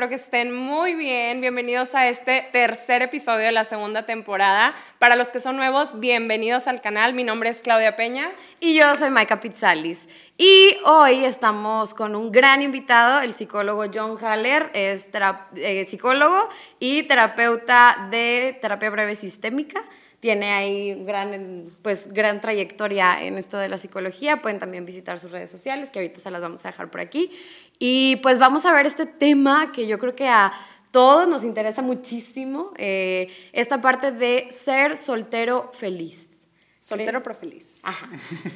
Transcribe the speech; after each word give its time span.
Espero 0.00 0.16
que 0.16 0.24
estén 0.24 0.56
muy 0.56 0.94
bien. 0.94 1.42
Bienvenidos 1.42 1.94
a 1.94 2.08
este 2.08 2.48
tercer 2.52 3.02
episodio 3.02 3.44
de 3.44 3.52
la 3.52 3.66
segunda 3.66 4.06
temporada. 4.06 4.74
Para 4.98 5.14
los 5.14 5.28
que 5.28 5.40
son 5.40 5.56
nuevos, 5.56 6.00
bienvenidos 6.00 6.66
al 6.68 6.80
canal. 6.80 7.12
Mi 7.12 7.22
nombre 7.22 7.50
es 7.50 7.60
Claudia 7.60 7.96
Peña. 7.96 8.30
Y 8.60 8.72
yo 8.72 8.96
soy 8.96 9.10
Maika 9.10 9.40
Pizzalis. 9.40 10.08
Y 10.38 10.74
hoy 10.86 11.26
estamos 11.26 11.92
con 11.92 12.16
un 12.16 12.32
gran 12.32 12.62
invitado, 12.62 13.20
el 13.20 13.34
psicólogo 13.34 13.84
John 13.92 14.16
Haller. 14.24 14.70
Es 14.72 15.10
eh, 15.56 15.84
psicólogo 15.84 16.48
y 16.78 17.02
terapeuta 17.02 18.08
de 18.10 18.58
terapia 18.58 18.88
breve 18.88 19.16
sistémica 19.16 19.84
tiene 20.20 20.52
ahí 20.52 21.02
gran, 21.04 21.70
pues, 21.82 22.12
gran 22.12 22.40
trayectoria 22.40 23.22
en 23.22 23.38
esto 23.38 23.58
de 23.58 23.68
la 23.68 23.78
psicología. 23.78 24.42
Pueden 24.42 24.58
también 24.58 24.84
visitar 24.84 25.18
sus 25.18 25.30
redes 25.30 25.50
sociales, 25.50 25.90
que 25.90 25.98
ahorita 25.98 26.20
se 26.20 26.30
las 26.30 26.42
vamos 26.42 26.64
a 26.64 26.68
dejar 26.68 26.90
por 26.90 27.00
aquí. 27.00 27.32
Y 27.78 28.16
pues 28.16 28.38
vamos 28.38 28.66
a 28.66 28.72
ver 28.72 28.86
este 28.86 29.06
tema 29.06 29.72
que 29.72 29.86
yo 29.86 29.98
creo 29.98 30.14
que 30.14 30.28
a 30.28 30.52
todos 30.90 31.26
nos 31.28 31.44
interesa 31.44 31.82
muchísimo, 31.82 32.72
eh, 32.76 33.28
esta 33.52 33.80
parte 33.80 34.12
de 34.12 34.50
ser 34.52 34.96
soltero 34.96 35.70
feliz. 35.72 36.48
Soltero 36.82 37.22
pero 37.22 37.36
feliz. 37.36 37.80
Ajá. 37.82 38.08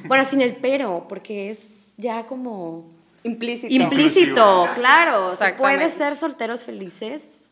Bueno, 0.05 0.25
sin 0.25 0.41
el 0.41 0.57
pero, 0.57 1.07
porque 1.07 1.49
es 1.49 1.93
ya 1.97 2.25
como... 2.25 2.89
Implícito. 3.23 3.73
Implícito, 3.73 4.67
claro. 4.75 5.35
Se 5.35 5.53
puede 5.53 5.89
ser 5.89 6.15
solteros 6.15 6.63
felices. 6.63 7.45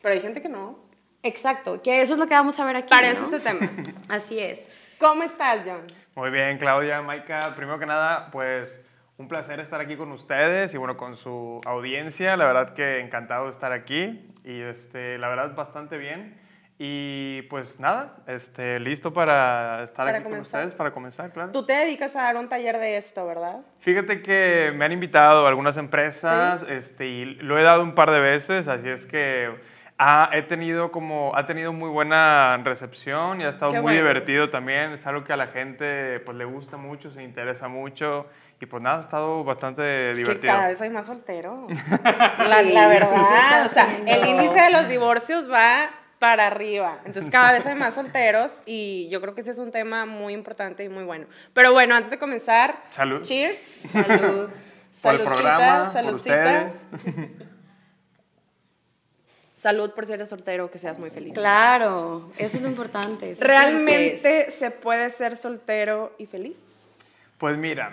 Pero 0.00 0.14
hay 0.14 0.20
gente 0.20 0.42
que 0.42 0.48
no. 0.48 0.78
Exacto, 1.22 1.80
que 1.82 2.00
eso 2.00 2.14
es 2.14 2.18
lo 2.18 2.26
que 2.26 2.34
vamos 2.34 2.58
a 2.58 2.64
ver 2.64 2.76
aquí. 2.76 2.88
Para 2.88 3.10
eso 3.10 3.24
este 3.24 3.40
tema. 3.40 3.70
Así 4.08 4.38
es. 4.38 4.68
¿Cómo 4.98 5.22
estás, 5.22 5.60
John? 5.64 5.86
Muy 6.14 6.30
bien, 6.30 6.58
Claudia, 6.58 7.00
Maika. 7.00 7.54
Primero 7.54 7.78
que 7.78 7.86
nada, 7.86 8.30
pues 8.30 8.84
un 9.18 9.28
placer 9.28 9.60
estar 9.60 9.80
aquí 9.80 9.96
con 9.96 10.10
ustedes 10.10 10.74
y 10.74 10.78
bueno, 10.78 10.96
con 10.96 11.16
su 11.16 11.60
audiencia. 11.64 12.36
La 12.36 12.46
verdad 12.46 12.74
que 12.74 12.98
encantado 12.98 13.44
de 13.44 13.50
estar 13.50 13.72
aquí 13.72 14.28
y 14.44 14.60
este, 14.60 15.16
la 15.18 15.28
verdad 15.28 15.54
bastante 15.54 15.96
bien. 15.96 16.40
Y 16.78 17.42
pues 17.42 17.78
nada, 17.78 18.16
este, 18.26 18.80
listo 18.80 19.12
para 19.12 19.84
estar 19.84 20.08
aquí 20.08 20.24
con 20.24 20.40
ustedes, 20.40 20.74
para 20.74 20.90
comenzar, 20.90 21.30
claro. 21.30 21.52
Tú 21.52 21.64
te 21.64 21.74
dedicas 21.74 22.16
a 22.16 22.22
dar 22.22 22.36
un 22.36 22.48
taller 22.48 22.78
de 22.78 22.96
esto, 22.96 23.24
¿verdad? 23.24 23.60
Fíjate 23.78 24.20
que 24.20 24.72
me 24.74 24.84
han 24.84 24.90
invitado 24.90 25.46
algunas 25.46 25.76
empresas 25.76 26.66
este, 26.68 27.06
y 27.06 27.24
lo 27.24 27.56
he 27.56 27.62
dado 27.62 27.84
un 27.84 27.94
par 27.94 28.10
de 28.10 28.18
veces, 28.18 28.66
así 28.66 28.88
es 28.88 29.06
que 29.06 29.50
ha, 30.02 30.30
he 30.32 30.42
tenido 30.42 30.90
como, 30.90 31.32
ha 31.36 31.46
tenido 31.46 31.72
muy 31.72 31.88
buena 31.88 32.56
recepción 32.64 33.40
y 33.40 33.44
ha 33.44 33.50
estado 33.50 33.80
muy 33.80 33.94
divertido 33.94 34.50
también. 34.50 34.92
Es 34.92 35.06
algo 35.06 35.22
que 35.22 35.32
a 35.32 35.36
la 35.36 35.46
gente 35.46 36.18
pues, 36.20 36.36
le 36.36 36.44
gusta 36.44 36.76
mucho, 36.76 37.10
se 37.10 37.22
interesa 37.22 37.68
mucho. 37.68 38.26
Y 38.60 38.66
pues 38.66 38.82
nada, 38.82 38.98
ha 38.98 39.00
estado 39.00 39.44
bastante 39.44 40.12
divertido. 40.14 40.40
Que 40.40 40.46
cada 40.46 40.68
vez 40.68 40.80
hay 40.80 40.90
más 40.90 41.06
soltero. 41.06 41.68
la, 41.98 42.88
verdad. 42.88 43.66
o 43.66 43.68
sea, 43.68 43.96
el 44.04 44.28
índice 44.28 44.60
de 44.60 44.70
los 44.70 44.88
divorcios 44.88 45.50
va 45.50 45.90
para 46.18 46.48
arriba. 46.48 46.98
Entonces 47.04 47.30
cada 47.30 47.52
vez 47.52 47.64
hay 47.66 47.76
más 47.76 47.94
solteros 47.96 48.62
y 48.66 49.08
yo 49.08 49.20
creo 49.20 49.34
que 49.34 49.42
ese 49.42 49.52
es 49.52 49.58
un 49.58 49.70
tema 49.70 50.04
muy 50.04 50.34
importante 50.34 50.82
y 50.82 50.88
muy 50.88 51.04
bueno. 51.04 51.26
Pero 51.52 51.72
bueno, 51.72 51.94
antes 51.94 52.10
de 52.10 52.18
comenzar, 52.18 52.76
salud. 52.90 53.22
Cheers. 53.22 53.58
Salud. 53.58 54.50
por 55.00 55.14
el 55.14 55.20
programa, 55.20 55.90
por 55.92 56.14
ustedes. 56.14 56.84
Salud 59.62 59.92
por 59.92 60.06
si 60.06 60.12
eres 60.12 60.28
soltero, 60.28 60.68
que 60.72 60.78
seas 60.78 60.98
muy 60.98 61.10
feliz. 61.10 61.34
Claro, 61.34 62.32
eso 62.36 62.56
es 62.56 62.62
lo 62.64 62.68
importante. 62.68 63.36
¿Realmente 63.40 64.50
se 64.50 64.72
puede 64.72 65.08
ser 65.10 65.36
soltero 65.36 66.16
y 66.18 66.26
feliz? 66.26 66.58
Pues 67.38 67.56
mira, 67.56 67.92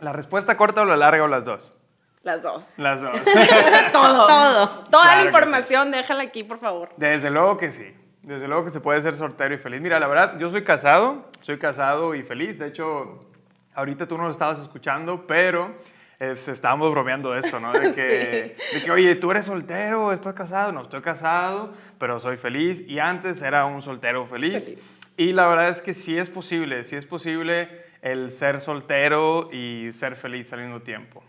la 0.00 0.14
respuesta 0.14 0.56
corta 0.56 0.80
o 0.80 0.86
la 0.86 0.96
larga 0.96 1.24
o 1.24 1.28
las 1.28 1.44
dos. 1.44 1.74
Las 2.22 2.42
dos. 2.42 2.78
Las 2.78 3.02
dos. 3.02 3.18
Todo. 3.92 4.26
Todo. 4.26 4.84
Toda 4.90 5.16
la 5.16 5.24
información, 5.26 5.90
déjala 5.90 6.22
aquí, 6.22 6.42
por 6.42 6.58
favor. 6.58 6.88
Desde 6.96 7.28
luego 7.28 7.58
que 7.58 7.70
sí. 7.70 7.94
Desde 8.22 8.48
luego 8.48 8.64
que 8.64 8.70
se 8.70 8.80
puede 8.80 8.98
ser 9.02 9.14
soltero 9.14 9.54
y 9.54 9.58
feliz. 9.58 9.82
Mira, 9.82 10.00
la 10.00 10.06
verdad, 10.06 10.38
yo 10.38 10.48
soy 10.48 10.64
casado, 10.64 11.26
soy 11.40 11.58
casado 11.58 12.14
y 12.14 12.22
feliz. 12.22 12.58
De 12.58 12.68
hecho, 12.68 13.20
ahorita 13.74 14.08
tú 14.08 14.16
no 14.16 14.24
lo 14.24 14.30
estabas 14.30 14.58
escuchando, 14.58 15.26
pero 15.26 15.74
estábamos 16.20 16.90
bromeando 16.90 17.32
de 17.32 17.40
eso, 17.40 17.60
¿no? 17.60 17.72
De 17.72 17.92
que, 17.94 18.56
de 18.72 18.82
que, 18.84 18.90
oye, 18.90 19.14
tú 19.16 19.30
eres 19.30 19.46
soltero, 19.46 20.12
estás 20.12 20.34
casado. 20.34 20.72
No, 20.72 20.82
estoy 20.82 21.00
casado, 21.02 21.72
pero 21.98 22.18
soy 22.20 22.36
feliz. 22.36 22.84
Y 22.86 22.98
antes 22.98 23.42
era 23.42 23.66
un 23.66 23.82
soltero 23.82 24.26
feliz. 24.26 24.76
Y 25.16 25.32
la 25.32 25.46
verdad 25.46 25.68
es 25.68 25.80
que 25.80 25.94
sí 25.94 26.18
es 26.18 26.28
posible, 26.28 26.84
sí 26.84 26.96
es 26.96 27.06
posible 27.06 27.68
el 28.02 28.32
ser 28.32 28.60
soltero 28.60 29.48
y 29.52 29.90
ser 29.92 30.16
feliz 30.16 30.52
al 30.52 30.60
mismo 30.60 30.80
tiempo. 30.80 31.22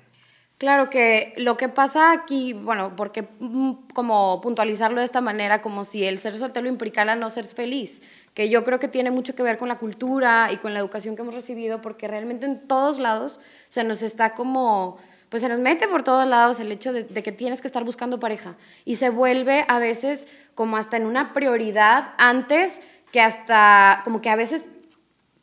Claro 0.58 0.90
que 0.90 1.34
lo 1.36 1.58
que 1.58 1.68
pasa 1.68 2.14
aquí, 2.14 2.54
bueno, 2.54 2.96
porque 2.96 3.28
mm, 3.40 3.74
como 3.94 4.40
puntualizarlo 4.40 5.02
de 5.02 5.06
esta 5.06 5.20
manera, 5.20 5.62
como 5.62 5.84
si 5.84 6.06
el 6.06 6.18
ser 6.18 6.38
soltero 6.38 6.68
implicara 6.70 7.16
no 7.16 7.30
ser 7.30 7.44
feliz, 7.44 8.02
que 8.34 8.48
yo 8.50 8.64
creo 8.64 8.80
que 8.80 8.88
tiene 8.88 9.12
mucho 9.12 9.36
que 9.36 9.44
ver 9.44 9.58
con 9.58 9.68
la 9.68 9.80
cultura 9.80 10.50
y 10.54 10.58
con 10.58 10.74
la 10.74 10.80
educación 10.80 11.16
que 11.16 11.24
hemos 11.24 11.36
recibido, 11.36 11.82
porque 11.82 12.08
realmente 12.08 12.46
en 12.46 12.68
todos 12.68 13.00
lados 13.00 13.42
se 13.68 13.84
nos 13.84 14.02
está 14.02 14.34
como, 14.34 14.98
pues 15.28 15.42
se 15.42 15.50
nos 15.50 15.60
mete 15.60 15.90
por 15.90 16.04
todos 16.04 16.26
lados 16.26 16.62
el 16.62 16.72
hecho 16.72 16.94
de, 16.94 17.06
que 17.06 17.32
tienes 17.34 17.60
que 17.62 17.68
estar 17.68 17.84
buscando 17.84 18.22
pareja. 18.22 18.56
Y 18.86 18.96
se 18.96 19.10
vuelve 19.10 19.66
a 19.68 19.80
veces 19.80 20.30
como 20.54 20.78
hasta 20.78 20.96
en 20.96 21.06
una 21.06 21.34
prioridad 21.34 22.14
antes 22.18 22.82
que 23.12 23.20
hasta, 23.20 24.02
como 24.06 24.22
que 24.22 24.30
a 24.30 24.38
veces 24.38 24.68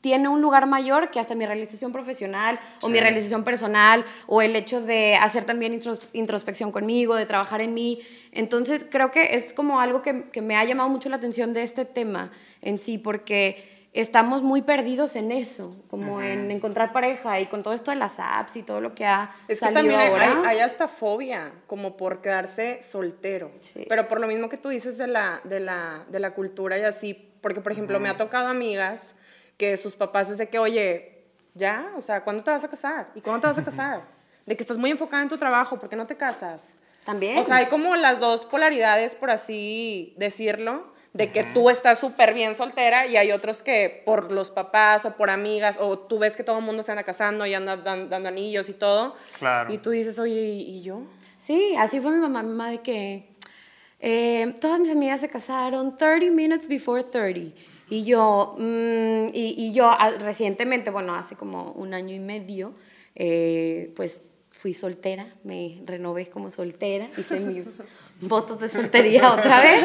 tiene 0.03 0.29
un 0.29 0.43
lugar 0.43 0.67
mayor 0.67 1.11
que 1.11 1.21
hasta 1.21 1.35
mi 1.35 1.47
realización 1.47 1.93
profesional 1.93 2.59
o 2.83 2.89
mi 2.89 3.01
realización 3.01 3.45
personal 3.45 4.05
o 4.27 4.43
el 4.43 4.55
hecho 4.57 4.83
de 4.83 5.15
hacer 5.15 5.45
también 5.45 5.81
introspección 6.13 6.73
conmigo, 6.73 7.15
de 7.15 7.25
trabajar 7.25 7.61
en 7.61 7.73
mí. 7.73 8.01
Entonces 8.33 8.85
creo 8.91 9.12
que 9.12 9.37
es 9.37 9.53
como 9.53 9.81
algo 9.81 10.03
que, 10.03 10.25
que 10.31 10.43
me 10.43 10.57
ha 10.57 10.65
llamado 10.65 10.89
mucho 10.89 11.09
la 11.09 11.17
atención 11.17 11.55
de 11.55 11.62
este 11.62 11.85
tema 11.85 12.33
en 12.62 12.79
sí, 12.79 12.99
porque 12.99 13.87
estamos 13.93 14.43
muy 14.43 14.62
perdidos 14.62 15.15
en 15.15 15.31
eso, 15.31 15.77
como 15.87 16.21
en 16.21 16.51
encontrar 16.51 16.93
pareja 16.93 17.41
y 17.41 17.47
con 17.47 17.62
todo 17.62 17.73
esto 17.73 17.93
de 17.93 17.97
las 17.97 18.19
apps 18.19 18.57
y 18.57 18.65
todo 18.65 18.81
lo 18.81 18.97
que 18.97 19.05
ha 19.05 19.37
es 19.47 19.61
salido 19.61 19.83
que 19.83 19.89
también 19.89 20.11
ahora. 20.11 20.49
Hay, 20.49 20.59
hasta 20.59 20.89
fobia, 20.89 21.53
como 21.69 21.97
por 21.97 22.23
quedarse 22.23 22.83
soltero. 22.83 23.53
Pero 23.89 24.09
por 24.09 24.21
lo 24.21 24.27
mismo 24.27 24.49
que 24.49 24.57
tú 24.57 24.71
dices 24.71 24.99
de 24.99 25.07
la, 25.07 25.41
de 25.45 25.61
la, 25.61 26.07
de 26.09 26.19
la 26.19 26.33
cultura 26.33 26.77
y 26.77 26.83
así, 26.83 27.15
porque 27.41 27.61
por 27.61 27.71
ejemplo 27.71 28.01
me 28.01 28.09
ha 28.09 28.17
tocado 28.17 28.49
amigas 28.49 29.15
que 29.62 29.77
sus 29.77 29.95
papás 29.95 30.28
desde 30.28 30.49
que, 30.49 30.59
oye, 30.59 31.23
ya, 31.55 31.93
o 31.97 32.00
sea, 32.00 32.25
¿cuándo 32.25 32.43
te 32.43 32.50
vas 32.50 32.65
a 32.65 32.69
casar? 32.69 33.11
¿Y 33.15 33.21
cuándo 33.21 33.43
te 33.43 33.47
vas 33.47 33.59
a 33.59 33.62
casar? 33.62 34.03
De 34.45 34.56
que 34.56 34.62
estás 34.65 34.77
muy 34.77 34.91
enfocada 34.91 35.23
en 35.23 35.28
tu 35.28 35.39
trabajo, 35.39 35.78
¿por 35.78 35.89
qué 35.89 35.95
no 35.95 36.05
te 36.05 36.17
casas? 36.17 36.69
También. 37.05 37.39
O 37.39 37.45
sea, 37.45 37.59
hay 37.59 37.67
como 37.67 37.95
las 37.95 38.19
dos 38.19 38.45
polaridades, 38.45 39.15
por 39.15 39.31
así 39.31 40.15
decirlo 40.17 40.91
de 41.12 41.31
que 41.31 41.45
tú 41.45 41.71
estás 41.71 42.00
súper 42.00 42.34
bien 42.34 42.56
soltera 42.56 43.06
y 43.06 43.17
hay 43.17 43.31
otros 43.31 43.62
que 43.62 44.03
por 44.05 44.33
los 44.33 44.50
papás 44.50 45.05
o 45.05 45.15
por 45.15 45.31
amigas 45.31 45.77
o 45.79 45.97
tú 45.97 46.19
ves 46.19 46.34
que 46.37 46.43
todo 46.43 46.59
el 46.59 46.65
mundo 46.65 46.83
se 46.83 46.91
anda 46.91 47.05
casando 47.05 47.47
y 47.47 47.55
anda 47.55 47.77
dando, 47.77 48.29
anillos 48.29 48.69
y 48.69 48.73
todo. 48.73 49.15
Claro. 49.39 49.73
Y 49.73 49.79
tú 49.79 49.91
dices, 49.91 50.19
oye, 50.19 50.41
¿y, 50.41 50.83
yo? 50.83 51.03
Sí, 51.39 51.77
así 51.79 52.00
fue 52.00 52.11
mi 52.11 52.19
mamá, 52.19 52.43
mi 52.43 52.49
mamá 52.49 52.71
de 52.71 52.81
que 52.81 53.29
eh, 54.00 54.55
todas 54.61 54.81
mis 54.81 54.91
amigas 54.91 55.21
se 55.21 55.29
casaron 55.29 55.97
30 55.97 56.34
minutes 56.34 56.67
before 56.67 57.05
30. 57.05 57.72
Y 57.93 58.05
yo, 58.05 58.55
mm, 58.57 59.27
y, 59.35 59.55
y, 59.55 59.75
yo 59.75 59.87
ah, 59.87 60.13
recientemente, 60.19 60.91
bueno, 60.91 61.15
hace 61.15 61.37
como 61.37 61.73
un 61.73 61.93
año 61.93 62.15
y 62.15 62.21
medio, 62.21 62.73
eh, 63.15 63.93
pues 63.94 64.33
fui 64.50 64.73
soltera, 64.73 65.27
me 65.44 65.83
renové 65.85 66.31
como 66.31 66.50
soltera, 66.50 67.11
hice 67.19 67.39
mis 67.41 67.67
votos 68.23 68.61
de 68.61 68.69
soltería 68.69 69.31
otra 69.35 69.61
vez. 69.61 69.85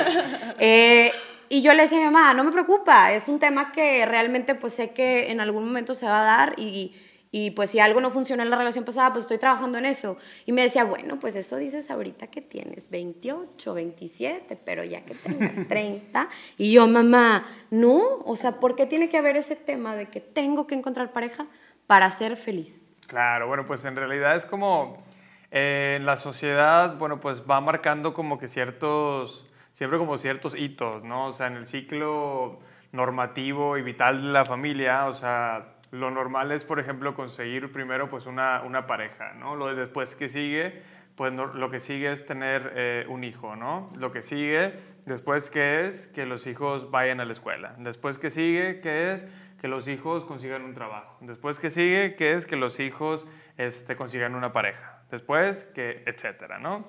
Eh, 0.57 1.11
y 1.49 1.61
yo 1.61 1.73
le 1.73 1.83
decía 1.83 1.97
a 1.97 1.99
mi 1.99 2.05
mamá, 2.05 2.33
no 2.33 2.45
me 2.45 2.53
preocupa, 2.53 3.11
es 3.11 3.27
un 3.27 3.39
tema 3.39 3.73
que 3.73 4.05
realmente 4.05 4.55
pues 4.55 4.71
sé 4.71 4.91
que 4.91 5.29
en 5.29 5.41
algún 5.41 5.65
momento 5.65 5.93
se 5.93 6.05
va 6.05 6.21
a 6.21 6.25
dar 6.25 6.53
y, 6.57 6.95
y 7.31 7.51
pues 7.51 7.71
si 7.71 7.79
algo 7.79 7.99
no 7.99 8.11
funciona 8.11 8.43
en 8.43 8.49
la 8.49 8.57
relación 8.57 8.85
pasada, 8.85 9.11
pues 9.11 9.23
estoy 9.25 9.37
trabajando 9.37 9.77
en 9.77 9.85
eso. 9.85 10.17
Y 10.45 10.51
me 10.53 10.61
decía, 10.61 10.85
bueno, 10.85 11.19
pues 11.19 11.35
eso 11.35 11.57
dices 11.57 11.91
ahorita 11.91 12.27
que 12.27 12.41
tienes 12.41 12.89
28, 12.89 13.73
27, 13.73 14.57
pero 14.63 14.83
ya 14.83 15.03
que 15.03 15.15
tengas 15.15 15.55
30. 15.67 16.29
Y 16.57 16.71
yo, 16.71 16.87
mamá, 16.87 17.45
no, 17.69 18.19
o 18.25 18.35
sea, 18.35 18.59
¿por 18.59 18.75
qué 18.75 18.85
tiene 18.85 19.09
que 19.09 19.17
haber 19.17 19.35
ese 19.35 19.55
tema 19.55 19.95
de 19.95 20.07
que 20.07 20.21
tengo 20.21 20.67
que 20.67 20.75
encontrar 20.75 21.11
pareja 21.11 21.47
para 21.85 22.09
ser 22.11 22.37
feliz? 22.37 22.93
Claro, 23.07 23.47
bueno, 23.47 23.65
pues 23.65 23.83
en 23.85 23.95
realidad 23.95 24.35
es 24.35 24.45
como 24.45 25.03
en 25.51 26.05
la 26.05 26.17
sociedad, 26.17 26.97
bueno, 26.97 27.19
pues 27.21 27.43
va 27.49 27.61
marcando 27.61 28.13
como 28.13 28.37
que 28.37 28.47
ciertos, 28.47 29.47
siempre 29.71 29.97
como 29.97 30.17
ciertos 30.17 30.55
hitos, 30.55 31.03
¿no? 31.03 31.27
O 31.27 31.31
sea, 31.31 31.47
en 31.47 31.55
el 31.55 31.65
ciclo 31.65 32.59
normativo 32.91 33.77
y 33.77 33.81
vital 33.81 34.21
de 34.21 34.27
la 34.29 34.45
familia, 34.45 35.05
o 35.05 35.13
sea, 35.13 35.76
lo 35.91 36.11
normal 36.11 36.51
es, 36.51 36.63
por 36.63 36.79
ejemplo, 36.79 37.15
conseguir 37.15 37.71
primero 37.71 38.09
pues 38.09 38.25
una, 38.25 38.61
una 38.63 38.87
pareja, 38.87 39.33
¿no? 39.33 39.55
Lo 39.55 39.73
después 39.75 40.15
que 40.15 40.29
sigue, 40.29 40.81
pues 41.15 41.33
lo 41.33 41.71
que 41.71 41.79
sigue 41.79 42.11
es 42.11 42.25
tener 42.25 42.73
eh, 42.75 43.05
un 43.09 43.23
hijo, 43.23 43.55
¿no? 43.55 43.89
Lo 43.97 44.11
que 44.11 44.21
sigue 44.21 44.73
después 45.05 45.49
que 45.49 45.87
es 45.87 46.07
que 46.07 46.25
los 46.25 46.45
hijos 46.45 46.91
vayan 46.91 47.19
a 47.19 47.25
la 47.25 47.31
escuela. 47.31 47.73
Después 47.77 48.17
que 48.17 48.29
sigue, 48.29 48.81
que 48.81 49.13
es 49.13 49.25
que 49.59 49.67
los 49.67 49.87
hijos 49.87 50.25
consigan 50.25 50.63
un 50.63 50.73
trabajo. 50.73 51.17
Después 51.21 51.57
que 51.57 51.69
sigue, 51.69 52.15
que 52.15 52.33
es 52.33 52.45
que 52.45 52.55
los 52.55 52.79
hijos 52.79 53.27
este, 53.57 53.95
consigan 53.95 54.35
una 54.35 54.53
pareja 54.53 54.97
después, 55.11 55.65
que 55.73 56.03
etcétera, 56.05 56.59
¿no? 56.59 56.85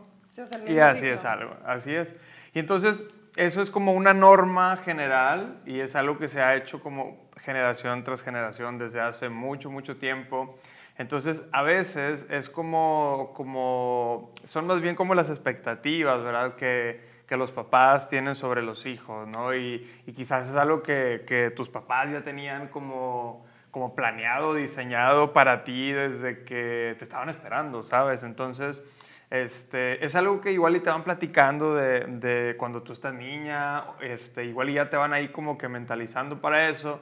y 0.68 0.78
así 0.78 1.06
es 1.06 1.24
algo, 1.24 1.56
así 1.64 1.94
es. 1.94 2.14
Y 2.54 2.60
entonces, 2.60 3.04
eso 3.36 3.60
es 3.60 3.70
como 3.70 3.92
una 3.92 4.14
norma 4.14 4.76
general 4.76 5.60
y 5.66 5.80
es 5.80 5.96
algo 5.96 6.18
que 6.18 6.28
se 6.28 6.40
ha 6.40 6.54
hecho 6.56 6.80
como 6.80 7.27
generación 7.48 8.04
tras 8.04 8.22
generación 8.22 8.76
desde 8.76 9.00
hace 9.00 9.30
mucho, 9.30 9.70
mucho 9.70 9.96
tiempo. 9.96 10.54
Entonces, 10.98 11.42
a 11.50 11.62
veces 11.62 12.26
es 12.28 12.50
como, 12.50 13.32
como, 13.34 14.34
son 14.44 14.66
más 14.66 14.82
bien 14.82 14.94
como 14.94 15.14
las 15.14 15.30
expectativas, 15.30 16.22
¿verdad? 16.22 16.56
Que, 16.56 17.00
que 17.26 17.38
los 17.38 17.50
papás 17.50 18.10
tienen 18.10 18.34
sobre 18.34 18.60
los 18.60 18.84
hijos, 18.84 19.26
¿no? 19.28 19.54
Y, 19.54 19.90
y 20.06 20.12
quizás 20.12 20.46
es 20.46 20.56
algo 20.56 20.82
que, 20.82 21.24
que, 21.26 21.50
tus 21.50 21.70
papás 21.70 22.12
ya 22.12 22.20
tenían 22.20 22.68
como, 22.68 23.46
como 23.70 23.94
planeado, 23.94 24.52
diseñado 24.52 25.32
para 25.32 25.64
ti 25.64 25.90
desde 25.92 26.44
que 26.44 26.96
te 26.98 27.04
estaban 27.04 27.30
esperando, 27.30 27.82
¿sabes? 27.82 28.24
Entonces, 28.24 28.82
este, 29.30 30.04
es 30.04 30.14
algo 30.14 30.42
que 30.42 30.52
igual 30.52 30.76
y 30.76 30.80
te 30.80 30.90
van 30.90 31.02
platicando 31.02 31.74
de, 31.74 32.00
de 32.00 32.56
cuando 32.58 32.82
tú 32.82 32.92
estás 32.92 33.14
niña, 33.14 33.84
este, 34.02 34.44
igual 34.44 34.68
y 34.68 34.74
ya 34.74 34.90
te 34.90 34.98
van 34.98 35.14
ahí 35.14 35.28
como 35.28 35.56
que 35.56 35.66
mentalizando 35.68 36.42
para 36.42 36.68
eso. 36.68 37.00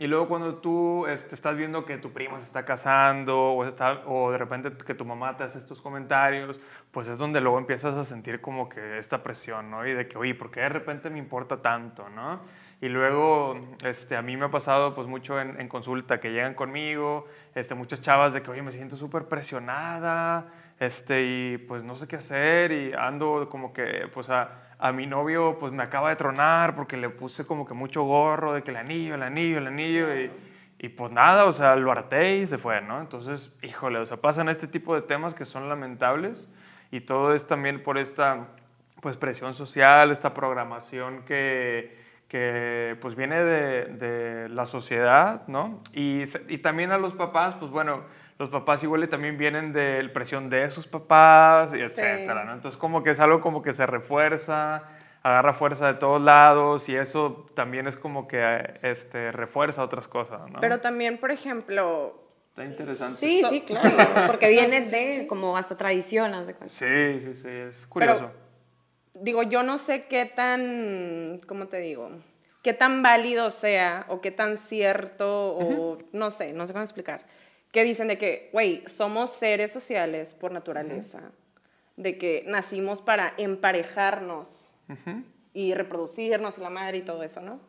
Y 0.00 0.06
luego 0.06 0.28
cuando 0.28 0.54
tú 0.54 1.06
este, 1.08 1.34
estás 1.34 1.58
viendo 1.58 1.84
que 1.84 1.98
tu 1.98 2.10
prima 2.10 2.40
se 2.40 2.46
está 2.46 2.64
casando 2.64 3.52
o, 3.52 3.66
está, 3.66 4.00
o 4.06 4.32
de 4.32 4.38
repente 4.38 4.72
que 4.72 4.94
tu 4.94 5.04
mamá 5.04 5.36
te 5.36 5.44
hace 5.44 5.58
estos 5.58 5.82
comentarios, 5.82 6.58
pues 6.90 7.06
es 7.06 7.18
donde 7.18 7.42
luego 7.42 7.58
empiezas 7.58 7.94
a 7.98 8.06
sentir 8.06 8.40
como 8.40 8.66
que 8.66 8.96
esta 8.96 9.22
presión, 9.22 9.70
¿no? 9.70 9.86
Y 9.86 9.92
de 9.92 10.08
que, 10.08 10.16
oye, 10.16 10.34
¿por 10.34 10.50
qué 10.50 10.60
de 10.60 10.70
repente 10.70 11.10
me 11.10 11.18
importa 11.18 11.60
tanto, 11.60 12.08
no? 12.08 12.40
Y 12.80 12.88
luego 12.88 13.60
este, 13.84 14.16
a 14.16 14.22
mí 14.22 14.38
me 14.38 14.46
ha 14.46 14.50
pasado 14.50 14.94
pues 14.94 15.06
mucho 15.06 15.38
en, 15.38 15.60
en 15.60 15.68
consulta 15.68 16.18
que 16.18 16.32
llegan 16.32 16.54
conmigo, 16.54 17.26
este, 17.54 17.74
muchas 17.74 18.00
chavas 18.00 18.32
de 18.32 18.40
que, 18.40 18.50
oye, 18.50 18.62
me 18.62 18.72
siento 18.72 18.96
súper 18.96 19.26
presionada, 19.26 20.50
este, 20.78 21.22
y 21.26 21.58
pues 21.58 21.84
no 21.84 21.94
sé 21.94 22.08
qué 22.08 22.16
hacer 22.16 22.72
y 22.72 22.94
ando 22.94 23.50
como 23.50 23.74
que 23.74 24.08
pues 24.14 24.30
a 24.30 24.69
a 24.80 24.92
mi 24.92 25.06
novio 25.06 25.58
pues 25.58 25.72
me 25.72 25.82
acaba 25.82 26.08
de 26.08 26.16
tronar 26.16 26.74
porque 26.74 26.96
le 26.96 27.10
puse 27.10 27.44
como 27.46 27.66
que 27.66 27.74
mucho 27.74 28.02
gorro 28.02 28.54
de 28.54 28.62
que 28.62 28.70
el 28.70 28.78
anillo, 28.78 29.14
el 29.14 29.22
anillo, 29.22 29.58
el 29.58 29.66
anillo 29.66 30.14
y, 30.14 30.30
y 30.78 30.88
pues 30.88 31.12
nada, 31.12 31.44
o 31.44 31.52
sea, 31.52 31.76
lo 31.76 31.92
harté 31.92 32.38
y 32.38 32.46
se 32.46 32.56
fue, 32.56 32.80
¿no? 32.80 33.00
Entonces, 33.00 33.54
híjole, 33.62 33.98
o 33.98 34.06
sea, 34.06 34.16
pasan 34.16 34.48
este 34.48 34.66
tipo 34.66 34.94
de 34.94 35.02
temas 35.02 35.34
que 35.34 35.44
son 35.44 35.68
lamentables 35.68 36.48
y 36.90 37.02
todo 37.02 37.34
es 37.34 37.46
también 37.46 37.82
por 37.82 37.98
esta 37.98 38.48
pues 39.02 39.16
presión 39.16 39.52
social, 39.54 40.10
esta 40.10 40.32
programación 40.32 41.22
que, 41.24 41.98
que 42.28 42.96
pues 43.00 43.14
viene 43.14 43.44
de, 43.44 43.84
de 43.84 44.48
la 44.48 44.64
sociedad, 44.64 45.46
¿no? 45.46 45.82
Y, 45.92 46.24
y 46.48 46.58
también 46.58 46.92
a 46.92 46.98
los 46.98 47.12
papás, 47.12 47.54
pues 47.56 47.70
bueno, 47.70 48.04
los 48.40 48.48
papás 48.48 48.82
igual 48.82 49.06
también 49.10 49.36
vienen 49.36 49.74
de 49.74 50.02
la 50.02 50.12
presión 50.14 50.48
de 50.48 50.70
sus 50.70 50.86
papás, 50.86 51.74
y 51.74 51.80
etcétera, 51.80 52.44
¿no? 52.44 52.54
Entonces 52.54 52.78
como 52.78 53.02
que 53.02 53.10
es 53.10 53.20
algo 53.20 53.42
como 53.42 53.60
que 53.60 53.74
se 53.74 53.84
refuerza, 53.84 54.82
agarra 55.22 55.52
fuerza 55.52 55.88
de 55.88 55.98
todos 55.98 56.22
lados 56.22 56.88
y 56.88 56.96
eso 56.96 57.50
también 57.54 57.86
es 57.86 57.96
como 57.96 58.26
que 58.26 58.78
este, 58.80 59.30
refuerza 59.30 59.84
otras 59.84 60.08
cosas, 60.08 60.50
¿no? 60.50 60.58
Pero 60.58 60.80
también, 60.80 61.18
por 61.18 61.30
ejemplo... 61.30 62.18
Está 62.48 62.64
interesante. 62.64 63.18
Sí, 63.18 63.42
sí, 63.50 63.60
claro, 63.60 64.26
porque 64.26 64.48
viene 64.48 64.80
de 64.80 65.26
como 65.26 65.54
hasta 65.58 65.76
tradiciones. 65.76 66.50
Sí, 66.64 67.20
sí, 67.20 67.34
sí, 67.34 67.48
es 67.48 67.86
curioso. 67.88 68.30
digo, 69.12 69.42
yo 69.42 69.62
no 69.62 69.76
sé 69.76 70.06
qué 70.06 70.24
tan, 70.24 71.42
¿cómo 71.46 71.68
te 71.68 71.76
digo? 71.76 72.10
Qué 72.62 72.72
tan 72.72 73.02
válido 73.02 73.50
sea 73.50 74.06
o 74.08 74.22
qué 74.22 74.30
tan 74.30 74.56
cierto 74.56 75.54
o 75.56 75.98
no 76.12 76.30
sé, 76.30 76.54
no 76.54 76.66
sé 76.66 76.72
cómo 76.72 76.82
explicar 76.82 77.20
que 77.72 77.84
dicen 77.84 78.08
de 78.08 78.18
que, 78.18 78.50
güey, 78.52 78.82
somos 78.86 79.30
seres 79.30 79.72
sociales 79.72 80.34
por 80.34 80.52
naturaleza, 80.52 81.32
de 81.96 82.18
que 82.18 82.44
nacimos 82.46 83.00
para 83.00 83.34
emparejarnos 83.36 84.72
y 85.54 85.74
reproducirnos 85.74 86.58
y 86.58 86.60
la 86.60 86.70
madre 86.70 86.98
y 86.98 87.02
todo 87.02 87.22
eso, 87.22 87.40
¿no? 87.40 87.60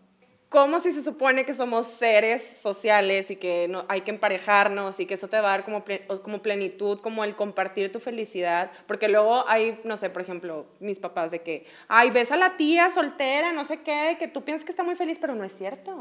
¿Cómo 0.51 0.79
si 0.79 0.91
se 0.91 1.01
supone 1.01 1.45
que 1.45 1.53
somos 1.53 1.87
seres 1.87 2.59
sociales 2.61 3.31
y 3.31 3.37
que 3.37 3.69
no, 3.69 3.85
hay 3.87 4.01
que 4.01 4.11
emparejarnos 4.11 4.99
y 4.99 5.05
que 5.05 5.13
eso 5.13 5.29
te 5.29 5.39
va 5.39 5.47
a 5.47 5.51
dar 5.51 5.63
como, 5.63 5.85
como 6.23 6.41
plenitud, 6.41 6.99
como 6.99 7.23
el 7.23 7.37
compartir 7.37 7.89
tu 7.89 8.01
felicidad? 8.01 8.69
Porque 8.85 9.07
luego 9.07 9.47
hay, 9.47 9.79
no 9.85 9.95
sé, 9.95 10.09
por 10.09 10.21
ejemplo, 10.21 10.65
mis 10.81 10.99
papás 10.99 11.31
de 11.31 11.41
que, 11.41 11.65
ay, 11.87 12.09
ves 12.09 12.33
a 12.33 12.35
la 12.35 12.57
tía 12.57 12.89
soltera, 12.89 13.53
no 13.53 13.63
sé 13.63 13.79
qué, 13.79 14.17
que 14.19 14.27
tú 14.27 14.43
piensas 14.43 14.65
que 14.65 14.71
está 14.71 14.83
muy 14.83 14.95
feliz, 14.95 15.19
pero 15.21 15.35
no 15.35 15.45
es 15.45 15.53
cierto. 15.53 15.97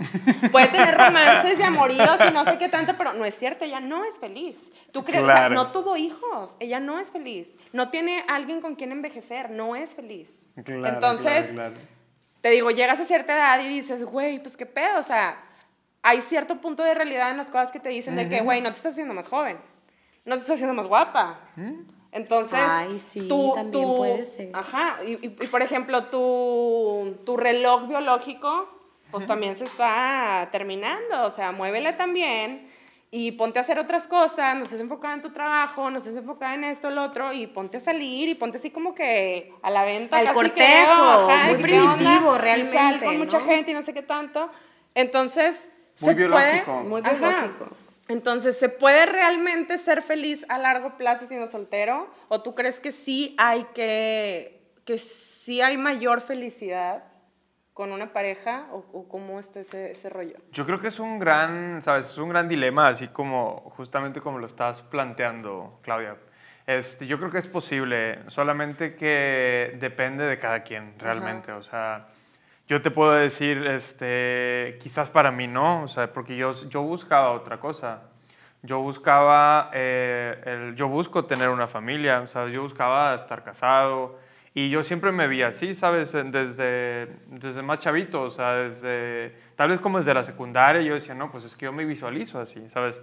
Puede 0.51 0.67
tener 0.67 0.99
romances 0.99 1.57
y 1.57 1.63
amoríos 1.63 2.21
y 2.29 2.33
no 2.33 2.45
sé 2.45 2.59
qué 2.59 2.69
tanto, 2.69 2.97
pero 2.99 3.13
no 3.13 3.25
es 3.25 3.37
cierto, 3.37 3.65
ella 3.65 3.79
no 3.79 4.05
es 4.05 4.19
feliz. 4.19 4.73
Tú 4.91 5.05
crees, 5.05 5.23
o 5.23 5.27
sea, 5.27 5.49
no 5.49 5.71
tuvo 5.71 5.97
hijos, 5.97 6.57
ella 6.59 6.81
no 6.81 6.99
es 6.99 7.13
feliz. 7.13 7.57
No 7.73 7.91
tiene 7.91 8.25
alguien 8.27 8.61
con 8.61 8.75
quien 8.75 8.91
envejecer, 8.91 9.49
no 9.49 9.77
es 9.77 9.95
feliz. 9.95 10.45
Entonces 10.57 11.55
te 12.41 12.51
digo, 12.51 12.71
llegas 12.71 13.01
a 13.01 13.05
cierta 13.05 13.35
edad 13.35 13.61
y 13.61 13.69
dices, 13.69 14.05
güey, 14.05 14.41
pues 14.41 14.57
qué 14.57 14.67
pedo, 14.67 14.99
o 14.99 15.03
sea, 15.03 15.43
hay 16.03 16.21
cierto 16.23 16.61
punto 16.61 16.83
de 16.83 16.95
realidad 16.95 17.31
en 17.31 17.37
las 17.37 17.51
cosas 17.51 17.73
que 17.73 17.81
te 17.81 17.91
dicen 17.91 18.17
de 18.17 18.29
que, 18.29 18.41
güey, 18.41 18.61
no 18.63 18.71
te 18.71 18.77
estás 18.77 18.93
haciendo 18.93 19.15
más 19.15 19.29
joven, 19.29 19.59
no 20.25 20.35
te 20.35 20.41
estás 20.41 20.55
haciendo 20.55 20.75
más 20.75 20.87
guapa. 20.87 21.41
Entonces, 22.13 22.61
Ay, 22.67 22.99
sí, 22.99 23.29
tú, 23.29 23.53
también 23.55 23.87
puede 23.87 24.25
ser. 24.25 24.51
Ajá, 24.55 24.99
y, 25.05 25.29
por 25.29 25.63
ejemplo, 25.63 26.05
tu, 26.07 27.19
tu 27.25 27.37
reloj 27.37 27.87
biológico, 27.87 28.69
pues 29.11 29.27
también 29.27 29.55
se 29.55 29.65
está 29.65 30.49
terminando, 30.51 31.25
o 31.25 31.31
sea, 31.31 31.53
muévele 31.53 31.93
también 31.93 32.70
y 33.13 33.33
ponte 33.33 33.59
a 33.59 33.63
hacer 33.63 33.79
otras 33.79 34.07
cosas, 34.07 34.55
no 34.57 34.63
estés 34.63 34.81
enfocada 34.81 35.15
en 35.15 35.21
tu 35.21 35.33
trabajo, 35.33 35.91
no 35.91 35.99
estés 35.99 36.17
enfocada 36.17 36.55
en 36.55 36.65
esto, 36.65 36.91
lo 36.91 37.03
otro, 37.03 37.33
y 37.33 37.49
ponte 37.49 37.79
a 37.79 37.81
salir 37.81 38.29
y 38.29 38.37
ponte 38.37 38.59
así 38.59 38.71
como 38.71 38.95
que 38.95 39.53
a 39.63 39.71
la 39.71 39.85
venta. 39.85 40.17
Al 40.17 40.33
cortejo, 40.33 41.29
muy 41.47 41.57
primitivo 41.57 42.39
realmente. 42.39 42.71
Y 42.71 42.79
sal 42.79 43.03
con 43.03 43.19
mucha 43.19 43.41
gente 43.41 43.73
y 43.73 43.75
no 43.75 43.83
sé 43.83 43.93
qué 43.93 44.03
tanto. 44.03 44.51
Entonces, 44.95 45.69
muy 46.01 46.15
biológico. 46.15 46.73
muy 46.83 47.03
biológico. 47.03 47.69
Entonces, 48.07 48.59
¿se 48.59 48.69
puede 48.69 49.07
realmente 49.07 49.79
ser 49.79 50.03
feliz 50.03 50.45
a 50.49 50.59
largo 50.59 50.97
plazo 50.97 51.27
siendo 51.27 51.47
soltero? 51.47 52.09
¿O 52.29 52.43
tú 52.43 52.55
crees 52.55 52.81
que 52.81 52.93
sí 52.93 53.35
hay 53.39 53.65
que, 53.75 54.61
que 54.85 54.99
sí 54.99 55.61
hay 55.61 55.77
mayor 55.77 56.21
felicidad 56.21 57.10
con 57.75 57.93
una 57.93 58.13
pareja 58.13 58.67
o, 58.73 59.09
cómo 59.09 59.39
está 59.41 59.61
ese, 59.61 59.93
ese, 59.93 60.11
rollo? 60.11 60.37
Yo 60.53 60.67
creo 60.67 60.81
que 60.81 60.89
es 60.89 60.99
un 60.99 61.19
gran, 61.19 61.81
sabes, 61.83 62.11
es 62.11 62.19
un 62.19 62.29
gran 62.29 62.49
dilema, 62.49 62.89
así 62.89 63.09
como 63.09 63.73
justamente 63.77 64.21
como 64.21 64.39
lo 64.39 64.47
estás 64.47 64.83
planteando, 64.83 65.79
Claudia. 65.83 66.17
Este, 66.67 67.07
yo 67.07 67.19
creo 67.19 67.31
que 67.31 67.39
es 67.39 67.49
posible, 67.49 68.21
solamente 68.29 68.95
que 68.95 69.77
depende 69.81 70.25
de 70.25 70.39
cada 70.39 70.63
quien 70.63 70.95
realmente. 70.99 71.53
O 71.53 71.63
sea, 71.63 72.09
yo 72.69 72.81
te 72.81 72.93
puedo 72.93 73.13
decir, 73.13 73.67
este, 73.67 74.79
quizás 74.81 75.11
para 75.11 75.33
mí 75.33 75.49
no, 75.49 75.83
o 75.83 75.89
sea, 75.89 76.13
porque 76.13 76.37
yo, 76.37 76.53
yo 76.69 76.83
buscaba 76.83 77.33
otra 77.33 77.59
cosa. 77.59 78.03
Yo 78.63 78.81
buscaba, 78.81 79.71
eh, 79.73 80.41
el, 80.45 80.77
yo 80.77 80.87
busco 80.87 81.25
tener 81.25 81.49
una 81.49 81.67
familia, 81.67 82.21
o 82.21 82.27
sea, 82.29 82.47
yo 82.49 82.63
buscaba 82.63 83.15
estar 83.15 83.43
casado, 83.43 84.19
y 84.53 84.69
yo 84.69 84.83
siempre 84.83 85.13
me 85.13 85.29
vi 85.29 85.43
así, 85.43 85.75
¿sabes? 85.75 86.13
Desde, 86.13 87.07
desde 87.27 87.63
más 87.63 87.79
chavito, 87.79 88.23
o 88.23 88.31
sea, 88.31 88.55
desde, 88.55 89.33
tal 89.55 89.69
vez 89.71 89.79
como 89.79 89.99
desde 89.99 90.13
la 90.13 90.25
secundaria, 90.25 90.83
yo 90.83 90.95
decía, 90.95 91.15
no, 91.15 91.31
pues 91.31 91.45
es 91.45 91.55
que 91.55 91.67
yo 91.67 91.73
me 91.73 91.85
visualizo 91.85 92.41
así, 92.41 92.69
¿sabes? 92.69 93.01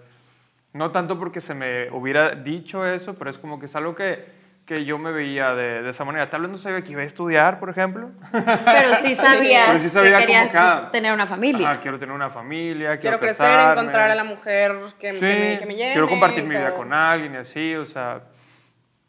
No 0.74 0.92
tanto 0.92 1.18
porque 1.18 1.40
se 1.40 1.54
me 1.54 1.90
hubiera 1.92 2.32
dicho 2.32 2.86
eso, 2.86 3.16
pero 3.16 3.30
es 3.30 3.38
como 3.38 3.60
que 3.60 3.68
es 3.68 3.76
algo 3.78 3.96
que, 3.96 4.26
que 4.66 4.84
yo 4.84 4.98
me 4.98 5.14
veía 5.14 5.56
de, 5.56 5.84
de, 5.84 5.90
esa 5.90 6.04
manera. 6.04 6.30
Tal 6.30 6.42
vez 6.42 6.52
no 6.52 6.58
sabía 6.58 6.82
que 6.82 6.92
iba 6.92 7.02
a 7.02 7.06
estudiar, 7.06 7.60
por 7.60 7.70
ejemplo. 7.70 8.12
Pero 8.34 8.96
sí 9.02 9.16
sabías 9.16 9.68
pero 9.70 9.80
sí 9.80 9.88
sabía 9.88 10.18
que 10.18 10.26
querías 10.26 10.50
ah, 10.54 10.90
tener 10.92 11.14
una 11.14 11.26
familia. 11.26 11.72
Ah, 11.72 11.80
quiero 11.80 11.98
tener 11.98 12.14
una 12.14 12.30
familia, 12.30 13.00
quiero, 13.00 13.18
quiero 13.18 13.20
crecer, 13.20 13.72
encontrar 13.72 14.12
a 14.12 14.16
la 14.16 14.26
mujer 14.26 14.74
que, 15.00 15.14
que, 15.14 15.22
me, 15.22 15.60
que 15.60 15.66
me 15.66 15.76
llene. 15.76 15.94
Quiero 15.94 16.10
compartir 16.10 16.44
mi 16.44 16.56
vida 16.56 16.76
con 16.76 16.92
alguien 16.92 17.36
y 17.36 17.38
así, 17.38 17.74
o 17.76 17.86
sea. 17.86 18.24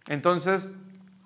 Entonces, 0.08 0.66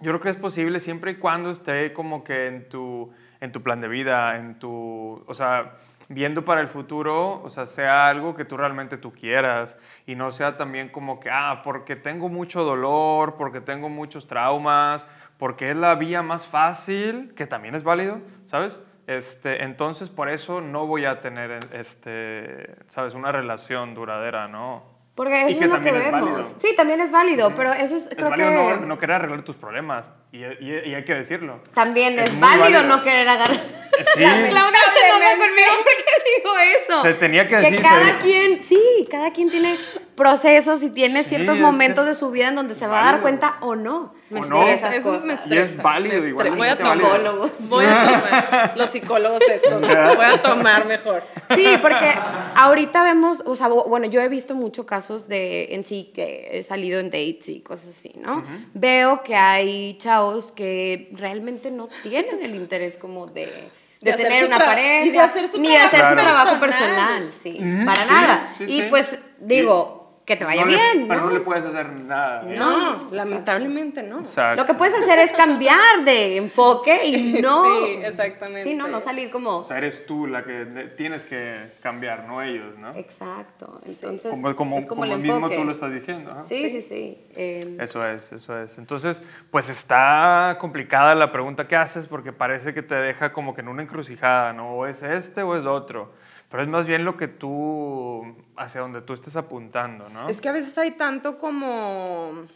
yo 0.03 0.11
creo 0.11 0.21
que 0.21 0.31
es 0.31 0.37
posible 0.37 0.81
siempre 0.81 1.13
y 1.13 1.15
cuando 1.17 1.51
esté 1.51 1.93
como 1.93 2.25
que 2.25 2.49
en 2.49 2.69
tu, 2.69 3.13
en 3.41 3.53
tu 3.53 3.63
plan 3.63 3.81
de 3.81 3.87
vida, 3.89 4.37
en 4.37 4.59
tu, 4.59 5.25
o 5.27 5.35
sea, 5.35 5.75
viendo 6.09 6.45
para 6.45 6.61
el 6.61 6.69
futuro, 6.69 7.41
o 7.43 7.49
sea, 7.49 7.67
sea 7.67 8.09
algo 8.09 8.35
que 8.35 8.45
tú 8.45 8.57
realmente 8.57 8.99
tú 8.99 9.13
quieras 9.13 9.79
y 10.05 10.17
no 10.17 10.33
sea 10.33 10.57
también 10.57 10.89
como 10.89 11.21
que, 11.21 11.31
ah, 11.31 11.63
porque 11.63 11.95
tengo 11.95 12.29
mucho 12.29 12.65
dolor, 12.65 13.37
porque 13.37 13.61
tengo 13.61 13.89
muchos 13.89 14.27
traumas, 14.27 15.07
porque 15.39 15.71
es 15.71 15.77
la 15.77 15.95
vía 15.95 16.21
más 16.21 16.47
fácil, 16.47 17.33
que 17.37 17.47
también 17.47 17.77
es 17.77 17.85
válido, 17.85 18.19
¿sabes? 18.47 18.79
Este, 19.07 19.63
entonces, 19.63 20.09
por 20.09 20.29
eso 20.29 20.61
no 20.61 20.87
voy 20.87 21.05
a 21.05 21.21
tener, 21.21 21.61
este, 21.73 22.77
¿sabes? 22.89 23.15
Una 23.15 23.31
relación 23.31 23.95
duradera, 23.95 24.49
¿no? 24.49 24.92
Porque 25.15 25.47
eso 25.49 25.65
es 25.65 25.71
lo 25.71 25.81
que 25.83 25.93
vemos. 25.93 26.57
Sí, 26.61 26.75
también 26.75 27.01
es 27.01 27.11
válido, 27.11 27.55
pero 27.55 27.73
eso 27.73 27.97
es, 27.97 28.09
creo 28.17 28.31
válido 28.31 28.49
que... 28.49 28.81
no, 28.81 28.87
no, 28.87 28.99
querer 28.99 29.17
arreglar 29.17 29.43
tus 29.43 29.57
problemas. 29.57 30.07
Y, 30.33 30.39
y- 30.39 30.83
y 30.87 30.95
hay 30.95 31.05
que 31.05 31.15
decirlo. 31.15 31.61
También 31.75 32.19
es, 32.19 32.41
válido, 32.41 32.83
no 32.85 33.03
querer 33.05 33.29
agarrar. 33.29 33.83
Sí. 33.93 34.15
Claudia 34.15 34.49
se 34.49 35.13
mamó 35.13 35.31
conmigo 35.39 35.69
porque 35.85 36.05
digo 36.39 36.59
eso. 36.81 37.03
Se 37.03 37.13
tenía 37.15 37.47
que 37.47 37.57
decir, 37.57 37.77
se 37.77 37.83
cada 37.83 38.19
quien, 38.21 38.63
sí, 38.65 39.07
cada 39.11 39.31
quien 39.33 39.51
tiene 39.51 39.77
procesos 40.23 40.83
y 40.83 40.91
tiene 40.91 41.23
Sí, 41.23 41.31
ciertos 41.31 41.59
momentos 41.59 42.07
es 42.07 42.15
de 42.15 42.21
su 42.21 42.31
vida 42.31 42.49
en 42.49 42.55
donde 42.55 42.75
se 42.75 42.87
va 42.87 43.01
a 43.03 43.13
dar 43.13 43.21
cuenta 43.23 43.57
o 43.61 43.75
no. 43.75 44.15
Me 44.31 44.41
¿O 44.41 44.47
no? 44.47 44.59
estresa, 44.63 44.89
esas 44.89 45.01
eso 45.01 45.11
cosas. 45.11 45.47
me 45.47 45.55
Y 45.55 45.59
es 45.59 45.77
válido, 45.77 46.23
me 46.23 46.29
igual, 46.29 46.51
Voy 46.57 46.69
a. 46.69 46.77
Psicólogos. 46.77 47.51
Voy 47.69 47.85
a 47.85 48.05
tomar. 48.05 48.73
Los 48.77 48.89
psicólogos 48.91 49.43
estos. 49.43 49.83
Voy 49.83 50.25
a 50.25 50.41
tomar 50.43 50.87
mejor. 50.87 51.23
Sí, 51.55 51.67
porque 51.83 52.13
ahorita 52.55 53.03
vemos, 53.03 53.43
o 53.45 53.57
sea, 53.57 53.69
bueno, 53.69 54.07
yo 54.07 54.21
he 54.21 54.29
visto 54.29 54.55
muchos 54.55 54.87
casos 54.87 55.29
de 55.29 55.75
en 55.75 55.85
sí 55.85 56.13
que 56.15 56.49
he 56.53 56.63
salido 56.63 57.01
en 57.01 57.07
dates 57.11 57.49
y 57.49 57.61
cosas 57.61 57.89
así, 57.91 58.13
¿no? 58.17 58.43
Veo 58.75 59.23
que 59.23 59.35
hay 59.37 59.99
chavos 59.99 60.53
que 60.53 61.11
realmente 61.15 61.71
no 61.71 61.89
tienen 62.03 62.43
el 62.43 62.55
interés 62.55 62.97
como 62.97 63.27
de, 63.27 63.47
de, 63.47 63.71
De 64.01 64.13
hacer 64.13 64.29
tener 64.29 64.45
una 64.47 64.59
pareja 64.59 65.07
y 65.07 65.11
de 65.11 65.19
hacer 65.21 65.49
su 65.49 65.61
ni 65.61 65.69
de 65.69 65.77
hacer 65.79 66.01
su 66.09 66.15
trabajo 66.15 66.23
trabajo 66.23 66.61
personal. 66.61 67.31
sí, 67.43 67.61
para 67.85 68.05
sí, 68.07 68.11
nada. 68.13 68.55
sí, 68.59 68.65
y 68.65 68.81
sí. 68.81 68.87
pues 68.91 69.19
digo, 69.41 70.02
que 70.25 70.37
te 70.37 70.45
vaya 70.45 70.61
No 70.65 70.69
le- 70.71 70.77
bien, 70.77 71.09
Pero 71.09 71.21
¿no? 71.23 71.27
no 71.27 71.33
le 71.33 71.41
puedes 71.41 71.65
hacer 71.65 71.91
nada. 71.91 72.43
¿eh? 72.49 72.55
No, 72.57 73.09
lamentablemente 73.11 74.03
no. 74.05 74.21
Exacto. 74.21 74.63
Lo 74.63 74.67
que 74.69 74.75
puedes 74.75 74.95
hacer 74.95 75.19
es 75.19 75.33
cambiar 75.33 76.05
de 76.05 76.37
enfoque 76.37 77.07
y 77.07 77.33
no. 77.43 77.65
Sí, 77.65 77.99
exactamente. 78.05 78.63
Sí, 78.63 78.75
no, 78.75 78.87
no 78.89 79.01
salir 79.01 79.31
como. 79.31 79.59
O 79.59 79.65
sea, 79.65 79.79
eres 79.79 80.07
tú 80.07 80.27
la 80.29 80.45
que 80.45 80.65
ne- 80.65 80.85
tienes 80.89 81.25
que 81.25 81.73
cambiar, 81.83 82.25
no 82.29 82.41
ellos, 82.41 82.79
¿no? 82.79 82.95
Exacto. 82.95 83.79
Entonces, 83.85 84.31
Como, 84.31 84.55
como, 84.55 84.79
es 84.79 84.87
como, 84.87 85.01
como 85.03 85.13
el 85.13 85.19
mismo 85.21 85.37
enfoque. 85.39 85.57
tú 85.57 85.65
lo 85.65 85.73
estás 85.73 85.93
diciendo. 85.93 86.31
ajá. 86.31 86.43
Sí, 86.45 86.71
sí, 86.71 86.81
sí. 86.81 87.27
Eh, 87.35 87.77
Eso 87.81 88.07
es, 88.07 88.31
eso 88.33 88.59
es. 88.63 88.79
Entonces, 88.79 89.23
pues 89.51 89.69
está 89.71 90.57
complicada 90.61 91.15
la 91.17 91.33
pregunta 91.33 91.67
que 91.67 91.75
haces 91.77 92.07
porque 92.07 92.33
parece 92.33 92.73
que 92.75 92.83
te 92.83 92.95
deja 92.95 93.33
como 93.33 93.55
que 93.55 93.61
en 93.61 93.69
una 93.69 93.83
encrucijada, 93.83 94.53
¿no? 94.53 94.71
O 94.75 94.87
es 94.87 95.03
este 95.03 95.43
o 95.43 95.57
es 95.57 95.67
otro. 95.67 96.13
Pero 96.53 96.65
es 96.65 96.69
más 96.69 96.87
bien 96.87 97.07
lo 97.07 97.17
que 97.17 97.29
tú, 97.29 98.37
hacia 98.59 98.83
donde 98.83 99.01
tú 99.01 99.15
estés 99.15 99.37
apuntando, 99.37 100.11
¿no? 100.11 100.29
Es 100.29 100.43
que 100.43 100.51
a 100.51 100.53
veces 100.53 100.77
hay 100.77 100.91
tanto 100.91 101.39
como. 101.39 102.47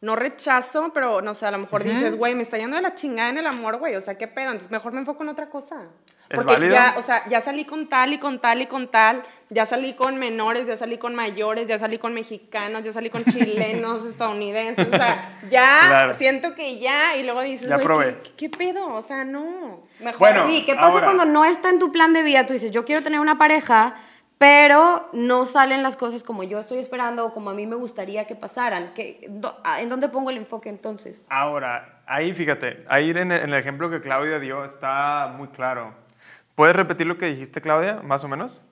No 0.00 0.16
rechazo, 0.16 0.90
pero 0.92 1.22
no 1.22 1.34
sé, 1.34 1.46
a 1.46 1.52
lo 1.52 1.58
mejor 1.58 1.84
dices, 1.84 2.16
güey, 2.16 2.34
me 2.34 2.42
está 2.42 2.58
yendo 2.58 2.74
de 2.74 2.82
la 2.82 2.94
chingada 2.94 3.30
en 3.30 3.38
el 3.38 3.46
amor, 3.46 3.78
güey. 3.78 3.94
O 3.94 4.00
sea, 4.00 4.18
¿qué 4.18 4.26
pedo? 4.26 4.46
Entonces 4.46 4.72
mejor 4.72 4.92
me 4.92 4.98
enfoco 4.98 5.22
en 5.22 5.28
otra 5.28 5.48
cosa. 5.48 5.86
¿Es 6.28 6.36
Porque 6.42 6.68
ya, 6.70 6.94
o 6.96 7.02
sea, 7.02 7.28
ya 7.28 7.40
salí 7.42 7.64
con 7.66 7.88
tal 7.88 8.12
y 8.14 8.18
con 8.18 8.40
tal 8.40 8.62
y 8.62 8.66
con 8.66 8.88
tal, 8.90 9.22
ya 9.50 9.66
salí 9.66 9.92
con 9.94 10.16
menores, 10.18 10.66
ya 10.66 10.76
salí 10.76 10.96
con 10.96 11.14
mayores, 11.14 11.68
ya 11.68 11.78
salí 11.78 11.98
con 11.98 12.14
mexicanos, 12.14 12.82
ya 12.82 12.92
salí 12.92 13.10
con 13.10 13.24
chilenos, 13.26 14.06
estadounidenses, 14.06 14.86
o 14.88 14.90
sea, 14.90 15.38
ya 15.50 15.80
Claro. 15.88 16.12
siento 16.14 16.54
que 16.54 16.78
ya, 16.78 17.16
y 17.16 17.24
luego 17.24 17.42
dices, 17.42 17.68
Ya 17.68 17.74
güey, 17.76 17.86
probé. 17.86 18.18
¿qué, 18.22 18.32
qué 18.36 18.48
pedo? 18.48 18.86
O 18.86 19.02
sea, 19.02 19.24
no. 19.24 19.82
Mejor. 20.00 20.18
Bueno, 20.18 20.46
sí, 20.46 20.64
¿qué 20.64 20.74
pasa 20.74 20.86
ahora- 20.88 21.04
cuando 21.06 21.24
no 21.26 21.44
está 21.44 21.68
en 21.68 21.78
tu 21.78 21.92
plan 21.92 22.12
de 22.14 22.22
vida? 22.22 22.46
Tú 22.46 22.54
dices, 22.54 22.70
yo 22.70 22.84
quiero 22.84 23.02
tener 23.02 23.20
una 23.20 23.36
pareja, 23.36 23.94
pero 24.38 25.08
no 25.12 25.46
salen 25.46 25.82
las 25.82 25.96
cosas 25.96 26.22
como 26.24 26.42
yo 26.42 26.58
estoy 26.58 26.78
esperando 26.78 27.26
o 27.26 27.32
como 27.32 27.50
a 27.50 27.54
mí 27.54 27.66
me 27.66 27.76
gustaría 27.76 28.26
que 28.26 28.34
pasaran. 28.34 28.92
¿Qué- 28.94 29.26
do- 29.28 29.56
¿En 29.78 29.88
dónde 29.88 30.08
pongo 30.08 30.30
el 30.30 30.38
enfoque 30.38 30.68
entonces? 30.70 31.24
Ahora, 31.28 32.00
ahí 32.06 32.32
fíjate, 32.34 32.84
ahí 32.88 33.10
en 33.10 33.30
el, 33.30 33.42
en 33.42 33.52
el 33.52 33.54
ejemplo 33.60 33.88
que 33.90 34.00
Claudia 34.00 34.38
dio 34.38 34.64
está 34.64 35.32
muy 35.36 35.48
claro. 35.48 36.02
¿Puedes 36.54 36.76
repetir 36.76 37.06
lo 37.06 37.18
que 37.18 37.26
dijiste, 37.26 37.60
Claudia, 37.60 38.00
más 38.02 38.22
o 38.24 38.28
menos? 38.28 38.64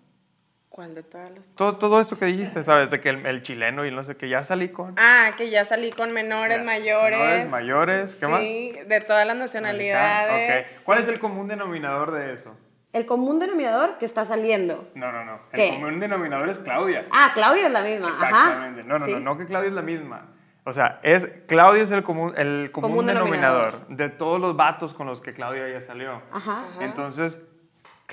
¿Cuál 0.68 0.94
de 0.94 1.02
todas 1.02 1.30
las 1.32 1.54
Todo, 1.54 1.76
todo 1.76 2.00
esto 2.00 2.16
que 2.18 2.24
dijiste, 2.26 2.64
¿sabes? 2.64 2.90
De 2.90 3.00
que 3.00 3.10
el, 3.10 3.26
el 3.26 3.42
chileno 3.42 3.84
y 3.84 3.90
no 3.90 4.04
sé 4.04 4.16
qué, 4.16 4.28
ya 4.28 4.42
salí 4.42 4.70
con... 4.70 4.94
Ah, 4.96 5.30
que 5.36 5.50
ya 5.50 5.64
salí 5.66 5.90
con 5.90 6.12
menores, 6.14 6.58
Ya, 6.58 6.64
mayores. 6.64 7.18
menores, 7.18 7.50
mayores, 7.50 8.14
¿qué 8.14 8.26
más? 8.26 8.40
Sí, 8.40 8.72
de 8.86 9.00
todas 9.02 9.26
las 9.26 9.36
nacionalidades. 9.36 10.66
Ok. 10.66 10.82
¿Cuál 10.84 11.02
es 11.02 11.08
el 11.08 11.18
común 11.18 11.48
denominador 11.48 12.12
de 12.12 12.32
eso? 12.32 12.56
El 12.94 13.04
común 13.06 13.38
denominador 13.38 13.98
que 13.98 14.04
está 14.06 14.24
saliendo. 14.24 14.88
No, 14.94 15.12
no, 15.12 15.24
no. 15.24 15.40
¿Qué? 15.52 15.68
El 15.70 15.74
común 15.82 16.00
denominador 16.00 16.48
es 16.48 16.58
Claudia. 16.58 17.04
Ah, 17.10 17.32
Claudia 17.34 17.66
es 17.66 17.72
la 17.72 17.82
misma. 17.82 18.08
Exactamente. 18.08 18.80
Ajá. 18.80 18.88
No, 18.88 18.98
no, 18.98 19.06
Sí. 19.06 19.12
no, 19.12 19.20
no 19.20 19.38
que 19.38 19.46
Claudia 19.46 19.68
es 19.68 19.74
la 19.74 19.82
misma. 19.82 20.28
O 20.64 20.72
sea, 20.72 21.00
es, 21.02 21.26
Claudia 21.48 21.82
es 21.82 21.90
el 21.90 22.02
común, 22.02 22.32
el 22.36 22.70
común, 22.70 22.90
Común 22.90 23.06
denominador, 23.06 23.72
denominador. 23.72 23.96
de 23.96 24.08
todos 24.10 24.40
los 24.40 24.56
vatos 24.56 24.94
con 24.94 25.06
los 25.06 25.20
que 25.20 25.32
Claudia 25.34 25.68
ya 25.68 25.80
salió. 25.80 26.22
Ajá. 26.30 26.64
Entonces, 26.80 27.42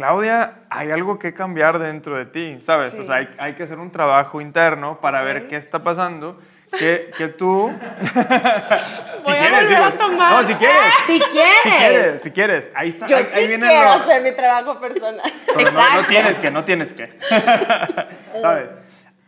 Claudia, 0.03 0.53
hay 0.69 0.91
algo 0.91 1.19
que 1.19 1.33
cambiar 1.33 1.77
dentro 1.77 2.15
de 2.15 2.25
ti, 2.25 2.57
¿sabes? 2.61 2.97
O 2.97 3.03
sea, 3.03 3.15
hay, 3.17 3.29
hay 3.37 3.53
que 3.53 3.63
hacer 3.63 3.77
un 3.79 3.91
trabajo 3.91 4.39
interno 4.39 5.01
para 5.01 5.21
ver 5.23 5.49
qué 5.49 5.57
está 5.57 5.83
pasando, 5.83 6.39
que, 6.71 7.11
que 7.17 7.27
tú... 7.27 7.69
Voy 9.25 9.35
a 9.35 9.49
volver 9.61 9.83
a 9.83 9.91
tomar. 9.91 10.31
No, 10.41 10.47
si 10.47 10.53
quieres. 10.55 10.77
Si 11.05 11.19
quieres. 11.19 11.51
Si 11.63 11.69
quieres, 11.69 12.21
si 12.21 12.31
quieres. 12.31 12.71
Ahí 12.75 12.89
está. 12.89 13.07
Yo 13.07 13.17
ahí, 13.17 13.25
sí 13.25 13.31
ahí 13.35 13.47
viene 13.47 13.67
quiero 13.67 13.83
lo- 13.83 13.91
hacer 13.91 14.21
mi 14.23 14.31
trabajo 14.31 14.79
personal. 14.79 15.33
pero 15.53 15.57
no- 15.69 15.71
no, 15.73 15.79
Exacto. 15.81 16.07
tienes 16.07 16.39
que, 16.39 16.51
no 16.51 16.63
tienes 16.63 16.93
que. 16.93 17.19
¿Sabes? 18.41 18.69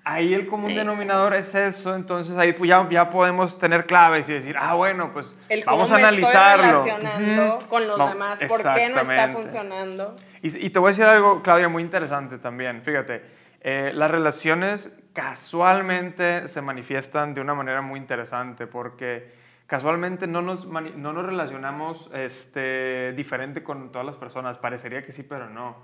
Ahí 0.05 0.33
el 0.33 0.47
común 0.47 0.73
denominador 0.73 1.35
es 1.35 1.53
eso, 1.53 1.95
entonces 1.95 2.35
ahí 2.37 2.53
pues 2.53 2.67
ya, 2.69 2.87
ya 2.89 3.09
podemos 3.11 3.59
tener 3.59 3.85
claves 3.85 4.27
y 4.29 4.33
decir, 4.33 4.55
ah, 4.57 4.73
bueno, 4.73 5.11
pues 5.13 5.35
El 5.49 5.63
vamos 5.65 5.91
a 5.91 5.95
me 5.97 6.03
analizarlo. 6.03 6.63
estoy 6.79 6.91
relacionando 6.91 7.57
Ujú. 7.57 7.67
con 7.67 7.87
los 7.87 7.97
Vamos- 7.97 8.13
demás. 8.13 8.39
¿Por 8.47 8.73
qué 8.73 8.89
no 8.89 9.01
está 9.01 9.27
funcionando? 9.29 10.15
Y, 10.41 10.65
y 10.65 10.69
te 10.69 10.79
voy 10.79 10.89
a 10.89 10.91
decir 10.91 11.05
algo, 11.05 11.41
Claudia, 11.41 11.69
muy 11.69 11.83
interesante 11.83 12.38
también. 12.38 12.81
Fíjate, 12.81 13.21
eh, 13.62 13.91
las 13.93 14.10
relaciones 14.10 14.91
casualmente 15.13 16.48
se 16.48 16.62
manifiestan 16.62 17.33
de 17.33 17.41
una 17.41 17.53
manera 17.53 17.81
muy 17.81 18.00
interesante 18.00 18.65
porque 18.65 19.33
casualmente 19.67 20.25
no 20.25 20.41
nos, 20.41 20.65
no 20.65 21.13
nos 21.13 21.25
relacionamos 21.25 22.10
este, 22.13 23.13
diferente 23.13 23.62
con 23.63 23.91
todas 23.91 24.05
las 24.05 24.17
personas. 24.17 24.57
Parecería 24.57 25.03
que 25.03 25.12
sí, 25.12 25.24
pero 25.24 25.50
no. 25.50 25.77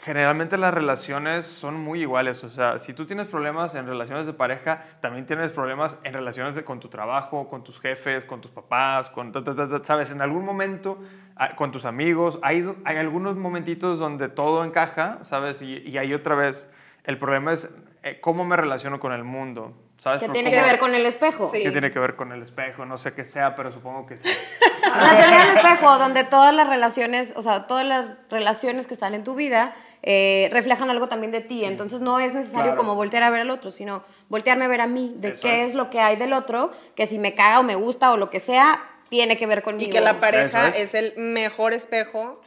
Generalmente 0.00 0.58
las 0.58 0.74
relaciones 0.74 1.44
son 1.46 1.74
muy 1.80 2.00
iguales, 2.00 2.42
o 2.42 2.48
sea, 2.48 2.78
si 2.78 2.92
tú 2.92 3.06
tienes 3.06 3.28
problemas 3.28 3.74
en 3.76 3.86
relaciones 3.86 4.26
de 4.26 4.32
pareja, 4.32 4.82
también 5.00 5.26
tienes 5.26 5.52
problemas 5.52 5.98
en 6.02 6.12
relaciones 6.14 6.54
de- 6.56 6.64
con 6.64 6.80
tu 6.80 6.88
trabajo, 6.88 7.48
con 7.48 7.62
tus 7.62 7.78
jefes, 7.78 8.24
con 8.24 8.40
tus 8.40 8.50
papás, 8.50 9.08
con, 9.10 9.30
ta, 9.30 9.44
ta, 9.44 9.84
sabes, 9.84 10.10
en 10.10 10.20
algún 10.20 10.44
momento, 10.44 10.98
ah, 11.36 11.54
con 11.54 11.70
tus 11.70 11.84
amigos, 11.84 12.40
hay, 12.42 12.68
hay 12.84 12.96
algunos 12.96 13.36
momentitos 13.36 13.98
donde 13.98 14.28
todo 14.28 14.64
encaja, 14.64 15.22
sabes, 15.22 15.62
y, 15.62 15.78
y 15.78 15.98
hay 15.98 16.14
otra 16.14 16.34
vez, 16.34 16.68
el 17.04 17.18
problema 17.18 17.52
es 17.52 17.72
cómo 18.20 18.44
me 18.44 18.56
relaciono 18.56 18.98
con 18.98 19.12
el 19.12 19.22
mundo, 19.24 19.72
sabes. 19.98 20.20
Que 20.20 20.26
Por 20.26 20.34
tiene 20.34 20.50
cómo- 20.50 20.62
que 20.62 20.70
ver 20.70 20.80
con 20.80 20.94
el 20.94 21.06
espejo. 21.06 21.48
Sí. 21.50 21.62
¿Qué 21.62 21.70
tiene 21.70 21.90
que 21.90 21.98
ver 22.00 22.16
con 22.16 22.32
el 22.32 22.42
espejo? 22.42 22.84
No 22.84 22.96
sé 22.98 23.12
qué 23.14 23.24
sea, 23.24 23.54
pero 23.54 23.70
supongo 23.70 24.06
que 24.06 24.18
sí. 24.18 24.28
La 24.82 25.16
teoría 25.16 25.38
del 25.46 25.56
espejo, 25.56 25.98
donde 25.98 26.24
todas 26.24 26.52
las 26.54 26.68
relaciones, 26.68 27.32
o 27.36 27.42
sea, 27.42 27.66
todas 27.66 27.86
las 27.86 28.16
relaciones 28.30 28.86
que 28.86 28.94
están 28.94 29.14
en 29.14 29.22
tu 29.24 29.34
vida 29.36 29.74
eh, 30.02 30.50
reflejan 30.52 30.90
algo 30.90 31.08
también 31.08 31.30
de 31.30 31.40
ti. 31.42 31.64
Entonces 31.64 32.00
no 32.00 32.18
es 32.18 32.34
necesario 32.34 32.72
Claro. 32.72 32.76
como 32.78 32.94
voltear 32.96 33.22
a 33.22 33.30
ver 33.30 33.42
al 33.42 33.50
otro, 33.50 33.70
sino 33.70 34.02
voltearme 34.28 34.64
a 34.64 34.68
ver 34.68 34.80
a 34.80 34.88
mí, 34.88 35.14
de 35.18 35.28
Eso 35.28 35.42
qué 35.42 35.62
es. 35.62 35.68
es. 35.68 35.74
lo 35.74 35.88
que 35.90 36.00
hay 36.00 36.16
del 36.16 36.32
otro, 36.32 36.72
que 36.96 37.06
si 37.06 37.18
me 37.20 37.34
caga 37.34 37.60
o 37.60 37.62
me 37.62 37.76
gusta 37.76 38.10
o 38.12 38.16
lo 38.16 38.28
que 38.28 38.40
sea, 38.40 38.82
tiene 39.10 39.36
que 39.38 39.46
ver 39.46 39.62
conmigo. 39.62 39.88
Y 39.88 39.92
que 39.92 40.00
la 40.00 40.18
pareja 40.18 40.68
es. 40.70 40.94
el 40.96 41.14
mejor 41.18 41.72
espejo 41.72 42.40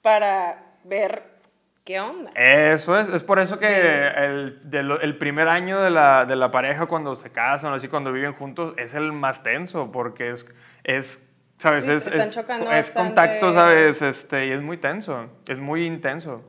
para 0.00 0.62
ver 0.84 1.31
qué 1.84 2.00
onda. 2.00 2.30
Eso 2.34 2.98
es, 2.98 3.08
es 3.08 3.22
por 3.22 3.38
eso 3.38 3.58
que 3.58 3.66
el, 4.08 4.60
de 4.70 4.82
lo- 4.82 5.00
el 5.00 5.16
primer 5.18 5.48
año 5.48 5.80
de 5.80 5.90
la, 5.90 6.24
de 6.24 6.36
la 6.36 6.50
pareja 6.50 6.86
cuando 6.86 7.14
se 7.16 7.30
casan 7.30 7.72
o 7.72 7.74
así, 7.76 7.88
cuando 7.88 8.12
viven 8.12 8.32
juntos, 8.34 8.74
es 8.78 8.94
el 8.94 9.12
más 9.12 9.42
tenso 9.42 9.90
porque 9.92 10.30
es, 10.30 10.46
es 10.84 11.22
¿sabes? 11.58 11.84
Sí, 11.84 11.90
es, 11.92 12.06
están 12.06 12.28
es- 12.28 12.34
chocando 12.34 12.66
es 12.70 12.76
bastante. 12.88 13.08
contacto, 13.08 13.52
¿sabes? 13.52 14.02
Este, 14.02 14.46
y 14.46 14.52
es 14.52 14.60
muy 14.62 14.76
tenso, 14.78 15.28
es 15.48 15.58
muy 15.58 15.84
intenso. 15.86 16.42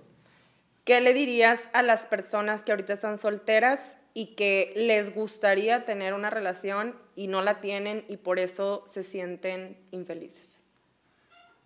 ¿Qué 0.85 0.99
le 1.01 1.13
dirías 1.13 1.69
a 1.73 1.81
las 1.81 2.05
personas 2.05 2.63
que 2.63 2.71
ahorita 2.73 2.93
están 2.93 3.17
solteras 3.17 3.97
y 4.13 4.35
que 4.35 4.73
les 4.75 5.15
gustaría 5.15 5.81
tener 5.81 6.13
una 6.13 6.29
relación 6.29 6.95
y 7.15 7.27
no 7.27 7.41
la 7.41 7.61
tienen 7.61 8.03
y 8.09 8.17
por 8.17 8.37
eso 8.37 8.83
se 8.85 9.03
sienten 9.03 9.77
infelices? 9.91 10.52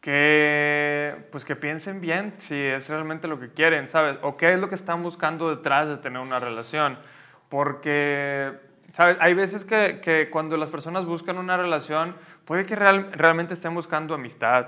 Que, 0.02 1.16
pues 1.32 1.44
que 1.44 1.56
piensen 1.56 2.00
bien 2.02 2.34
si 2.40 2.56
es 2.56 2.88
realmente 2.90 3.28
lo 3.28 3.40
que 3.40 3.50
quieren, 3.50 3.88
¿sabes? 3.88 4.18
O 4.22 4.38
qué 4.38 4.54
es 4.54 4.60
lo 4.60 4.70
que 4.70 4.76
están 4.76 5.04
buscando 5.04 5.50
detrás 5.50 5.90
de 5.90 5.98
tener 5.98 6.22
una 6.22 6.40
relación. 6.40 6.98
Porque, 7.50 8.54
¿sabes? 8.94 9.18
Hay 9.20 9.34
veces 9.34 9.66
que, 9.66 10.00
que 10.02 10.30
cuando 10.30 10.56
las 10.58 10.70
personas 10.70 11.06
buscan 11.06 11.38
una 11.38 11.58
relación, 11.58 12.16
puede 12.46 12.66
que 12.66 12.76
real- 12.76 13.12
realmente 13.14 13.54
estén 13.54 13.74
buscando 13.74 14.14
amistad, 14.14 14.68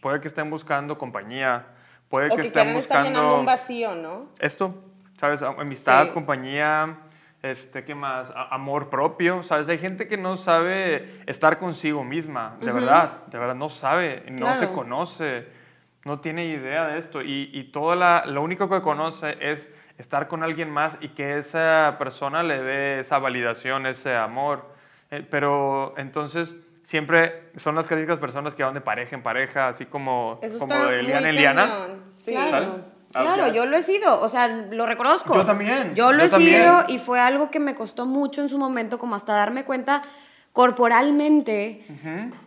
puede 0.00 0.20
que 0.20 0.28
estén 0.28 0.48
buscando 0.48 0.96
compañía, 0.96 1.66
puede 2.08 2.28
O 2.28 2.36
que, 2.36 2.42
que 2.42 2.46
estén 2.48 2.62
quieren 2.64 2.76
estar 2.80 3.02
llenando 3.02 3.20
buscando 3.28 3.40
un 3.40 3.46
vacío, 3.46 3.94
¿no? 3.94 4.26
esto, 4.38 4.74
¿sabes? 5.18 5.42
Am- 5.42 5.58
Amistad, 5.58 6.06
Sí. 6.06 6.12
compañía, 6.14 6.96
este, 7.42 7.84
¿qué 7.84 7.94
más? 7.94 8.30
A- 8.30 8.54
amor 8.54 8.90
propio, 8.90 9.42
¿sabes? 9.42 9.68
Hay 9.68 9.78
gente 9.78 10.08
que 10.08 10.16
no 10.16 10.36
sabe 10.36 11.22
estar 11.26 11.58
consigo 11.58 12.02
misma, 12.04 12.56
de 12.60 12.72
verdad, 12.72 13.26
de 13.26 13.38
verdad, 13.38 13.54
no 13.54 13.68
sabe, 13.68 14.24
no 14.30 14.54
se 14.54 14.66
Claro. 14.66 14.72
conoce, 14.72 15.46
no 16.04 16.20
tiene 16.20 16.46
idea 16.46 16.86
de 16.88 16.98
esto 16.98 17.22
y, 17.22 17.50
y 17.52 17.64
todo 17.72 17.94
la, 17.94 18.24
lo 18.26 18.42
único 18.42 18.68
que 18.68 18.80
conoce 18.80 19.36
es 19.40 19.74
estar 19.98 20.26
con 20.28 20.42
alguien 20.42 20.70
más 20.70 20.96
y 21.00 21.08
que 21.10 21.38
esa 21.38 21.96
persona 21.98 22.42
le 22.42 22.62
dé 22.62 23.00
esa 23.00 23.18
validación, 23.18 23.86
ese 23.86 24.14
amor. 24.16 24.64
Eh, 25.10 25.26
pero 25.28 25.94
entonces, 25.96 26.56
siempre 26.82 27.50
son 27.56 27.74
las 27.74 27.86
clásicas 27.86 28.18
personas 28.18 28.54
que 28.54 28.62
van 28.62 28.74
de 28.74 28.80
pareja 28.80 29.14
en 29.16 29.22
pareja, 29.22 29.68
así 29.68 29.86
como, 29.86 30.38
Eso 30.42 30.58
como 30.60 30.86
de 30.86 30.96
muy 30.98 31.06
liana 31.06 31.28
en 31.30 31.34
liana. 31.36 31.86
Sí. 32.08 32.32
Claro, 32.32 32.80
claro, 33.12 33.46
ya. 33.48 33.52
yo 33.52 33.66
lo 33.66 33.76
he 33.76 33.82
sido, 33.82 34.20
o 34.20 34.28
sea, 34.28 34.48
lo 34.48 34.86
reconozco. 34.86 35.34
Yo 35.34 35.44
también, 35.46 35.94
Yo 35.94 36.12
lo 36.12 36.18
yo 36.20 36.24
he 36.24 36.28
también. 36.30 36.62
sido 36.62 36.84
y 36.88 36.98
fue 36.98 37.20
algo 37.20 37.50
que 37.50 37.60
me 37.60 37.74
costó 37.74 38.06
mucho 38.06 38.42
en 38.42 38.48
su 38.48 38.58
momento, 38.58 38.98
como 38.98 39.14
hasta 39.14 39.32
darme 39.34 39.64
cuenta 39.64 40.02
corporalmente. 40.52 41.84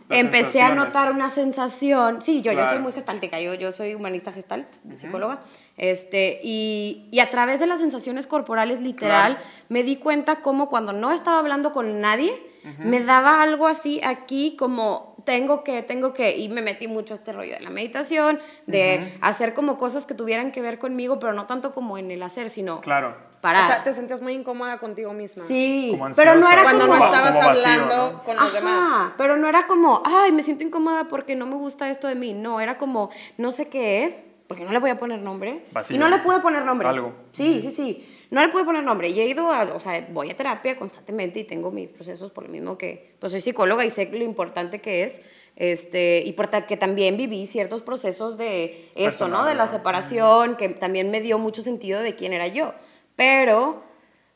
Empecé 0.10 0.62
a 0.62 0.76
notar 0.76 1.12
una 1.12 1.30
sensación. 1.30 2.22
Sí, 2.22 2.42
yo, 2.42 2.52
yo 2.52 2.60
soy 2.60 2.68
Claro. 2.68 2.82
muy 2.82 2.92
gestáltica, 2.92 3.40
yo, 3.40 3.54
yo 3.54 3.72
soy 3.72 3.96
humanista 3.96 4.32
gestalt, 4.32 4.68
psicóloga. 4.96 5.40
Este, 5.78 6.40
y, 6.44 7.08
y 7.12 7.20
a 7.20 7.30
través 7.30 7.60
de 7.60 7.68
las 7.68 7.80
sensaciones 7.80 8.28
corporales, 8.28 8.82
literal, 8.82 9.36
Claro. 9.36 9.50
me 9.70 9.84
di 9.84 9.96
cuenta 9.96 10.42
como 10.42 10.70
cuando 10.70 10.92
no 10.94 11.12
estaba 11.12 11.40
hablando 11.40 11.74
con 11.74 12.02
nadie, 12.02 12.32
me 12.78 13.02
daba 13.04 13.42
algo 13.42 13.68
así 13.68 14.02
aquí 14.04 14.56
como 14.60 15.11
tengo 15.24 15.64
que, 15.64 15.82
tengo 15.84 16.14
que, 16.14 16.38
y 16.38 16.50
me 16.50 16.62
metí 16.62 16.88
mucho 16.88 17.14
a 17.14 17.18
este 17.18 17.32
rollo 17.34 17.54
de 17.54 17.60
la 17.62 17.70
meditación, 17.70 18.40
de 18.68 19.18
hacer 19.22 19.54
como 19.54 19.78
cosas 19.78 20.06
que 20.06 20.14
tuvieran 20.14 20.52
que 20.52 20.62
ver 20.62 20.80
conmigo, 20.80 21.20
pero 21.20 21.34
no 21.34 21.46
tanto 21.46 21.74
como 21.74 21.98
en 21.98 22.12
el 22.12 22.22
hacer, 22.24 22.50
sino 22.50 22.82
Claro. 22.82 23.16
parar. 23.42 23.64
O 23.64 23.68
sea, 23.68 23.84
te 23.84 23.94
sentías 23.94 24.22
muy 24.22 24.34
incómoda 24.34 24.78
contigo 24.80 25.14
misma. 25.14 25.46
Sí, 25.46 25.90
Como 25.92 26.14
pero 26.16 26.36
no 26.36 26.50
era 26.50 26.64
Cuando 26.64 26.88
como... 26.88 26.94
no 27.00 27.00
Como 27.00 27.14
estabas 27.16 27.36
vacío, 27.46 27.64
hablando 27.72 28.12
¿no? 28.14 28.24
con 28.24 28.36
los 28.36 28.46
Ajá, 28.46 28.54
demás. 28.54 29.12
pero 29.18 29.38
no 29.38 29.48
era 29.48 29.68
como, 29.68 30.02
ay, 30.06 30.32
me 30.32 30.44
siento 30.44 30.64
incómoda 30.64 31.06
porque 31.08 31.36
no 31.36 31.46
me 31.46 31.56
gusta 31.56 31.90
esto 31.90 32.08
de 32.08 32.16
mí. 32.16 32.34
No, 32.34 32.60
era 32.62 32.78
como, 32.78 33.10
no 33.38 33.52
sé 33.52 33.68
qué 33.70 34.04
es, 34.06 34.30
porque 34.48 34.64
no 34.66 34.72
le 34.72 34.80
voy 34.80 34.90
a 34.90 34.98
poner 34.98 35.20
nombre. 35.22 35.66
Vacío. 35.72 35.96
Y 35.96 36.00
no 36.00 36.08
le 36.10 36.20
pude 36.20 36.40
poner 36.40 36.64
nombre. 36.66 36.88
Algo. 36.88 37.14
Sí, 37.32 37.62
sí, 37.64 37.72
sí. 37.72 38.11
No 38.32 38.42
le 38.42 38.50
pude 38.50 38.64
poner 38.66 38.84
nombre. 38.84 39.10
Y 39.10 39.20
he 39.20 39.28
ido 39.28 39.52
a, 39.52 39.64
o 39.76 39.80
sea, 39.80 40.08
voy 40.12 40.30
a 40.32 40.36
terapia 40.36 40.76
constantemente 40.78 41.40
y 41.40 41.44
tengo 41.44 41.72
mis 41.72 41.90
procesos 41.90 42.32
por 42.32 42.46
lo 42.46 42.50
mismo 42.50 42.78
que, 42.78 43.14
pues 43.20 43.32
soy 43.34 43.42
psicóloga 43.42 43.86
y 43.86 43.92
sé 43.92 44.06
lo 44.12 44.24
importante 44.24 44.80
que 44.82 45.04
es. 45.04 45.22
Este, 45.58 46.24
y 46.26 46.32
por 46.32 46.48
ta- 46.48 46.66
que 46.66 46.78
también 46.78 47.18
viví 47.18 47.46
ciertos 47.46 47.82
procesos 47.82 48.38
de 48.38 48.90
esto, 48.96 49.28
¿no? 49.28 49.46
De 49.46 49.54
la 49.54 49.68
separación, 49.68 50.56
que 50.56 50.70
también 50.70 51.12
me 51.12 51.20
dio 51.22 51.38
mucho 51.40 51.62
sentido 51.62 52.02
de 52.02 52.16
quién 52.16 52.32
era 52.34 52.48
yo. 52.48 52.74
Pero 53.18 53.84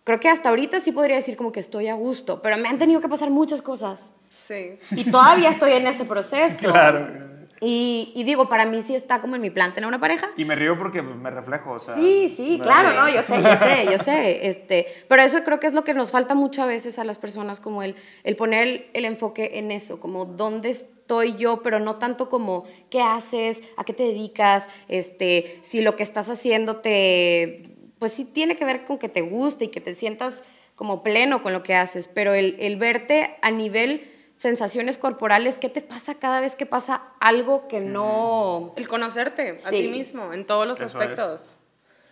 creo 0.03 0.19
que 0.19 0.27
hasta 0.29 0.49
ahorita 0.49 0.81
sí 0.81 0.91
podría 0.91 1.15
decir 1.15 1.37
como 1.37 1.51
que 1.53 1.61
estoy 1.61 1.87
a 1.87 1.93
gusto, 1.95 2.41
pero 2.41 2.57
me 2.57 2.67
han 2.67 2.77
tenido 2.77 2.99
que 3.01 3.07
pasar 3.09 3.29
muchas 3.29 3.61
cosas. 3.61 4.13
Sí. 4.31 4.77
Y 4.91 5.09
todavía 5.09 5.49
estoy 5.51 5.71
en 5.71 5.87
ese 5.87 6.03
proceso. 6.03 6.57
Claro. 6.59 7.33
Y, 7.61 8.11
y 8.15 8.23
digo, 8.25 8.49
para 8.49 8.65
mí 8.65 8.81
sí 8.81 8.95
está 8.95 9.21
como 9.21 9.35
en 9.35 9.41
mi 9.41 9.49
plan 9.49 9.73
tener 9.73 9.87
una 9.87 9.99
pareja. 9.99 10.29
Y 10.35 10.45
me 10.45 10.55
río 10.55 10.77
porque 10.77 11.01
me 11.01 11.29
reflejo, 11.29 11.71
o 11.71 11.79
sea. 11.79 11.95
Sí, 11.95 12.33
sí, 12.35 12.59
claro, 12.61 12.89
río. 12.89 13.01
no, 13.01 13.09
yo 13.09 13.21
sé, 13.21 13.41
yo 13.41 13.55
sé, 13.57 13.85
yo 13.91 13.97
sé. 14.03 14.47
Este, 14.49 14.87
pero 15.07 15.21
eso 15.21 15.43
creo 15.43 15.59
que 15.59 15.67
es 15.67 15.73
lo 15.73 15.83
que 15.83 15.93
nos 15.93 16.11
falta 16.11 16.35
mucho 16.35 16.61
a 16.61 16.65
veces 16.65 16.99
a 16.99 17.03
las 17.03 17.17
personas, 17.17 17.59
como 17.59 17.81
el, 17.81 17.95
el 18.23 18.35
poner 18.35 18.67
el, 18.67 18.85
el 18.93 19.05
enfoque 19.05 19.51
en 19.53 19.71
eso, 19.71 19.99
como 19.99 20.25
dónde 20.25 20.69
estoy 20.71 21.35
yo, 21.37 21.61
pero 21.61 21.79
no 21.79 21.95
tanto 21.95 22.29
como 22.29 22.65
qué 22.89 23.01
haces, 23.01 23.63
a 23.77 23.83
qué 23.83 23.93
te 23.93 24.03
dedicas, 24.03 24.67
este, 24.87 25.59
si 25.61 25.81
lo 25.81 25.95
que 25.95 26.03
estás 26.03 26.29
haciendo 26.29 26.77
te, 26.77 27.75
pues 27.99 28.11
sí 28.13 28.25
tiene 28.25 28.55
que 28.55 28.65
ver 28.65 28.85
con 28.85 28.97
que 28.97 29.09
te 29.09 29.21
guste 29.21 29.65
y 29.65 29.67
que 29.69 29.81
te 29.81 29.95
sientas 29.95 30.43
como 30.75 31.03
pleno 31.03 31.41
con 31.41 31.53
lo 31.53 31.63
que 31.63 31.73
haces, 31.73 32.07
pero 32.07 32.33
el, 32.33 32.57
el 32.59 32.75
verte 32.75 33.37
a 33.41 33.51
nivel 33.51 34.11
sensaciones 34.37 34.97
corporales, 34.97 35.57
¿qué 35.57 35.69
te 35.69 35.81
pasa 35.81 36.15
cada 36.15 36.41
vez 36.41 36.55
que 36.55 36.65
pasa 36.65 37.01
algo 37.19 37.67
que 37.67 37.79
no... 37.79 38.73
El 38.75 38.87
conocerte 38.87 39.57
a 39.65 39.69
Sí. 39.69 39.83
ti 39.83 39.87
mismo 39.87 40.33
en 40.33 40.45
todos 40.45 40.67
los 40.67 40.77
Eso 40.79 40.85
es. 40.87 40.95
aspectos. 40.95 41.55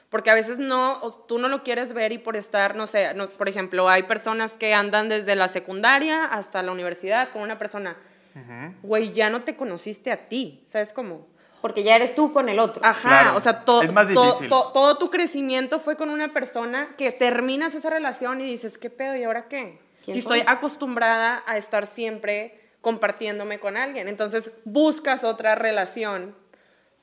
Porque 0.10 0.30
a 0.30 0.34
veces 0.36 0.60
no, 0.60 1.00
tú 1.28 1.40
no 1.40 1.48
lo 1.50 1.64
quieres 1.64 1.94
ver 1.94 2.12
y 2.12 2.20
por 2.20 2.36
estar, 2.38 2.76
no 2.76 2.86
sé, 2.88 3.14
no- 3.16 3.28
por 3.30 3.50
ejemplo, 3.50 3.90
hay 3.90 4.04
personas 4.04 4.58
que 4.58 4.74
andan 4.74 5.10
desde 5.10 5.36
la 5.36 5.48
secundaria 5.48 6.26
hasta 6.26 6.62
la 6.62 6.72
universidad 6.72 7.30
con 7.30 7.42
una 7.42 7.58
persona. 7.58 7.98
Güey, 8.82 9.12
ya 9.14 9.30
no 9.30 9.44
te 9.44 9.56
conociste 9.56 10.12
a 10.12 10.28
ti, 10.28 10.64
¿sabes 10.68 10.92
cómo? 10.94 11.28
Porque 11.62 11.84
ya 11.84 11.96
eres 11.96 12.14
tú 12.16 12.32
con 12.32 12.50
el 12.50 12.60
otro. 12.60 12.84
Ajá, 12.84 13.02
Claro, 13.10 13.36
o 13.36 13.40
sea, 13.40 13.64
to- 13.64 13.82
es 13.84 13.94
más 13.94 14.12
to- 14.12 14.40
to- 14.50 14.72
todo 14.74 14.98
tu 14.98 15.10
crecimiento 15.10 15.80
fue 15.80 15.96
con 15.96 16.10
una 16.10 16.34
persona 16.34 16.96
que 16.98 17.12
terminas 17.12 17.74
esa 17.76 17.90
relación 17.90 18.42
y 18.42 18.44
dices, 18.46 18.78
¿qué 18.78 18.90
pedo? 18.90 19.16
¿Y 19.16 19.24
ahora 19.24 19.48
qué? 19.48 19.80
¿Quién 20.04 20.14
Si 20.14 20.20
estoy 20.20 20.44
acostumbrada 20.46 21.44
a 21.46 21.58
estar 21.58 21.88
siempre 21.88 22.60
compartiéndome 22.82 23.60
con 23.60 23.78
alguien, 23.78 24.08
entonces 24.08 24.52
buscas 24.66 25.24
otra 25.24 25.56
relación 25.56 26.36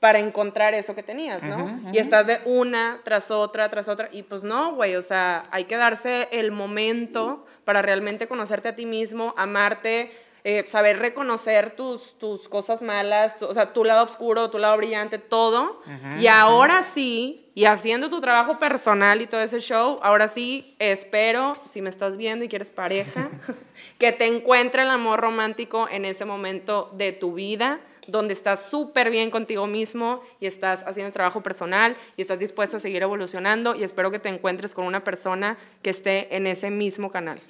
para 0.01 0.19
encontrar 0.19 0.73
eso 0.75 0.95
que 0.95 1.03
tenías, 1.03 1.43
¿no? 1.43 1.79
Y 1.93 1.99
estás 1.99 2.27
de 2.27 2.41
una 2.47 3.01
tras 3.05 3.31
otra, 3.31 3.69
tras 3.69 3.89
otra, 3.89 4.09
y 4.11 4.23
pues 4.23 4.43
no, 4.43 4.75
güey, 4.75 4.97
o 4.97 5.03
sea, 5.03 5.45
hay 5.51 5.65
que 5.65 5.77
darse 5.77 6.29
el 6.33 6.53
momento 6.53 7.45
para 7.65 7.83
realmente 7.83 8.27
conocerte 8.27 8.71
a 8.71 8.77
ti 8.77 8.87
mismo, 8.87 9.35
amarte, 9.37 10.11
eh, 10.45 10.65
saber 10.67 10.99
reconocer 10.99 11.77
tus, 11.77 12.19
tus 12.19 12.49
cosas 12.49 12.83
malas, 12.83 13.39
tu- 13.39 13.47
o 13.47 13.53
sea, 13.55 13.73
tu 13.73 13.85
lado 13.85 14.05
oscuro, 14.05 14.51
tu 14.51 14.59
lado 14.59 14.77
brillante, 14.77 15.19
todo. 15.19 15.83
y 16.19 16.27
ahora 16.29 16.83
sí, 16.83 17.51
y 17.55 17.65
haciendo 17.67 18.09
tu 18.09 18.21
trabajo 18.21 18.59
personal 18.59 19.21
y 19.21 19.27
todo 19.27 19.41
ese 19.43 19.61
show, 19.61 19.99
ahora 20.03 20.29
sí 20.29 20.75
espero, 20.79 21.53
si 21.69 21.83
me 21.83 21.91
estás 21.91 22.17
viendo 22.17 22.45
y 22.45 22.49
quieres 22.49 22.71
pareja, 22.71 23.29
que 23.99 24.13
te 24.13 24.27
encuentre 24.27 24.83
el 24.83 24.89
amor 24.91 25.21
romántico 25.21 25.89
en 25.91 26.05
ese 26.05 26.25
momento 26.25 26.91
de 26.95 27.13
tu 27.13 27.35
vida 27.35 27.81
donde 28.07 28.33
estás 28.33 28.69
súper 28.69 29.11
bien 29.11 29.31
contigo 29.31 29.67
mismo 29.69 30.21
y 30.41 30.47
estás 30.47 30.83
haciendo 30.85 31.13
trabajo 31.13 31.43
personal 31.43 31.97
y 32.17 32.23
estás 32.23 32.39
dispuesto 32.41 32.79
a 32.79 32.81
seguir 32.81 33.03
evolucionando 33.03 33.77
y 33.77 33.85
espero 33.85 34.11
que 34.11 34.19
te 34.19 34.29
encuentres 34.31 34.75
con 34.75 34.85
una 34.87 35.05
persona 35.05 35.59
que 35.83 35.91
esté 35.91 36.35
en 36.35 36.47
ese 36.49 36.71
mismo 36.71 37.13
canal, 37.13 37.41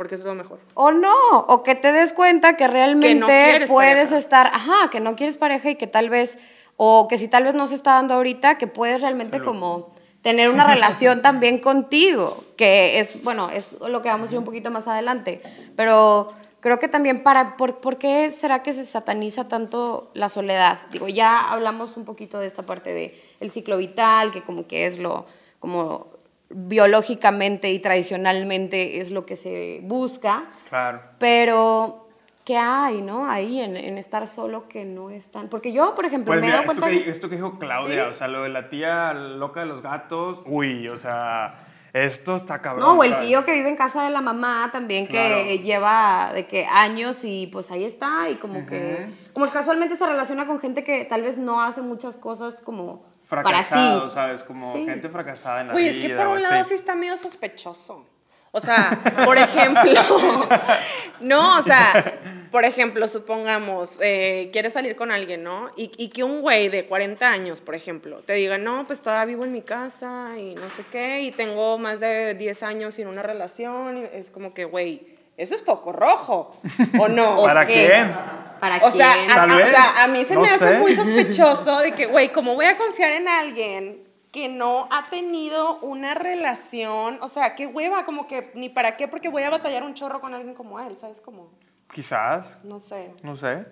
porque 0.00 0.14
eso 0.14 0.22
es 0.22 0.28
lo 0.28 0.34
mejor. 0.34 0.60
O 0.72 0.92
no, 0.92 1.14
o 1.40 1.62
que 1.62 1.74
te 1.74 1.92
des 1.92 2.14
cuenta 2.14 2.56
que 2.56 2.66
realmente 2.66 3.66
puedes 3.68 4.08
pareja. 4.08 4.16
estar, 4.16 4.46
ajá, 4.46 4.88
que 4.90 4.98
no 4.98 5.14
quieres 5.14 5.36
pareja 5.36 5.68
y 5.68 5.74
que 5.74 5.86
tal 5.86 6.08
vez, 6.08 6.38
o 6.78 7.06
que 7.06 7.18
si 7.18 7.28
tal 7.28 7.44
vez 7.44 7.52
no 7.52 7.66
se 7.66 7.74
está 7.74 7.96
dando 7.96 8.14
ahorita, 8.14 8.56
que 8.56 8.66
puedes 8.66 9.02
realmente 9.02 9.42
como 9.42 9.92
tener 10.22 10.48
una 10.48 10.66
relación 10.66 11.20
también 11.28 11.58
contigo, 11.58 12.44
que 12.56 12.98
es, 12.98 13.22
bueno, 13.22 13.50
es 13.50 13.72
lo 13.78 14.00
que 14.00 14.08
vamos 14.08 14.30
a 14.30 14.32
ir 14.32 14.38
un 14.38 14.46
poquito 14.46 14.70
más 14.70 14.88
adelante, 14.88 15.42
pero 15.76 16.32
creo 16.60 16.78
que 16.78 16.88
también 16.88 17.22
para, 17.22 17.58
¿por, 17.58 17.82
por 17.82 17.98
qué 17.98 18.30
será 18.30 18.62
que 18.62 18.72
se 18.72 18.86
sataniza 18.86 19.48
tanto 19.48 20.12
la 20.14 20.30
soledad? 20.30 20.78
Digo, 20.92 21.08
ya 21.08 21.40
hablamos 21.52 21.98
un 21.98 22.06
poquito 22.06 22.40
de 22.40 22.46
esta 22.46 22.62
parte 22.62 22.94
de 22.94 23.22
el 23.38 23.50
ciclo 23.50 23.76
vital, 23.76 24.32
que 24.32 24.40
como 24.40 24.66
que 24.66 24.86
es 24.86 24.98
lo, 24.98 25.26
como 25.58 26.19
biológicamente 26.50 27.70
y 27.70 27.78
tradicionalmente 27.78 29.00
es 29.00 29.10
lo 29.10 29.24
que 29.26 29.36
se 29.36 29.80
busca, 29.84 30.44
Claro. 30.68 31.00
pero 31.18 32.08
¿qué 32.44 32.56
hay, 32.56 33.02
no? 33.02 33.28
Ahí 33.30 33.60
en, 33.60 33.76
en 33.76 33.98
estar 33.98 34.26
solo 34.26 34.68
que 34.68 34.84
no 34.84 35.10
están. 35.10 35.48
Porque 35.48 35.72
yo, 35.72 35.94
por 35.94 36.04
ejemplo, 36.06 36.32
Pues 36.32 36.40
me 36.40 36.46
he 36.46 36.50
mira, 36.50 36.60
dado 36.62 36.72
esto 36.72 36.82
cuenta. 36.82 37.04
que, 37.04 37.10
esto 37.10 37.28
que 37.28 37.36
dijo 37.36 37.58
Claudia, 37.58 38.04
¿Sí? 38.04 38.10
o 38.10 38.12
sea, 38.12 38.28
lo 38.28 38.42
de 38.42 38.48
la 38.48 38.68
tía 38.68 39.12
loca 39.14 39.60
de 39.60 39.66
los 39.66 39.82
gatos, 39.82 40.40
uy, 40.46 40.88
o 40.88 40.96
sea, 40.96 41.66
esto 41.92 42.36
está 42.36 42.60
cabrón. 42.60 42.84
no, 42.86 42.98
o 43.00 43.04
el 43.04 43.10
¿sabes? 43.10 43.28
tío 43.28 43.44
que 43.44 43.52
vive 43.52 43.68
en 43.68 43.76
casa 43.76 44.02
de 44.04 44.10
la 44.10 44.20
mamá 44.20 44.70
también, 44.72 45.06
que 45.06 45.12
Claro. 45.12 45.62
lleva 45.62 46.30
de 46.34 46.46
que 46.46 46.64
años 46.66 47.24
y 47.24 47.46
pues 47.48 47.70
ahí 47.70 47.84
está, 47.84 48.28
y 48.30 48.36
como 48.36 48.66
que. 48.66 49.08
Como 49.32 49.46
que 49.46 49.52
casualmente 49.52 49.96
se 49.96 50.06
relaciona 50.06 50.46
con 50.46 50.58
gente 50.60 50.82
que 50.82 51.04
tal 51.04 51.22
vez 51.22 51.38
no 51.38 51.62
hace 51.62 51.82
muchas 51.82 52.16
cosas 52.16 52.60
como 52.62 53.04
Fracasado, 53.30 54.08
sí. 54.08 54.14
¿sabes? 54.14 54.42
Como 54.42 54.72
Sí. 54.72 54.84
gente 54.84 55.08
fracasada 55.08 55.60
en 55.62 55.68
la 55.68 55.74
vida. 55.74 55.90
es 55.90 56.00
que 56.00 56.14
por 56.14 56.26
un 56.26 56.38
así. 56.38 56.46
lado 56.48 56.64
sí 56.64 56.74
está 56.74 56.94
medio 56.94 57.16
sospechoso. 57.16 58.04
O 58.52 58.58
sea, 58.58 58.98
por 59.24 59.38
ejemplo, 59.38 59.92
no, 61.20 61.58
o 61.58 61.62
sea, 61.62 62.18
por 62.50 62.64
ejemplo, 62.64 63.06
supongamos, 63.06 63.98
eh, 64.02 64.50
quieres 64.52 64.72
salir 64.72 64.96
con 64.96 65.12
alguien, 65.12 65.44
¿no? 65.44 65.70
Y, 65.76 65.92
y 65.96 66.08
que 66.08 66.24
un 66.24 66.40
güey 66.40 66.68
de 66.68 66.86
40 66.86 67.28
años, 67.30 67.60
por 67.60 67.76
ejemplo, 67.76 68.18
te 68.26 68.32
diga, 68.32 68.58
no, 68.58 68.88
pues 68.88 69.02
todavía 69.02 69.26
vivo 69.26 69.44
en 69.44 69.52
mi 69.52 69.62
casa 69.62 70.32
y 70.36 70.56
no 70.56 70.68
sé 70.70 70.84
qué, 70.90 71.20
y 71.20 71.30
tengo 71.30 71.78
más 71.78 72.00
de 72.00 72.34
10 72.34 72.62
años 72.64 72.94
sin 72.96 73.06
una 73.06 73.22
relación, 73.22 73.98
y 73.98 74.02
es 74.12 74.32
como 74.32 74.52
que, 74.52 74.64
güey, 74.64 75.09
eso 75.42 75.54
es 75.54 75.64
foco 75.64 75.92
rojo, 75.92 76.56
¿o 76.98 77.08
no? 77.08 77.36
¿O 77.36 77.44
¿Para 77.44 77.66
qué? 77.66 77.86
quién? 77.86 78.12
¿Para 78.60 78.76
O 78.84 78.90
sea, 78.90 79.14
quién? 79.14 79.30
a, 79.30 79.34
Tal 79.34 79.50
a- 79.50 79.54
o 79.54 79.56
vez, 79.58 79.70
sea, 79.70 80.02
a 80.04 80.08
mí 80.08 80.24
se 80.24 80.34
no 80.34 80.42
me 80.42 80.50
hace 80.50 80.78
muy 80.78 80.94
sospechoso 80.94 81.78
de 81.78 81.92
que, 81.92 82.06
güey, 82.06 82.30
¿cómo 82.32 82.54
voy 82.54 82.66
a 82.66 82.76
confiar 82.76 83.12
en 83.12 83.26
alguien 83.26 84.04
que 84.32 84.48
no 84.48 84.86
ha 84.92 85.08
tenido 85.08 85.78
una 85.80 86.14
relación? 86.14 87.18
O 87.22 87.28
sea, 87.28 87.54
qué 87.54 87.66
hueva, 87.66 88.04
como 88.04 88.26
que 88.26 88.50
ni 88.54 88.68
para 88.68 88.96
qué, 88.96 89.08
porque 89.08 89.28
voy 89.30 89.42
a 89.44 89.50
batallar 89.50 89.82
un 89.82 89.94
chorro 89.94 90.20
con 90.20 90.34
alguien 90.34 90.54
como 90.54 90.78
él, 90.78 90.96
¿sabes? 90.96 91.20
Como, 91.20 91.50
Quizás, 91.92 92.62
no 92.64 92.78
sé. 92.78 93.14
no 93.22 93.34
sé. 93.34 93.62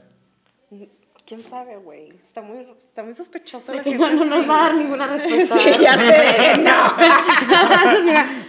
¿Quién 1.29 1.43
sabe, 1.43 1.77
güey? 1.77 2.09
Está 2.09 2.41
muy, 2.41 2.67
está 2.79 3.03
muy 3.03 3.12
sospechoso. 3.12 3.73
De 3.73 3.79
la 3.79 3.85
que 3.85 3.91
gente 3.91 4.14
no, 4.14 4.25
no 4.25 4.37
nos 4.38 4.49
va 4.49 4.61
a 4.61 4.62
dar 4.69 4.75
ninguna 4.77 5.07
respuesta. 5.14 5.57
Sí, 5.59 5.73
ya 5.79 5.95
sé, 5.99 6.57
no. 6.59 6.93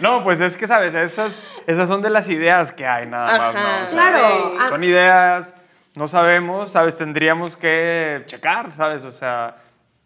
No, 0.00 0.24
pues 0.24 0.40
es 0.40 0.56
que, 0.56 0.66
¿sabes? 0.66 0.94
Esas, 0.94 1.38
esas 1.66 1.86
son 1.86 2.00
de 2.00 2.08
las 2.08 2.26
ideas 2.30 2.72
que 2.72 2.86
hay, 2.86 3.06
nada 3.06 3.26
más, 3.36 3.54
Ajá. 3.54 3.78
¿no? 3.80 3.84
O 3.84 3.86
sea, 3.86 3.90
Claro. 3.90 4.18
Sí. 4.18 4.56
ah, 4.60 4.68
Son 4.70 4.82
ideas, 4.84 5.54
no 5.94 6.08
sabemos, 6.08 6.72
¿sabes? 6.72 6.96
Tendríamos 6.96 7.54
que 7.58 8.22
checar, 8.24 8.72
¿sabes? 8.74 9.04
O 9.04 9.12
sea, 9.12 9.56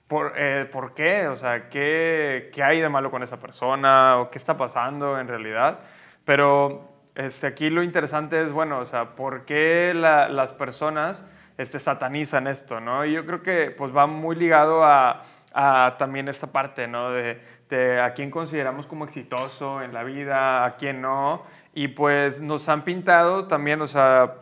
¿por, 0.08 0.32
eh, 0.36 0.68
¿por 0.72 0.94
qué? 0.94 1.28
O 1.28 1.36
sea, 1.36 1.68
¿qué, 1.68 2.50
¿qué 2.52 2.60
hay 2.64 2.80
de 2.80 2.88
malo 2.88 3.08
con 3.12 3.22
esa 3.22 3.38
persona? 3.38 4.18
¿O 4.18 4.30
qué 4.32 4.38
está 4.38 4.56
pasando 4.56 5.20
en 5.20 5.28
realidad? 5.28 5.78
Pero 6.24 6.88
este, 7.14 7.46
aquí 7.46 7.70
lo 7.70 7.84
interesante 7.84 8.42
es, 8.42 8.50
bueno, 8.50 8.80
o 8.80 8.84
sea, 8.84 9.14
¿por 9.14 9.44
qué 9.44 9.92
las 9.94 10.52
personas 10.52 11.24
este, 11.56 11.78
satanizan 11.78 12.46
esto, 12.46 12.80
no? 12.80 13.04
Y 13.04 13.12
yo 13.12 13.24
creo 13.26 13.42
que 13.42 13.70
pues 13.70 13.94
va 13.94 14.06
muy 14.06 14.36
ligado 14.36 14.84
a, 14.84 15.22
también 15.98 16.28
esta 16.28 16.48
parte, 16.48 16.88
¿no? 16.88 17.10
De, 17.10 17.40
a 18.00 18.12
quién 18.14 18.30
consideramos 18.30 18.86
como 18.86 19.04
exitoso 19.04 19.82
en 19.82 19.92
la 19.92 20.04
vida, 20.04 20.64
a 20.64 20.76
quién 20.76 21.00
no. 21.00 21.42
Y 21.74 21.88
pues 21.88 22.40
nos 22.40 22.68
han 22.68 22.82
pintado 22.82 23.48
también, 23.48 23.82
o 23.82 23.88
sea, 23.88 24.34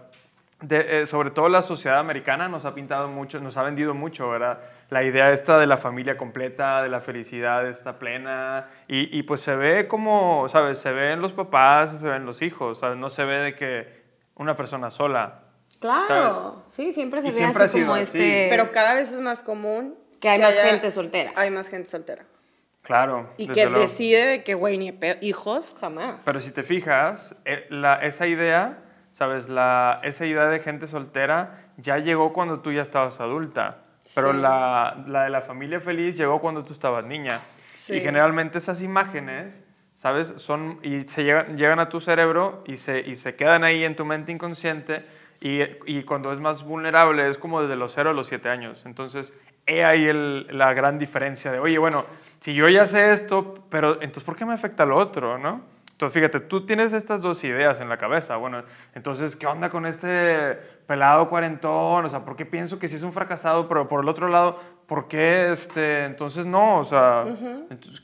eh, 0.69 1.07
sobre 1.07 1.31
todo 1.31 1.49
la 1.49 1.63
sociedad 1.63 1.99
americana 1.99 2.49
nos 2.49 2.67
ha 2.67 2.75
pintado 2.75 3.09
mucho, 3.09 3.41
nos 3.41 3.57
ha 3.57 3.63
vendido 3.63 3.95
mucho, 3.95 4.29
¿verdad? 4.29 4.61
La 4.91 5.03
idea 5.03 5.33
esta 5.33 5.59
de 5.59 5.67
la 5.67 5.79
familia 5.79 6.19
completa, 6.19 6.83
de 6.83 6.91
la 6.91 7.01
felicidad 7.01 7.67
esta 7.67 7.99
plena, 7.99 8.69
y, 8.87 9.19
y 9.19 9.23
pues 9.23 9.41
se 9.41 9.57
ve 9.57 9.89
como, 9.89 10.47
¿sabes? 10.51 10.79
Se 10.79 10.93
ve 10.93 11.13
en 11.13 11.23
los 11.23 11.33
papás, 11.33 12.01
se 12.01 12.09
ve 12.09 12.17
en 12.17 12.27
los 12.27 12.43
hijos, 12.43 12.81
¿sabes? 12.81 12.99
No 12.99 13.09
se 13.09 13.25
ve 13.25 13.37
de 13.37 13.55
que 13.55 14.03
una 14.35 14.57
persona 14.57 14.91
sola. 14.91 15.42
Claro, 15.83 16.63
sí, 16.69 16.95
siempre 16.95 17.21
se 17.21 17.31
ve 17.31 17.45
así 17.45 17.81
como 17.81 17.97
este... 17.97 18.47
Pero 18.49 18.73
cada 18.73 18.95
vez 18.95 19.13
es 19.13 19.21
más 19.21 19.43
común... 19.43 19.97
Que 20.21 20.29
hay 20.29 20.41
más 20.41 20.55
gente 20.55 20.91
soltera. 20.91 21.33
Hay 21.35 21.51
más 21.51 21.69
gente 21.69 21.91
soltera. 21.91 22.25
Claro. 22.81 23.29
Y 23.37 23.49
que 23.49 23.67
decide 23.67 24.45
que, 24.45 24.55
güey, 24.55 24.79
ni 24.79 24.99
hijos, 25.21 25.75
jamás. 25.79 26.23
Pero 26.25 26.41
si 26.41 26.53
te 26.53 26.63
fijas, 26.63 27.35
eh, 27.45 27.67
la, 27.69 27.97
esa 27.97 28.27
idea 28.27 28.79
¿sabes? 29.13 29.49
La, 29.49 30.01
esa 30.03 30.27
idea 30.27 30.47
de 30.47 30.61
gente 30.61 30.89
soltera 30.89 31.71
ya 31.77 31.99
llegó 31.99 32.33
cuando 32.33 32.61
tú 32.61 32.73
ya 32.73 32.83
estabas 32.83 33.21
adulta, 33.21 33.79
pero 34.15 34.33
la, 34.33 35.05
la, 35.07 35.25
de 35.25 35.31
la 35.31 35.43
familia 35.43 35.81
feliz 35.81 36.17
llegó 36.17 36.41
cuando 36.41 36.65
tú 36.65 36.73
estabas 36.73 37.05
niña. 37.05 37.41
Y 37.89 38.01
generalmente 38.01 38.59
esas 38.59 38.81
imágenes, 38.81 39.63
¿sabes? 39.95 40.35
Son, 40.37 40.79
y 40.83 41.03
se 41.05 41.25
llegan, 41.25 41.57
llegan 41.57 41.81
a 41.81 41.89
tu 41.89 42.01
cerebro 42.01 42.63
y 42.67 42.77
se, 42.77 43.01
y 43.01 43.17
se 43.17 43.35
quedan 43.35 43.65
ahí 43.65 43.85
en 43.85 43.97
tu 43.97 44.05
mente 44.05 44.33
inconsciente 44.33 45.05
y, 45.43 45.63
y, 45.87 46.05
cuando 46.05 46.33
es 46.33 46.39
más 46.39 46.63
vulnerable 46.63 47.29
es 47.29 47.37
como 47.37 47.61
desde 47.61 47.75
los 47.75 47.93
0 47.93 48.11
a 48.11 48.13
los 48.13 48.29
7 48.29 48.49
años. 48.49 48.85
Entonces, 48.87 49.35
he 49.67 49.85
ahí 49.85 50.05
el, 50.05 50.47
la 50.57 50.73
gran 50.73 50.99
diferencia 50.99 51.51
de, 51.51 51.59
oye, 51.59 51.79
bueno, 51.79 52.05
si 52.39 52.55
yo 52.55 52.69
ya 52.69 52.87
sé 52.87 53.13
esto, 53.13 53.55
pero 53.69 53.95
entonces, 53.95 54.23
¿por 54.23 54.37
qué 54.37 54.45
me 54.45 54.53
afecta 54.55 54.87
lo 54.87 54.97
otro, 54.97 55.39
no? 55.39 55.61
Entonces, 55.91 56.15
fíjate, 56.15 56.41
tú 56.41 56.67
tienes 56.67 56.93
estas 56.93 57.21
dos 57.21 57.45
ideas 57.45 57.81
en 57.81 57.89
la 57.89 57.97
cabeza. 57.97 58.37
Bueno, 58.37 58.65
entonces, 58.95 59.37
¿qué 59.37 59.47
onda 59.47 59.69
con 59.71 59.87
este 59.87 60.59
pelado 60.87 61.29
cuarentón? 61.29 62.05
O 62.05 62.09
sea, 62.09 62.25
¿por 62.25 62.35
qué 62.35 62.45
pienso 62.45 62.79
que 62.79 62.89
sí 62.89 62.97
es 62.97 63.03
un 63.03 63.13
fracasado? 63.13 63.69
Pero 63.69 63.89
por 63.89 64.03
el 64.03 64.09
otro 64.09 64.27
lado, 64.29 64.59
¿por 64.87 65.07
qué 65.07 65.53
este, 65.53 66.05
entonces 66.05 66.45
no? 66.45 66.79
O 66.79 66.85
sea, 66.85 67.25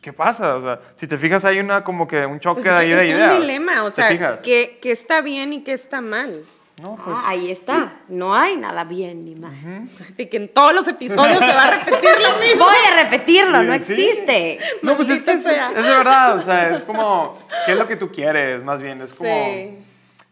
¿qué 0.01 0.13
pasa? 0.13 0.57
O 0.57 0.63
sea, 0.63 0.81
si 0.95 1.09
te 1.09 1.19
fijas, 1.19 1.45
hay 1.45 1.59
una 1.59 1.83
como 1.83 2.07
que 2.07 2.25
un 2.25 2.39
choque 2.39 2.63
pues 2.63 2.79
de, 2.79 2.87
ideas. 2.87 3.11
Es 3.11 3.35
un 3.35 3.41
dilema, 3.41 3.83
o 3.83 3.91
sea, 3.91 4.39
¿qué, 4.43 4.79
está 4.85 5.21
bien 5.21 5.53
y 5.53 5.65
qué 5.65 5.73
está 5.73 6.01
mal? 6.01 6.43
No, 6.83 6.97
pues, 6.97 7.17
ah, 7.19 7.31
ahí 7.31 7.51
está. 7.51 7.93
No 8.09 8.35
hay 8.35 8.57
nada 8.57 8.85
bien 8.85 9.25
ni 9.25 9.35
mal. 9.35 9.89
Y 10.17 10.27
que 10.27 10.37
en 10.37 10.49
todos 10.49 10.75
los 10.75 10.87
episodios 10.87 11.39
se 11.39 11.53
va 11.53 11.65
a 11.65 11.71
repetir 11.79 12.11
lo 12.23 12.39
mismo. 12.41 12.65
Voy 12.65 12.77
a 12.93 13.03
repetirlo, 13.03 13.63
no 13.63 13.75
existe. 13.75 14.59
No, 14.83 14.97
pues 14.97 15.09
es 15.09 15.23
que 15.23 15.33
es, 15.33 15.47
es, 15.47 15.75
de 15.75 15.83
verdad, 15.83 16.37
o 16.37 16.41
sea, 16.41 16.71
es 16.71 16.83
como, 16.83 17.39
¿qué 17.67 17.73
es 17.73 17.79
lo 17.79 17.87
que 17.89 17.97
tú 17.97 18.11
quieres? 18.11 18.63
Más 18.63 18.81
bien, 18.81 19.01
es 19.01 19.13
como, 19.13 19.29
sí. 19.29 19.79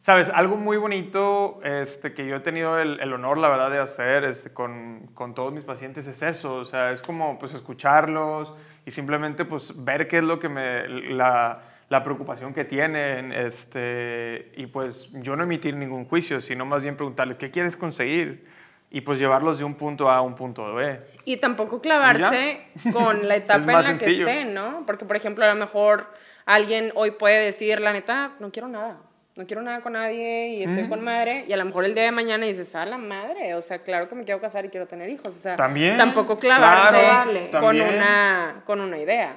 ¿sabes? 0.03 0.31
Algo 0.33 0.57
muy 0.57 0.77
bonito 0.77 1.59
este, 1.65 2.15
que 2.15 2.25
yo 2.27 2.37
he 2.37 2.41
tenido 2.41 2.79
el, 2.79 3.01
el 3.01 3.13
honor, 3.13 3.39
la 3.39 3.49
verdad, 3.49 3.71
de 3.73 3.81
hacer 3.81 4.25
este, 4.25 4.51
con, 4.51 5.09
con, 5.15 5.35
todos 5.35 5.53
mis 5.53 5.65
pacientes 5.65 6.07
es 6.07 6.23
eso, 6.23 6.55
o 6.55 6.65
sea, 6.65 6.93
es 6.93 7.03
como, 7.03 7.41
pues, 7.41 7.55
escucharlos 7.55 8.55
y 8.85 8.93
simplemente, 8.93 9.45
pues, 9.45 9.73
ver 9.75 10.07
qué 10.07 10.19
es 10.19 10.23
lo 10.23 10.39
que 10.39 10.49
me, 10.49 10.87
la 10.89 11.61
la 11.88 12.03
preocupación 12.03 12.53
que 12.53 12.64
tienen, 12.64 13.33
este, 13.33 14.53
y 14.57 14.66
pues 14.66 15.09
yo 15.12 15.37
no 15.37 15.44
emitir 15.44 15.77
ningún 15.77 16.05
juicio, 16.05 16.40
sino 16.40 16.66
más 16.66 16.83
bien 16.83 16.96
preguntarles, 16.96 17.38
¿qué 17.38 17.51
quieres 17.51 17.77
conseguir? 17.77 18.46
Y 18.90 19.03
pues 19.03 19.18
llevarlos 19.18 19.59
de 19.59 19.64
un 19.64 19.75
punto 19.75 20.11
A 20.11 20.16
a 20.16 20.20
un 20.22 20.35
punto 20.35 20.75
B. 20.75 20.99
Y 21.25 21.37
tampoco 21.37 21.81
clavarse 21.81 22.66
con 22.92 23.29
la 23.29 23.37
etapa 23.37 23.72
en 23.72 23.83
la 23.83 23.99
que 23.99 24.18
estén, 24.18 24.55
¿no? 24.55 24.85
Porque, 24.87 25.05
por 25.05 25.16
ejemplo, 25.16 25.44
a 25.44 25.49
lo 25.49 25.55
mejor 25.55 26.07
alguien 26.44 26.92
hoy 26.94 27.12
puede 27.12 27.44
decir, 27.44 27.81
la 27.81 27.92
neta, 27.92 28.33
no 28.40 28.51
quiero 28.51 28.68
nada. 28.68 28.99
No 29.37 29.46
quiero 29.46 29.61
nada 29.61 29.83
con 29.83 29.92
nadie 29.92 30.49
y 30.55 30.62
estoy 30.62 30.88
con 30.88 31.05
madre. 31.05 31.44
Y 31.46 31.53
a 31.53 31.59
lo 31.59 31.66
mejor 31.66 31.85
el 31.85 31.94
día 31.94 32.05
de 32.05 32.11
mañana 32.11 32.46
dices, 32.46 32.75
ah, 32.75 32.87
la 32.87 32.96
madre. 32.96 33.55
O 33.55 33.61
sea, 33.61 33.81
claro 33.81 34.09
que 34.09 34.14
me 34.14 34.25
quiero 34.25 34.40
casar 34.40 34.64
y 34.64 34.70
quiero 34.70 34.87
tener 34.87 35.11
hijos. 35.11 35.29
O 35.29 35.38
sea, 35.38 35.57
¿También? 35.57 35.99
tampoco 35.99 36.38
clavarse 36.38 37.51
con, 37.51 37.79
una, 37.79 38.62
con 38.64 38.81
una 38.81 38.96
idea. 38.96 39.37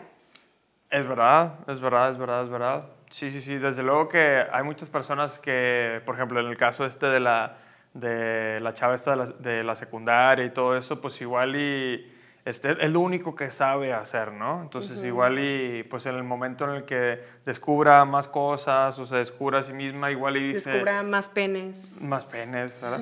Es 0.89 1.07
verdad, 1.07 1.53
es 1.67 1.79
verdad, 1.79 2.11
es 2.11 2.17
verdad, 2.17 2.43
es 2.43 2.49
verdad. 2.49 2.83
Sí, 3.09 3.31
sí, 3.31 3.41
sí, 3.41 3.57
desde 3.57 3.83
luego 3.83 4.07
que 4.07 4.43
hay 4.51 4.63
muchas 4.63 4.89
personas 4.89 5.39
que, 5.39 6.01
por 6.05 6.15
ejemplo, 6.15 6.39
en 6.39 6.47
el 6.47 6.57
caso 6.57 6.85
este 6.85 7.07
de 7.07 7.19
la, 7.19 7.57
de 7.93 8.59
la 8.59 8.73
chava 8.73 8.95
esta 8.95 9.11
de 9.11 9.17
la, 9.17 9.25
de 9.25 9.63
la 9.63 9.75
secundaria 9.75 10.45
y 10.45 10.51
todo 10.51 10.75
eso, 10.75 10.99
pues 10.99 11.19
igual 11.21 11.55
y 11.55 12.11
este, 12.45 12.83
es 12.83 12.91
lo 12.91 13.01
único 13.01 13.35
que 13.35 13.51
sabe 13.51 13.93
hacer, 13.93 14.31
¿no? 14.31 14.61
Entonces 14.63 15.03
igual 15.03 15.37
y 15.39 15.83
pues 15.83 16.05
en 16.07 16.15
el 16.15 16.23
momento 16.23 16.65
en 16.65 16.77
el 16.77 16.85
que 16.85 17.19
descubra 17.45 18.05
más 18.05 18.27
cosas 18.27 18.97
o 18.97 19.05
se 19.05 19.17
descubra 19.17 19.59
a 19.59 19.63
sí 19.63 19.73
misma, 19.73 20.09
igual 20.09 20.37
y 20.37 20.53
dice... 20.53 20.71
Descubra 20.71 21.03
más 21.03 21.29
penes. 21.29 22.01
Más 22.01 22.25
penes, 22.25 22.79
¿verdad? 22.81 23.01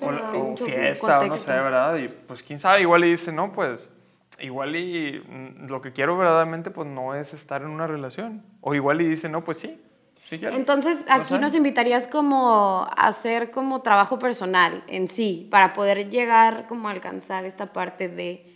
o, 0.00 0.52
o 0.52 0.56
fiesta, 0.56 1.18
o 1.18 1.26
no 1.26 1.36
sé, 1.36 1.52
¿verdad? 1.52 1.96
Y 1.96 2.08
pues 2.08 2.42
quién 2.42 2.60
sabe, 2.60 2.82
igual 2.82 3.04
y 3.04 3.10
dice, 3.10 3.32
no, 3.32 3.50
pues 3.52 3.90
igual 4.40 4.76
y 4.76 5.20
mm, 5.20 5.66
lo 5.68 5.80
que 5.80 5.92
quiero 5.92 6.16
verdaderamente 6.16 6.70
pues 6.70 6.88
no 6.88 7.14
es 7.14 7.34
estar 7.34 7.62
en 7.62 7.68
una 7.68 7.86
relación. 7.86 8.42
O 8.60 8.74
igual 8.74 9.00
y 9.00 9.08
dice, 9.08 9.28
no, 9.28 9.44
pues 9.44 9.58
sí. 9.58 9.80
sí 10.28 10.38
Entonces 10.42 11.04
aquí 11.08 11.38
nos 11.38 11.54
invitarías 11.54 12.06
como 12.06 12.86
a 12.90 13.08
hacer 13.08 13.50
como 13.50 13.82
trabajo 13.82 14.18
personal 14.18 14.84
en 14.86 15.08
sí, 15.08 15.48
para 15.50 15.72
poder 15.72 16.10
llegar 16.10 16.66
como 16.66 16.88
a 16.88 16.92
alcanzar 16.92 17.44
esta 17.44 17.72
parte 17.72 18.08
de 18.08 18.52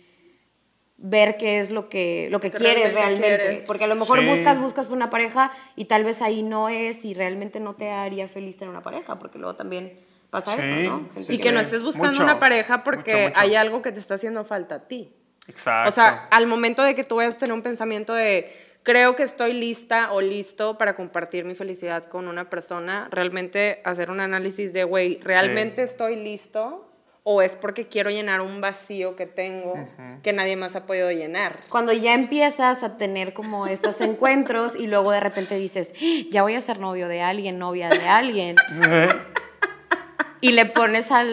ver 0.97 1.37
qué 1.37 1.59
es 1.59 1.71
lo 1.71 1.89
que, 1.89 2.27
lo 2.29 2.39
que, 2.39 2.51
quieres 2.51 2.93
realmente. 2.93 3.63
Porque 3.65 3.85
a 3.85 3.87
lo 3.87 3.95
mejor 3.95 4.23
buscas, 4.25 4.59
buscas 4.59 4.85
por 4.85 4.95
una 4.95 5.09
pareja 5.09 5.51
y 5.75 5.85
tal 5.85 6.03
vez 6.03 6.21
ahí 6.21 6.43
no 6.43 6.69
es 6.69 7.03
y 7.05 7.13
realmente 7.13 7.59
no 7.59 7.73
te 7.73 7.89
haría 7.89 8.27
feliz 8.27 8.57
tener 8.57 8.69
una 8.69 8.83
pareja, 8.83 9.17
porque 9.17 9.39
luego 9.39 9.55
también 9.55 9.99
pasa 10.29 10.53
eso, 10.55 10.89
¿no? 10.89 11.09
y 11.27 11.39
que 11.39 11.51
no 11.51 11.59
estés 11.59 11.83
buscando 11.83 12.23
una 12.23 12.39
pareja 12.39 12.83
porque 12.83 13.33
hay 13.35 13.55
algo 13.55 13.81
que 13.81 13.91
te 13.91 13.99
está 13.99 14.13
haciendo 14.13 14.45
falta 14.45 14.75
a 14.75 14.87
ti. 14.87 15.13
Exacto. 15.47 15.89
O 15.89 15.91
sea, 15.91 16.27
al 16.31 16.47
momento 16.47 16.83
de 16.83 16.95
que 16.95 17.03
tú 17.03 17.15
vayas 17.15 17.35
a 17.35 17.39
tener 17.39 17.53
un 17.53 17.61
pensamiento 17.61 18.13
de 18.13 18.51
creo 18.83 19.15
que 19.15 19.23
estoy 19.23 19.53
lista 19.53 20.11
o 20.11 20.21
listo 20.21 20.77
para 20.77 20.95
compartir 20.95 21.45
mi 21.45 21.55
felicidad 21.55 22.05
con 22.05 22.27
una 22.27 22.49
persona, 22.49 23.07
realmente 23.11 23.81
hacer 23.83 24.09
un 24.09 24.19
análisis 24.19 24.73
de, 24.73 24.83
güey, 24.83 25.19
¿realmente 25.21 25.83
estoy 25.83 26.15
listo? 26.15 26.87
¿O 27.23 27.43
es 27.43 27.55
porque 27.55 27.87
quiero 27.87 28.09
llenar 28.09 28.41
un 28.41 28.61
vacío 28.61 29.15
que 29.15 29.27
tengo 29.27 29.75
que 30.23 30.33
nadie 30.33 30.55
más 30.55 30.75
ha 30.75 30.87
podido 30.87 31.11
llenar? 31.11 31.59
Cuando 31.69 31.93
ya 31.93 32.15
empiezas 32.15 32.83
a 32.83 32.97
tener 32.97 33.33
como 33.33 33.67
estos 33.67 34.01
encuentros 34.01 34.75
y 34.75 34.87
luego 34.87 35.11
de 35.11 35.19
repente 35.19 35.55
dices, 35.55 35.93
ya 36.31 36.41
voy 36.41 36.55
a 36.55 36.61
ser 36.61 36.79
novio 36.79 37.07
de 37.07 37.21
alguien, 37.21 37.59
novia 37.59 37.89
de 37.89 38.07
alguien, 38.07 38.55
y 40.41 40.53
le 40.53 40.65
pones 40.65 41.11
a 41.11 41.23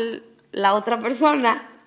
la 0.52 0.74
otra 0.74 0.98
persona 0.98 1.77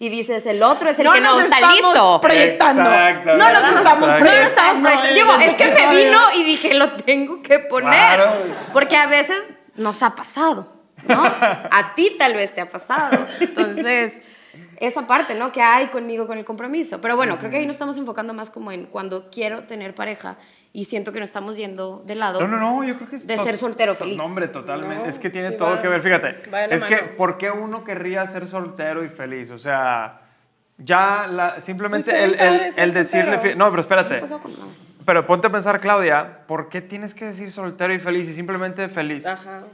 y 0.00 0.08
dices, 0.10 0.46
el 0.46 0.62
otro 0.62 0.90
es 0.90 0.98
el 0.98 1.10
que 1.10 1.20
no 1.20 1.40
está 1.40 1.72
listo. 1.72 2.20
Proyectando. 2.20 2.84
No 2.84 3.50
nos 3.50 3.76
estamos 3.76 4.10
proyectando. 4.10 4.24
No 4.24 4.46
estamos 4.46 4.82
proyectando. 4.82 5.14
Digo, 5.14 5.32
es 5.40 5.54
que 5.56 5.66
me 5.68 5.96
vino 5.96 6.20
y 6.34 6.44
dije, 6.44 6.74
lo 6.74 6.92
tengo 6.92 7.42
que 7.42 7.58
poner. 7.58 8.20
Porque 8.72 8.96
a 8.96 9.06
veces 9.08 9.42
nos 9.74 10.02
ha 10.02 10.14
pasado, 10.14 10.72
¿no? 11.06 11.24
A 11.24 11.92
ti 11.96 12.14
tal 12.16 12.34
vez 12.34 12.54
te 12.54 12.60
ha 12.60 12.68
pasado. 12.68 13.26
Entonces, 13.40 14.22
esa 14.76 15.06
parte, 15.08 15.34
¿no? 15.34 15.50
Que 15.50 15.62
hay 15.62 15.88
conmigo 15.88 16.28
con 16.28 16.38
el 16.38 16.44
compromiso. 16.44 17.00
Pero 17.00 17.16
bueno, 17.16 17.38
creo 17.38 17.50
que 17.50 17.56
ahí 17.56 17.66
nos 17.66 17.74
estamos 17.74 17.96
enfocando 17.96 18.32
más 18.34 18.50
como 18.50 18.70
en 18.70 18.86
cuando 18.86 19.30
quiero 19.30 19.64
tener 19.64 19.96
pareja 19.96 20.36
y 20.72 20.84
siento 20.84 21.12
que 21.12 21.20
nos 21.20 21.28
estamos 21.28 21.56
yendo 21.56 22.02
de 22.06 22.14
lado. 22.14 22.40
No, 22.40 22.48
no, 22.48 22.58
no, 22.58 22.84
yo 22.84 22.96
creo 22.96 23.08
que 23.08 23.16
es 23.16 23.26
de 23.26 23.36
ser 23.38 23.56
soltero 23.56 23.94
feliz. 23.94 24.16
No, 24.16 24.24
hombre, 24.24 24.48
totalmente. 24.48 25.08
es 25.08 25.18
que 25.18 25.30
tiene 25.30 25.52
todo 25.52 25.80
que 25.80 25.88
ver, 25.88 26.02
fíjate. 26.02 26.36
Es 26.70 26.84
que, 26.84 26.96
¿por 26.96 27.38
qué 27.38 27.50
uno 27.50 27.84
querría 27.84 28.26
ser 28.26 28.46
soltero 28.46 29.04
y 29.04 29.08
feliz? 29.08 29.50
O 29.50 29.58
sea, 29.58 30.20
ya 30.76 31.26
la, 31.30 31.60
simplemente 31.60 32.22
el, 32.22 32.38
el, 32.38 32.72
el 32.76 32.94
decirle. 32.94 33.54
No, 33.56 33.70
pero 33.70 33.82
espérate. 33.82 34.20
Pero 35.04 35.24
ponte 35.24 35.46
a 35.46 35.50
pensar, 35.50 35.80
Claudia, 35.80 36.40
¿por 36.46 36.68
qué 36.68 36.82
tienes 36.82 37.14
que 37.14 37.24
decir 37.24 37.50
soltero 37.50 37.94
y 37.94 37.98
feliz 37.98 38.28
y 38.28 38.34
simplemente 38.34 38.90
feliz? 38.90 39.24
Ajá. 39.26 39.64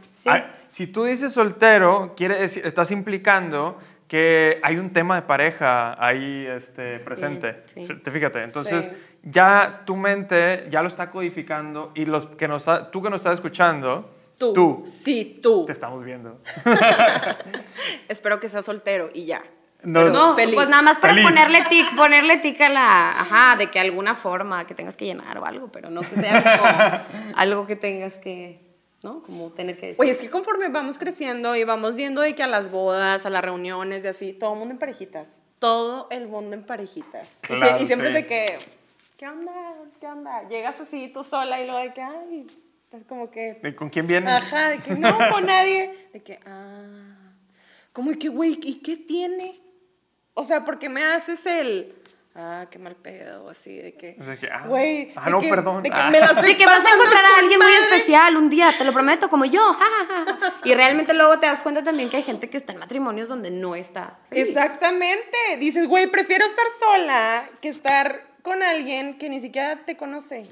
si 0.68 0.87
tú 0.87 1.02
dices 1.04 1.33
soltero, 1.33 2.14
quiere 2.16 2.37
decir, 2.37 2.64
estás 2.64 2.92
implicando 2.92 3.80
que 4.07 4.61
hay 4.62 4.76
un 4.76 4.90
tema 4.90 5.16
de 5.16 5.22
pareja 5.22 5.96
ahí 5.98 6.46
este, 6.46 7.00
presente. 7.00 7.64
Sí, 7.66 7.85
Fíjate, 7.85 8.44
entonces 8.44 8.92
ya 9.24 9.82
tu 9.84 9.96
mente 9.96 10.66
ya 10.70 10.82
lo 10.82 10.88
está 10.88 11.10
codificando 11.10 11.92
y 11.94 12.04
los 12.04 12.26
que 12.26 12.46
nos, 12.48 12.66
tú 12.92 13.02
que 13.02 13.10
nos 13.10 13.20
estás 13.20 13.34
escuchando, 13.34 14.10
tú, 14.38 14.52
tú, 14.52 14.82
sí, 14.87 15.40
tú, 15.42 15.64
te 15.66 15.72
estamos 15.72 16.04
viendo. 16.04 16.38
Espero 18.08 18.40
que 18.40 18.48
seas 18.48 18.64
soltero 18.64 19.10
y 19.12 19.26
ya. 19.26 19.42
No, 19.82 20.34
pues 20.34 20.68
nada 20.70 20.80
más 20.80 20.98
para 20.98 21.14
ponerle 21.22 21.62
tic, 21.68 21.94
ponerle 21.94 22.38
tic 22.38 22.58
a 22.62 22.68
la, 22.70 23.20
ajá, 23.20 23.56
de 23.56 23.70
que 23.70 23.78
alguna 23.78 24.14
forma 24.14 24.66
que 24.66 24.74
tengas 24.74 24.96
que 24.96 25.04
llenar 25.04 25.37
o 25.37 25.44
algo, 25.44 25.68
pero 25.70 25.90
no 25.90 26.00
que 26.00 26.16
sea 26.16 26.58
como 26.58 27.32
algo 27.37 27.66
que 27.66 27.76
tengas 27.76 28.14
que 28.14 28.64
¿no? 29.04 29.22
Como 29.22 29.50
tener 29.50 29.76
que 29.78 29.88
decir. 29.88 30.00
Oye, 30.00 30.12
es 30.12 30.18
que 30.18 30.30
conforme 30.30 30.68
vamos 30.70 30.98
creciendo 30.98 31.54
y 31.54 31.64
vamos 31.64 31.96
yendo 31.96 32.22
de 32.22 32.34
que 32.34 32.42
a 32.42 32.46
las 32.46 32.70
bodas, 32.70 33.26
a 33.26 33.30
las 33.30 33.44
reuniones 33.44 34.02
y 34.02 34.08
así, 34.08 34.32
todo 34.32 34.54
el 34.54 34.58
mundo 34.58 34.72
en 34.72 34.78
parejitas. 34.78 35.30
Todo 35.58 36.08
el 36.10 36.26
mundo 36.26 36.56
en 36.56 36.64
parejitas. 36.64 37.30
Y 37.42 37.46
sie- 37.46 37.58
Claro, 37.58 37.82
y, 37.82 37.87
siempre 37.87 38.08
sí. 38.08 38.16
es 38.16 38.22
de 38.22 38.26
que, 38.26 38.58
¿qué 39.16 39.29
onda? 39.29 39.53
¿Qué 40.00 40.07
onda? 40.07 40.48
Llegas 40.48 40.81
así 40.81 41.09
tú 41.12 41.24
sola 41.24 41.61
y 41.61 41.66
luego 41.66 41.81
de 41.81 41.92
que, 41.92 42.03
ay, 42.03 42.46
es 42.92 43.05
como 43.07 43.31
que, 43.31 43.55
¿De 43.62 43.74
¿Con 43.74 43.88
quién 43.90 44.07
viene? 44.07 44.31
ajá, 44.31 44.70
de 44.70 44.79
que 44.79 44.94
no, 44.94 45.16
con 45.31 45.46
nadie. 45.46 46.09
De 46.12 46.22
que, 46.22 46.40
ah, 46.46 47.33
como 47.92 48.11
de 48.11 48.18
que, 48.18 48.29
güey, 48.29 48.59
¿y 48.62 48.81
qué 48.83 48.96
tiene? 48.96 49.61
O 50.35 50.44
sea, 50.44 50.64
¿por 50.64 50.79
qué 50.79 50.88
me 50.88 51.05
haces 51.05 51.46
el, 51.46 51.94
ah, 52.35 52.66
qué 52.70 52.79
mal 52.79 52.96
pedo, 52.96 53.48
así, 53.50 53.77
de 53.77 53.94
que, 53.94 54.14
De 54.14 54.38
que, 54.38 54.48
ah, 54.48 54.64
güey, 54.66 55.12
ah, 55.16 55.24
de 55.27 55.31
no, 55.31 55.40
que- 55.40 55.48
perdón. 55.48 55.83
de 55.83 55.90
que 55.90 55.96
Ah. 55.96 56.11
me 56.11 56.18
la 56.20 56.27
estoy 56.27 56.48
De 56.53 56.57
que 56.57 56.66
vas 56.66 56.85
a 56.85 56.94
encontrar 56.94 57.24
a 57.24 57.38
alguien 57.38 57.61
muy 57.61 57.72
especial 57.72 58.37
un 58.37 58.50
día, 58.50 58.72
te 58.77 58.85
lo 58.85 58.92
prometo, 58.92 59.29
como 59.29 59.44
yo. 59.44 59.61
ja, 59.74 59.85
ja, 60.09 60.24
ja, 60.27 60.37
ja. 60.40 60.55
Y 60.64 60.74
realmente 60.74 61.14
luego 61.14 61.38
te 61.38 61.46
das 61.46 61.62
cuenta 61.62 61.83
también 61.85 62.09
que 62.11 62.16
hay 62.16 62.22
gente 62.24 62.50
que 62.50 62.57
está 62.57 62.72
en 62.72 62.79
matrimonios 62.81 63.29
donde 63.29 63.50
no 63.53 63.74
está. 63.77 64.18
feliz. 64.29 64.48
Exactamente. 64.48 65.37
Dices, 65.59 65.87
güey, 65.88 66.09
prefiero 66.11 66.44
estar 66.46 66.66
sola 66.81 67.48
que 67.61 67.68
estar 67.68 68.34
con 68.44 68.62
alguien 68.62 69.16
que 69.16 69.30
ni 69.30 69.40
siquiera 69.40 69.87
te 69.87 69.96
conoce 69.96 70.44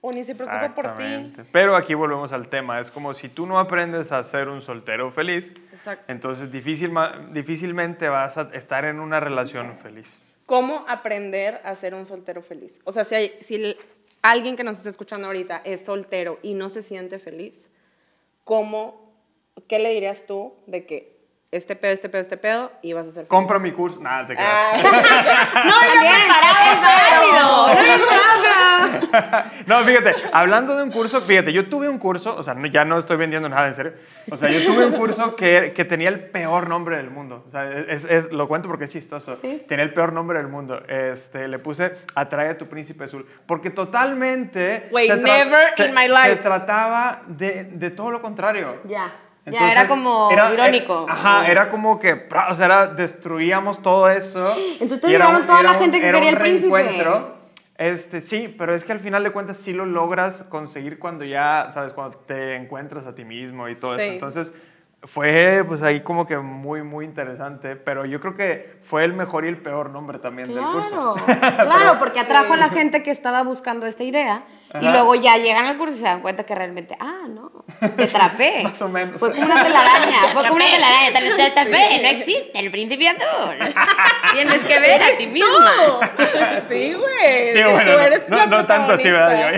o 0.00 0.12
ni 0.12 0.22
se 0.22 0.36
preocupa 0.36 0.72
por 0.72 0.96
ti. 0.96 1.32
Pero 1.50 1.74
aquí 1.74 1.92
volvemos 1.92 2.30
al 2.30 2.48
tema. 2.48 2.78
Es 2.78 2.92
como 2.92 3.12
si 3.12 3.28
tú 3.28 3.44
no 3.44 3.58
aprendes 3.58 4.12
a 4.12 4.22
ser 4.22 4.48
un 4.48 4.60
soltero 4.60 5.10
feliz, 5.10 5.52
Exacto. 5.72 6.04
entonces 6.12 6.52
difícil, 6.52 6.92
difícilmente 7.32 8.08
vas 8.08 8.38
a 8.38 8.50
estar 8.52 8.84
en 8.84 9.00
una 9.00 9.18
relación 9.18 9.74
feliz. 9.74 10.22
¿Cómo 10.46 10.84
aprender 10.86 11.60
a 11.64 11.74
ser 11.74 11.92
un 11.92 12.06
soltero 12.06 12.40
feliz? 12.40 12.78
O 12.84 12.92
sea, 12.92 13.02
si, 13.02 13.16
hay, 13.16 13.32
si 13.40 13.76
alguien 14.22 14.54
que 14.54 14.62
nos 14.62 14.76
está 14.76 14.88
escuchando 14.88 15.26
ahorita 15.26 15.62
es 15.64 15.84
soltero 15.84 16.38
y 16.44 16.54
no 16.54 16.70
se 16.70 16.84
siente 16.84 17.18
feliz, 17.18 17.68
¿cómo, 18.44 19.12
qué 19.66 19.80
le 19.80 19.92
dirías 19.92 20.24
tú 20.24 20.54
de 20.68 20.86
que 20.86 21.17
este 21.50 21.76
pedo, 21.76 21.92
este 21.92 22.08
pedo, 22.10 22.20
este 22.20 22.36
pedo 22.36 22.70
y 22.82 22.92
vas 22.92 23.08
a 23.08 23.12
feliz? 23.12 23.28
Compra 23.28 23.58
mi 23.58 23.72
curso. 23.72 24.00
Nada, 24.00 24.26
te 24.26 24.34
creas. 24.34 24.52
Ah. 24.84 25.64
no, 25.64 25.80
También, 25.80 26.14
es 26.68 26.80
válido. 26.82 27.68
No 27.68 27.80
hay 27.80 27.98
problema. 29.08 29.52
No, 29.66 29.80
fíjate, 29.84 30.14
hablando 30.32 30.76
de 30.76 30.82
un 30.82 30.90
curso, 30.90 31.22
fíjate, 31.22 31.52
yo 31.52 31.68
tuve 31.68 31.88
un 31.88 31.98
curso, 31.98 32.36
o 32.36 32.42
sea, 32.42 32.54
no- 32.54 32.66
ya 32.66 32.84
no 32.84 32.98
estoy 32.98 33.16
vendiendo 33.16 33.48
nada, 33.48 33.66
en 33.68 33.74
serio. 33.74 33.92
O 34.30 34.36
sea, 34.36 34.50
yo 34.50 34.64
tuve 34.66 34.86
un 34.86 34.92
curso 34.92 35.34
que, 35.36 35.72
que 35.74 35.84
tenía 35.84 36.08
el 36.10 36.20
peor 36.28 36.68
nombre 36.68 36.96
del 36.98 37.10
mundo. 37.10 37.44
O 37.46 37.50
sea, 37.50 37.70
es, 37.70 38.04
es- 38.04 38.30
lo 38.30 38.46
cuento 38.46 38.68
porque 38.68 38.84
es 38.84 38.90
chistoso. 38.90 39.36
Sí. 39.40 39.64
Tenía 39.66 39.84
el 39.84 39.94
peor 39.94 40.12
nombre 40.12 40.38
del 40.38 40.48
mundo. 40.48 40.82
Este, 40.88 41.48
le 41.48 41.58
puse 41.58 41.92
Atrae 42.14 42.50
a 42.50 42.58
tu 42.58 42.66
príncipe 42.68 43.04
azul. 43.04 43.26
Porque 43.46 43.70
totalmente. 43.70 44.88
Wait, 44.90 45.10
never 45.14 45.72
se- 45.76 45.86
in 45.88 45.94
my 45.94 46.08
life. 46.08 46.28
Se 46.28 46.36
trataba 46.36 47.22
de, 47.26 47.64
de 47.64 47.90
todo 47.90 48.10
lo 48.10 48.20
contrario. 48.20 48.80
Ya. 48.84 48.98
ya 48.98 49.12
Entonces, 49.48 49.70
era 49.76 49.86
como 49.86 50.30
era- 50.30 50.52
irónico. 50.52 51.04
era- 51.04 51.12
ajá, 51.14 51.46
era 51.48 51.70
como 51.70 51.98
que, 51.98 52.28
o 52.50 52.54
sea, 52.54 52.66
era, 52.66 52.86
destruíamos 52.86 53.82
todo 53.82 54.08
eso. 54.08 54.54
Entonces 54.80 55.02
llegaron 55.10 55.36
un- 55.42 55.46
toda 55.46 55.62
la 55.62 55.72
un- 55.72 55.78
gente 55.78 56.00
que 56.00 56.06
era 56.08 56.18
quería 56.18 56.30
un 56.30 56.36
el 56.36 56.40
príncipe. 56.42 57.02
Este, 57.76 58.20
sí, 58.20 58.52
pero 58.58 58.74
es 58.74 58.84
que 58.84 58.90
al 58.92 58.98
final 58.98 59.22
de 59.22 59.30
cuentas 59.30 59.56
sí 59.58 59.72
lo 59.72 59.86
logras 59.86 60.42
conseguir 60.44 60.98
cuando 60.98 61.24
ya, 61.24 61.68
sabes, 61.72 61.92
cuando 61.92 62.18
te 62.18 62.56
encuentras 62.56 63.06
a 63.06 63.14
ti 63.14 63.24
mismo 63.24 63.68
y 63.68 63.76
todo 63.76 63.94
Sí. 63.96 64.02
eso. 64.02 64.12
Entonces, 64.14 64.52
fue 65.04 65.62
pues 65.66 65.80
ahí 65.82 66.00
como 66.00 66.26
que 66.26 66.36
muy, 66.38 66.82
muy 66.82 67.04
interesante, 67.04 67.76
pero 67.76 68.04
yo 68.04 68.18
creo 68.20 68.34
que 68.34 68.78
fue 68.82 69.04
el 69.04 69.12
mejor 69.12 69.44
y 69.44 69.48
el 69.48 69.58
peor 69.58 69.90
nombre 69.90 70.18
también 70.18 70.52
del 70.52 70.64
curso. 70.64 71.14
Claro, 71.26 71.56
claro, 71.70 71.98
porque 72.00 72.18
atrajo 72.18 72.54
a 72.54 72.56
la 72.56 72.68
gente 72.68 73.04
que 73.04 73.12
estaba 73.12 73.44
buscando 73.44 73.86
esta 73.86 74.02
idea 74.02 74.42
y 74.74 74.76
Ajá. 74.76 74.90
luego 74.92 75.14
ya 75.14 75.36
llegan 75.38 75.64
al 75.64 75.78
curso 75.78 75.96
y 75.96 76.00
se 76.00 76.04
dan 76.04 76.20
cuenta 76.20 76.44
que 76.44 76.54
realmente, 76.54 76.94
ah, 77.00 77.22
no, 77.28 77.50
te 77.96 78.04
atrapé. 78.04 78.60
Más 78.64 78.82
o 78.82 78.88
menos. 78.88 79.18
Fue 79.18 79.30
como 79.32 79.44
una 79.46 79.62
telaraña, 79.64 80.18
fue 80.32 80.42
como 80.42 80.54
una 80.56 80.66
telaraña, 80.66 81.12
te, 81.14 81.30
te 81.36 81.42
atrapé, 81.42 82.02
no 82.02 82.08
existe 82.08 82.58
el 82.58 82.70
príncipe 82.70 83.08
azul. 83.08 83.56
Tienes 84.34 84.58
que 84.58 84.78
ver 84.80 85.02
a 85.02 85.16
ti 85.16 85.26
misma. 85.28 85.72
Sí, 86.68 86.92
güey. 86.94 87.54
Que 87.54 87.64
bueno, 87.72 87.92
tú 87.92 87.98
eres 87.98 88.28
no, 88.28 88.36
la 88.36 88.46
no 88.46 88.66
tanto 88.66 88.92
así, 88.92 89.10
¿verdad? 89.10 89.54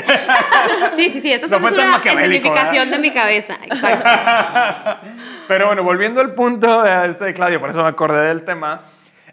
Sí, 0.94 1.10
sí, 1.10 1.20
sí, 1.20 1.32
esto 1.32 1.48
No 1.58 1.66
es 1.68 1.74
una 1.74 1.96
escenificación 2.04 2.90
de 2.90 2.98
mi 2.98 3.10
cabeza. 3.12 3.56
Exacto. 3.64 5.08
Pero 5.48 5.66
bueno, 5.66 5.82
volviendo 5.82 6.20
al 6.20 6.34
punto 6.34 6.82
de 6.82 7.08
este 7.08 7.24
de 7.24 7.34
Claudio, 7.34 7.58
por 7.60 7.70
eso 7.70 7.82
me 7.82 7.88
acordé 7.88 8.28
del 8.28 8.44
tema, 8.44 8.82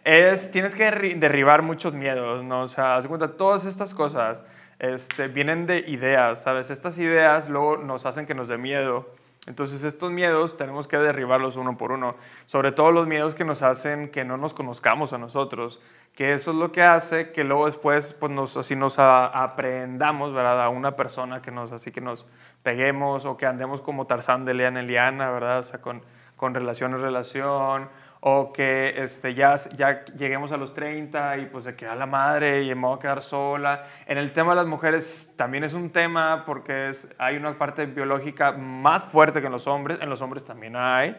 es 0.03 0.51
tienes 0.51 0.73
que 0.73 0.89
derri- 0.91 1.19
derribar 1.19 1.61
muchos 1.61 1.93
miedos, 1.93 2.43
¿no? 2.43 2.61
O 2.61 2.67
sea, 2.67 2.95
haz 2.95 3.03
de 3.03 3.09
cuenta, 3.09 3.27
todas 3.37 3.65
estas 3.65 3.93
cosas 3.93 4.41
este, 4.79 5.27
vienen 5.27 5.65
de 5.65 5.79
ideas, 5.79 6.43
¿sabes? 6.43 6.69
Estas 6.69 6.97
ideas 6.97 7.49
luego 7.49 7.77
nos 7.77 8.05
hacen 8.05 8.25
que 8.25 8.33
nos 8.33 8.47
dé 8.47 8.57
miedo. 8.57 9.07
Entonces 9.47 9.83
estos 9.83 10.11
miedos 10.11 10.57
tenemos 10.57 10.87
que 10.89 10.97
derribarlos 10.97 11.55
uno 11.55 11.77
por 11.77 11.93
uno, 11.93 12.15
sobre 12.47 12.73
todo 12.73 12.91
los 12.91 13.07
miedos 13.07 13.33
que 13.33 13.45
nos 13.45 13.61
hacen 13.61 14.09
que 14.09 14.25
no 14.25 14.35
nos 14.35 14.53
conozcamos 14.53 15.13
a 15.13 15.17
nosotros, 15.17 15.79
que 16.15 16.33
eso 16.33 16.51
es 16.51 16.57
lo 16.57 16.73
que 16.73 16.83
hace 16.83 17.31
que 17.31 17.45
luego 17.45 17.65
después 17.65 18.13
pues 18.13 18.29
nos, 18.29 18.57
así 18.57 18.75
nos 18.75 18.99
aprendamos, 18.99 20.33
¿verdad? 20.33 20.61
A 20.61 20.67
una 20.67 20.97
persona 20.97 21.41
que 21.41 21.51
nos, 21.51 21.71
así 21.71 21.91
que 21.91 22.01
nos 22.01 22.25
peguemos 22.61 23.23
o 23.23 23.37
que 23.37 23.45
andemos 23.45 23.79
como 23.79 24.05
Tarzán 24.05 24.43
de 24.43 24.53
Liana 24.53 24.81
en 24.81 24.87
Liana, 24.87 25.31
¿verdad? 25.31 25.59
O 25.59 25.63
sea, 25.63 25.79
con, 25.79 26.01
con 26.35 26.53
relación 26.53 26.93
en 26.93 27.01
relación, 27.01 27.87
o 28.19 28.51
que 28.51 28.93
este, 28.97 29.33
ya, 29.33 29.55
ya 29.77 30.05
lleguemos 30.05 30.51
a 30.51 30.57
los 30.57 30.73
30 30.73 31.37
y 31.37 31.45
pues 31.45 31.65
se 31.65 31.75
queda 31.75 31.95
la 31.95 32.05
madre 32.05 32.63
y 32.63 32.73
me 32.73 32.87
voy 32.87 32.97
a 32.97 32.99
quedar 32.99 33.21
sola. 33.21 33.85
En 34.05 34.17
el 34.17 34.31
tema 34.33 34.51
de 34.51 34.57
las 34.57 34.67
mujeres 34.67 35.33
también 35.35 35.63
es 35.63 35.73
un 35.73 35.91
tema 35.91 36.43
porque 36.45 36.89
es, 36.89 37.13
hay 37.17 37.37
una 37.37 37.57
parte 37.57 37.85
biológica 37.85 38.51
más 38.53 39.03
fuerte 39.05 39.39
que 39.39 39.47
en 39.47 39.53
los 39.53 39.67
hombres, 39.67 39.99
en 40.01 40.09
los 40.09 40.21
hombres 40.21 40.43
también 40.43 40.75
hay, 40.75 41.15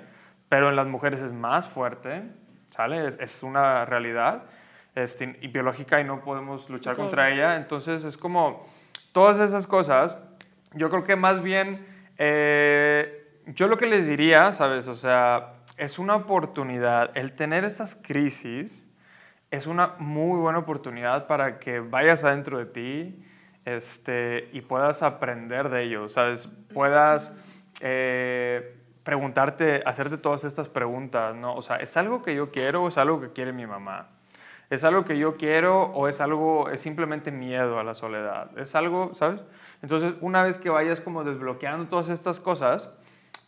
pero 0.49 0.69
en 0.69 0.77
las 0.77 0.87
mujeres 0.87 1.21
es 1.21 1.33
más 1.33 1.69
fuerte, 1.69 2.23
¿sale? 2.71 3.09
Es, 3.09 3.19
es 3.21 3.43
una 3.43 3.85
realidad 3.85 4.43
este, 4.95 5.39
y 5.41 5.49
biológica 5.49 6.01
y 6.01 6.05
no 6.05 6.21
podemos 6.21 6.69
luchar 6.69 6.97
contra 6.97 7.31
ella. 7.31 7.57
Entonces 7.57 8.05
es 8.05 8.17
como 8.17 8.67
todas 9.13 9.39
esas 9.41 9.67
cosas, 9.67 10.17
yo 10.75 10.91
creo 10.91 11.05
que 11.05 11.17
más 11.17 11.43
bien, 11.43 11.87
eh, 12.19 13.27
yo 13.47 13.69
lo 13.69 13.77
que 13.77 13.87
les 13.87 14.07
diría, 14.07 14.53
¿sabes? 14.53 14.89
O 14.89 14.95
sea, 14.95 15.55
es 15.79 15.99
una 15.99 16.17
oportunidad, 16.17 17.17
el 17.17 17.33
tener 17.33 17.64
estas 17.64 17.95
crisis 17.95 18.87
es 19.51 19.67
una 19.67 19.95
muy 19.99 20.38
buena 20.38 20.59
oportunidad 20.59 21.27
para 21.27 21.59
que 21.59 21.81
vayas 21.81 22.25
adentro 22.25 22.59
de 22.59 22.67
ti 22.67 23.25
este, 23.64 24.51
y 24.53 24.61
puedas 24.61 25.03
aprender 25.03 25.69
de 25.69 25.85
ello, 25.85 26.09
¿sabes? 26.09 26.49
Puedas 26.75 27.35
eh, 27.81 28.77
preguntarte, 29.05 29.83
hacerte 29.87 30.19
todas 30.19 30.45
estas 30.45 30.69
preguntas, 30.69 31.35
¿no? 31.35 31.55
O 31.55 31.62
sea, 31.62 31.77
¿es 31.77 31.97
algo 31.97 32.23
que 32.23 32.35
yo 32.35 32.51
quiero 32.51 32.83
o 32.83 32.88
es 32.88 32.99
algo 32.99 33.21
que 33.21 33.33
quiere 33.33 33.53
mi 33.53 33.67
mamá? 33.67 34.09
¿Es 34.69 34.85
algo 34.85 35.05
que 35.05 35.17
yo 35.17 35.37
quiero 35.37 35.85
o 35.85 36.09
es 36.09 36.21
algo, 36.21 36.69
es 36.69 36.81
simplemente 36.81 37.31
miedo 37.31 37.79
a 37.79 37.85
la 37.85 37.95
soledad? 37.95 38.51
¿Es 38.59 38.75
algo, 38.75 39.14
sabes? 39.14 39.45
Entonces, 39.81 40.14
una 40.21 40.43
vez 40.43 40.59
que 40.59 40.69
vayas 40.69 41.01
como 41.01 41.25
desbloqueando 41.25 41.87
todas 41.87 42.11
estas 42.11 42.38
cosas, 42.41 42.98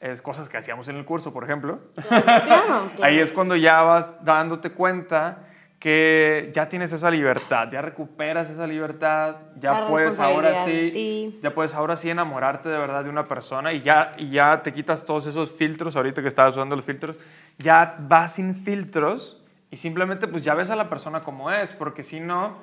es 0.01 0.23
cosas 0.23 0.49
que 0.49 0.57
hacíamos 0.57 0.89
en 0.89 0.97
el 0.97 1.05
curso, 1.05 1.33
por 1.33 1.45
ejemplo, 1.45 1.79
Claro, 2.09 2.91
ahí 3.03 3.19
es 3.19 3.31
cuando 3.33 3.55
ya 3.55 3.83
vas 3.83 4.07
dándote 4.25 4.71
cuenta 4.71 5.47
que 5.79 6.51
ya 6.55 6.69
tienes 6.69 6.93
esa 6.93 7.11
libertad, 7.11 7.69
ya 7.73 7.81
recuperas 7.81 8.51
esa 8.51 8.67
libertad, 8.67 9.37
ya 9.59 9.73
La 9.73 9.89
puedes 9.89 10.21
ahora 10.21 10.65
sí, 10.65 11.39
ya 11.43 11.55
puedes 11.55 11.75
ahora 11.75 11.97
sí 11.97 12.11
enamorarte 12.11 12.69
de 12.69 12.77
verdad 12.77 13.03
de 13.03 13.09
una 13.09 13.27
persona 13.27 13.73
y 13.73 13.81
ya, 13.81 14.15
y 14.19 14.31
ya 14.31 14.63
te 14.63 14.75
quitas 14.75 15.07
todos 15.07 15.27
esos 15.27 15.51
filtros, 15.51 15.97
ahorita 15.97 16.21
que 16.21 16.29
estabas 16.29 16.55
usando 16.55 16.77
los 16.77 16.85
filtros, 16.85 17.17
ya 17.57 17.97
vas 17.99 18.35
sin 18.35 18.55
filtros 18.55 19.43
y 19.71 19.79
simplemente 19.79 20.29
pues 20.29 20.45
ya 20.45 20.55
ves 20.55 20.69
a 20.69 20.77
la 20.77 20.91
persona 20.91 21.21
como 21.21 21.51
es, 21.51 21.73
porque 21.73 22.03
si 22.03 22.21
no, 22.21 22.59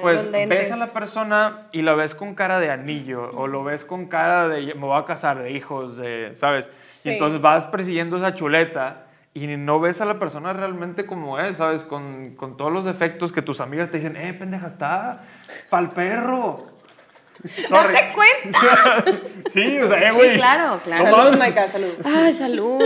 pues 0.00 0.30
ves 0.30 0.70
a 0.70 0.76
la 0.76 0.88
persona 0.88 1.68
y 1.72 1.82
lo 1.82 1.96
ves 1.96 2.14
con 2.14 2.34
cara 2.34 2.60
de 2.60 2.70
anillo 2.70 3.30
o 3.34 3.46
lo 3.46 3.64
ves 3.64 3.84
con 3.84 4.06
cara 4.06 4.48
de 4.48 4.74
me 4.74 4.80
voy 4.80 4.98
a 4.98 5.04
casar, 5.04 5.42
de 5.42 5.50
hijos, 5.50 5.96
de, 5.96 6.32
¿sabes? 6.34 6.70
Sí. 7.00 7.10
Y 7.10 7.12
entonces 7.14 7.40
vas 7.40 7.66
persiguiendo 7.66 8.16
esa 8.16 8.34
chuleta 8.34 9.06
y 9.32 9.46
no 9.46 9.78
ves 9.78 10.00
a 10.00 10.04
la 10.04 10.18
persona 10.18 10.52
realmente 10.52 11.06
como 11.06 11.38
es, 11.38 11.58
¿sabes? 11.58 11.84
Con, 11.84 12.34
con 12.36 12.56
todos 12.56 12.72
los 12.72 12.84
defectos 12.84 13.30
que 13.32 13.42
tus 13.42 13.60
amigas 13.60 13.90
te 13.90 13.98
dicen, 13.98 14.16
eh, 14.16 14.34
pendeja, 14.34 14.68
está 14.68 15.24
pa'l 15.68 15.90
perro. 15.90 16.69
Sorry. 17.68 17.94
¡Date 17.94 18.12
cuenta! 18.14 19.04
sí, 19.52 19.80
o 19.80 19.88
sea, 19.88 20.08
eh, 20.08 20.12
güey. 20.12 20.30
Sí, 20.30 20.36
claro, 20.36 20.80
claro. 20.84 21.04
No 21.08 21.16
Salud. 21.16 21.38
Maika, 21.38 21.68
salud. 21.68 21.92
Ay, 22.04 22.32
salud. 22.32 22.82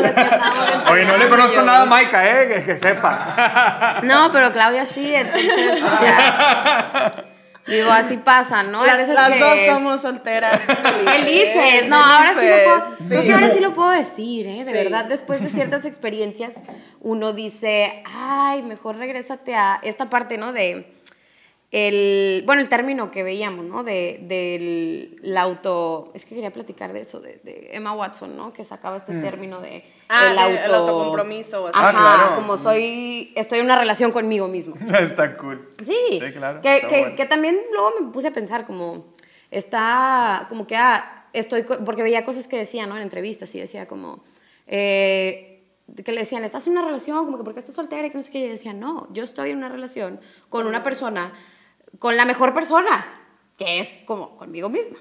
Oye, 0.92 1.04
no 1.04 1.16
le 1.16 1.28
conozco 1.28 1.56
yo. 1.56 1.62
nada 1.62 1.82
a 1.82 1.86
Maika, 1.86 2.24
eh, 2.42 2.48
que, 2.48 2.64
que 2.64 2.78
sepa. 2.78 3.98
No, 4.04 4.30
pero 4.32 4.52
Claudia 4.52 4.84
sí, 4.86 5.14
entonces 5.14 5.80
ya. 5.80 7.24
Digo, 7.66 7.90
así 7.90 8.18
pasa, 8.18 8.62
¿no? 8.62 8.84
Las, 8.84 8.98
veces 8.98 9.14
las 9.14 9.32
que- 9.32 9.38
dos 9.40 9.58
somos 9.66 10.02
solteras 10.02 10.60
felices. 10.60 11.14
Felices, 11.14 11.88
no, 11.88 11.96
ahora 11.96 12.34
sí 12.38 12.46
lo 12.46 12.56
puedo, 12.64 12.96
creo 13.08 13.22
que 13.22 13.32
ahora 13.32 13.50
sí 13.54 13.60
lo 13.60 13.72
puedo 13.72 13.90
decir, 13.90 14.46
¿eh? 14.46 14.64
De 14.64 14.72
Sí. 14.72 14.76
verdad, 14.84 15.06
después 15.06 15.40
de 15.40 15.48
ciertas 15.48 15.86
experiencias, 15.86 16.62
uno 17.00 17.32
dice, 17.32 18.02
ay, 18.06 18.62
mejor 18.62 18.96
regrésate 18.96 19.54
a 19.54 19.80
esta 19.82 20.10
parte, 20.10 20.36
¿no? 20.36 20.52
De, 20.52 20.93
el, 21.76 22.44
bueno, 22.46 22.62
el 22.62 22.68
término 22.68 23.10
que 23.10 23.24
veíamos, 23.24 23.64
¿no? 23.64 23.82
De, 23.82 24.20
del 24.22 25.36
auto, 25.36 26.12
es 26.14 26.24
que 26.24 26.36
quería 26.36 26.52
platicar 26.52 26.92
de 26.92 27.00
eso, 27.00 27.18
de, 27.18 27.40
de 27.42 27.70
Emma 27.72 27.92
Watson, 27.92 28.36
¿no? 28.36 28.52
Que 28.52 28.64
sacaba 28.64 28.96
este 28.96 29.12
mm. 29.12 29.22
término 29.22 29.60
de 29.60 29.82
ah, 30.08 30.30
el, 30.30 30.38
auto, 30.38 30.64
el 30.66 30.74
autocompromiso. 30.74 31.66
Ajá, 31.74 31.88
ah, 31.88 31.92
claro. 31.92 32.36
como 32.36 32.56
soy, 32.58 33.32
estoy 33.34 33.58
en 33.58 33.64
una 33.64 33.76
relación 33.76 34.12
conmigo 34.12 34.46
mismo. 34.46 34.76
Está 35.00 35.36
cool. 35.36 35.68
Sí, 35.84 35.96
sí 36.12 36.32
claro. 36.32 36.60
Que, 36.60 36.86
que, 36.88 37.16
que, 37.16 37.26
también 37.26 37.58
luego 37.72 37.90
me 38.00 38.12
puse 38.12 38.28
a 38.28 38.32
pensar 38.32 38.66
como, 38.66 39.06
está, 39.50 40.46
como 40.48 40.68
que, 40.68 40.76
ah, 40.76 41.26
estoy, 41.32 41.64
porque 41.64 42.04
veía 42.04 42.24
cosas 42.24 42.46
que 42.46 42.56
decía, 42.56 42.86
¿no? 42.86 42.94
En 42.94 43.02
entrevistas 43.02 43.52
y 43.52 43.58
decía 43.58 43.88
como, 43.88 44.22
eh, 44.68 45.64
que 46.04 46.12
le 46.12 46.20
decían, 46.20 46.44
¿estás 46.44 46.68
en 46.68 46.74
una 46.74 46.84
relación? 46.84 47.24
Como 47.24 47.36
que, 47.36 47.42
¿por 47.42 47.52
qué 47.52 47.58
estás 47.58 47.74
soltera? 47.74 48.06
Y 48.06 48.10
que 48.10 48.16
no 48.16 48.22
sé 48.22 48.30
qué. 48.30 48.38
Y 48.38 48.48
decía, 48.48 48.72
no, 48.72 49.12
yo 49.12 49.24
estoy 49.24 49.50
en 49.50 49.56
una 49.56 49.68
relación 49.68 50.20
con 50.48 50.68
una 50.68 50.84
persona 50.84 51.32
con 51.98 52.16
la 52.16 52.24
mejor 52.24 52.52
persona, 52.52 53.06
que 53.56 53.80
es 53.80 53.88
como 54.06 54.36
conmigo 54.36 54.68
misma. 54.68 54.98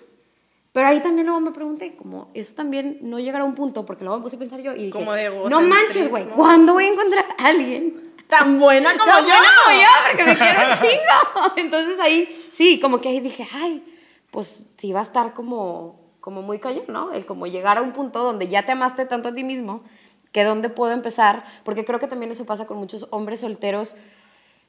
Pero 0.73 0.87
ahí 0.87 1.01
también 1.01 1.27
luego 1.27 1.39
me 1.39 1.51
pregunté, 1.51 1.95
como 1.95 2.31
eso 2.33 2.55
también 2.55 2.97
no 3.01 3.19
llegará 3.19 3.43
a 3.43 3.47
un 3.47 3.53
punto, 3.53 3.85
porque 3.85 4.03
luego 4.03 4.17
me 4.17 4.23
puse 4.23 4.37
a 4.37 4.39
pensar 4.39 4.59
yo 4.61 4.73
y 4.73 4.85
dije, 4.85 5.05
no 5.47 5.61
manches, 5.61 6.09
güey, 6.09 6.25
¿cuándo 6.25 6.73
voy 6.73 6.85
a 6.85 6.89
encontrar 6.89 7.25
a 7.37 7.45
alguien 7.45 8.13
tan 8.27 8.59
buena 8.59 8.97
como 8.97 9.05
tan 9.05 9.21
yo? 9.21 9.29
buena 9.29 9.49
como 9.63 9.77
yo, 9.79 9.87
porque 10.07 10.23
me 10.23 10.35
quiero 10.35 10.59
un 10.61 10.73
chingo. 10.79 11.53
Entonces 11.57 11.99
ahí, 11.99 12.49
sí, 12.51 12.79
como 12.79 12.99
que 13.01 13.09
ahí 13.09 13.19
dije, 13.19 13.47
ay, 13.53 13.83
pues 14.31 14.63
sí 14.75 14.91
va 14.91 15.01
a 15.01 15.03
estar 15.03 15.35
como, 15.35 15.99
como 16.19 16.41
muy 16.41 16.57
cañón, 16.57 16.85
¿no? 16.87 17.13
El 17.13 17.27
como 17.27 17.45
llegar 17.45 17.77
a 17.77 17.83
un 17.83 17.91
punto 17.91 18.23
donde 18.23 18.47
ya 18.47 18.65
te 18.65 18.71
amaste 18.71 19.05
tanto 19.05 19.29
a 19.29 19.35
ti 19.35 19.43
mismo, 19.43 19.83
que 20.31 20.43
dónde 20.43 20.69
puedo 20.69 20.91
empezar, 20.91 21.45
porque 21.63 21.85
creo 21.85 21.99
que 21.99 22.07
también 22.07 22.31
eso 22.31 22.45
pasa 22.45 22.65
con 22.65 22.79
muchos 22.79 23.05
hombres 23.11 23.41
solteros 23.41 23.95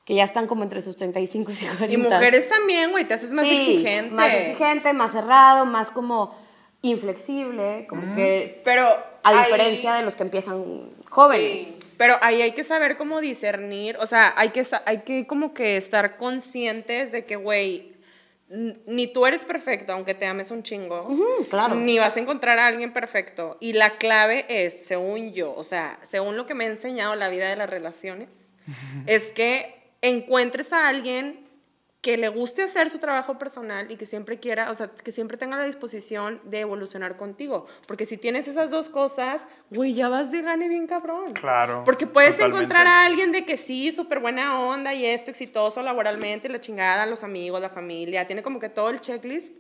que 0.04 0.14
ya 0.14 0.24
están 0.24 0.46
como 0.46 0.62
entre 0.62 0.82
sus 0.82 0.96
35 0.96 1.52
y 1.52 1.54
40. 1.54 1.86
Y 1.86 1.96
mujeres 1.96 2.48
también, 2.48 2.90
güey, 2.90 3.04
te 3.06 3.14
haces 3.14 3.32
más 3.32 3.46
sí, 3.46 3.56
exigente. 3.56 4.14
Más 4.14 4.34
exigente, 4.34 4.92
más 4.92 5.12
cerrado, 5.12 5.64
más 5.64 5.90
como 5.90 6.36
inflexible, 6.82 7.86
como 7.88 8.14
que... 8.14 8.60
Pero... 8.64 8.88
A 9.22 9.42
diferencia 9.42 9.94
de 9.94 10.02
los 10.02 10.16
que 10.16 10.22
empiezan 10.22 10.92
jóvenes. 11.08 11.62
Sí, 11.62 11.78
pero 11.96 12.18
ahí 12.20 12.42
hay 12.42 12.52
que 12.52 12.62
saber 12.62 12.98
cómo 12.98 13.22
discernir, 13.22 13.96
o 13.98 14.06
sea, 14.06 14.34
hay 14.36 14.50
que, 14.50 14.66
hay 14.84 14.98
que 14.98 15.26
como 15.26 15.54
que 15.54 15.78
estar 15.78 16.18
conscientes 16.18 17.12
de 17.12 17.24
que, 17.24 17.36
güey, 17.36 17.94
ni 18.48 19.06
tú 19.06 19.24
eres 19.24 19.46
perfecto, 19.46 19.94
aunque 19.94 20.14
te 20.14 20.26
ames 20.26 20.50
un 20.50 20.62
chingo. 20.62 21.08
claro. 21.48 21.74
Ni 21.74 21.98
vas 21.98 22.18
a 22.18 22.20
encontrar 22.20 22.58
a 22.58 22.66
alguien 22.66 22.92
perfecto. 22.92 23.56
Y 23.60 23.72
la 23.72 23.96
clave 23.96 24.44
es, 24.48 24.86
según 24.86 25.32
yo, 25.32 25.54
o 25.54 25.64
sea, 25.64 25.98
según 26.02 26.36
lo 26.36 26.44
que 26.44 26.54
me 26.54 26.64
ha 26.64 26.68
enseñado 26.68 27.14
la 27.14 27.30
vida 27.30 27.48
de 27.48 27.56
las 27.56 27.70
relaciones, 27.70 28.50
es 29.06 29.32
que 29.32 29.83
encuentres 30.08 30.72
a 30.72 30.86
alguien 30.86 31.44
que 32.04 32.18
le 32.18 32.28
guste 32.28 32.62
hacer 32.62 32.90
su 32.90 32.98
trabajo 32.98 33.38
personal 33.38 33.90
y 33.90 33.96
que 33.96 34.04
siempre 34.04 34.38
quiera, 34.38 34.70
o 34.70 34.74
sea, 34.74 34.88
que 34.88 35.10
siempre 35.10 35.38
tenga 35.38 35.56
la 35.56 35.64
disposición 35.64 36.38
de 36.44 36.60
evolucionar 36.60 37.16
contigo. 37.16 37.64
Porque 37.88 38.04
si 38.04 38.18
tienes 38.18 38.46
esas 38.46 38.70
dos 38.70 38.90
cosas, 38.90 39.48
güey, 39.70 39.94
ya 39.94 40.10
vas 40.10 40.30
de 40.30 40.42
gane 40.42 40.68
bien 40.68 40.86
cabrón. 40.86 41.32
Claro. 41.32 41.82
Porque 41.82 42.06
puedes 42.06 42.38
encontrar 42.40 42.86
a 42.86 43.06
alguien 43.06 43.32
de 43.32 43.46
que 43.46 43.56
sí, 43.56 43.90
súper 43.90 44.20
buena 44.20 44.60
onda 44.60 44.92
y 44.92 45.06
esto, 45.06 45.30
exitoso 45.30 45.82
laboralmente, 45.82 46.50
la 46.50 46.60
chingada, 46.60 47.06
los 47.06 47.24
amigos, 47.24 47.62
la 47.62 47.70
familia, 47.70 48.26
tiene 48.26 48.42
como 48.42 48.60
que 48.60 48.68
todo 48.68 48.90
el 48.90 49.00
checklist, 49.00 49.56